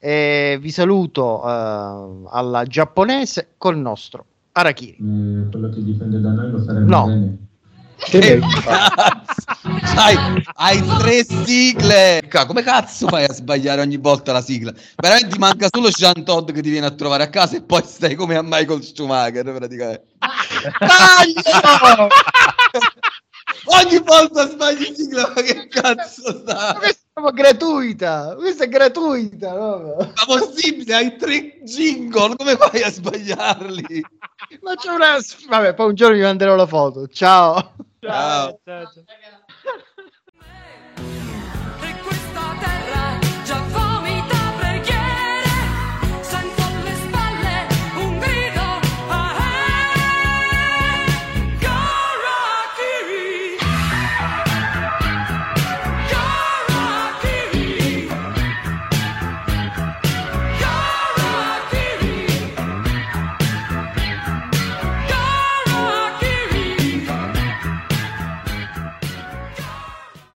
Eh, 0.00 0.58
vi 0.60 0.70
saluto 0.70 1.42
eh, 1.44 2.28
alla 2.28 2.64
giapponese 2.64 3.54
col 3.56 3.78
nostro 3.78 4.26
Arakiri. 4.52 4.96
Eh, 4.96 5.48
quello 5.48 5.68
che 5.70 5.82
dipende 5.82 6.20
da 6.20 6.32
noi 6.32 6.50
lo 6.50 6.58
faremo 6.58 6.86
No. 6.86 7.06
bene. 7.06 7.38
Che 8.04 8.40
cazzo? 8.62 9.44
Hai, 9.96 10.16
hai 10.54 10.82
tre 10.98 11.24
sigle. 11.24 12.22
Come 12.46 12.62
cazzo 12.62 13.06
fai 13.08 13.24
a 13.24 13.32
sbagliare 13.32 13.80
ogni 13.80 13.96
volta 13.96 14.32
la 14.32 14.42
sigla? 14.42 14.72
Veramente 14.96 15.32
ti 15.32 15.38
manca 15.38 15.68
solo 15.70 15.88
Jean 15.88 16.24
Todd 16.24 16.50
che 16.50 16.62
ti 16.62 16.70
viene 16.70 16.86
a 16.86 16.90
trovare 16.90 17.22
a 17.24 17.28
casa 17.28 17.56
e 17.56 17.62
poi 17.62 17.82
stai 17.84 18.14
come 18.14 18.36
a 18.36 18.42
Michael 18.42 18.82
Schumacher 18.82 19.44
praticamente. 19.44 20.04
Taglio! 20.78 22.08
ogni 23.64 23.98
volta 23.98 24.48
sbagli 24.48 24.94
sigla, 24.94 25.32
ma 25.34 25.42
che 25.42 25.68
cazzo 25.68 26.38
sta? 26.38 26.74
Questa 26.78 27.28
è 27.28 27.32
gratuita, 27.32 28.34
questa 28.36 28.64
è 28.64 28.68
gratuita. 28.68 29.52
no? 29.52 29.96
Ma 29.96 30.24
possibile? 30.26 30.94
Hai 30.94 31.16
tre 31.16 31.60
jingle, 31.62 32.36
come 32.36 32.56
fai 32.56 32.82
a 32.82 32.90
sbagliarli? 32.90 34.04
Ma 34.60 34.74
c'è 34.74 34.90
una... 34.90 35.18
Vabbè, 35.48 35.74
poi 35.74 35.88
un 35.88 35.94
giorno 35.94 36.16
vi 36.16 36.22
manderò 36.22 36.54
la 36.54 36.66
foto. 36.66 37.06
Ciao. 37.08 37.74
Ciao. 38.00 38.58
ciao, 38.64 38.92
ciao. 38.92 39.04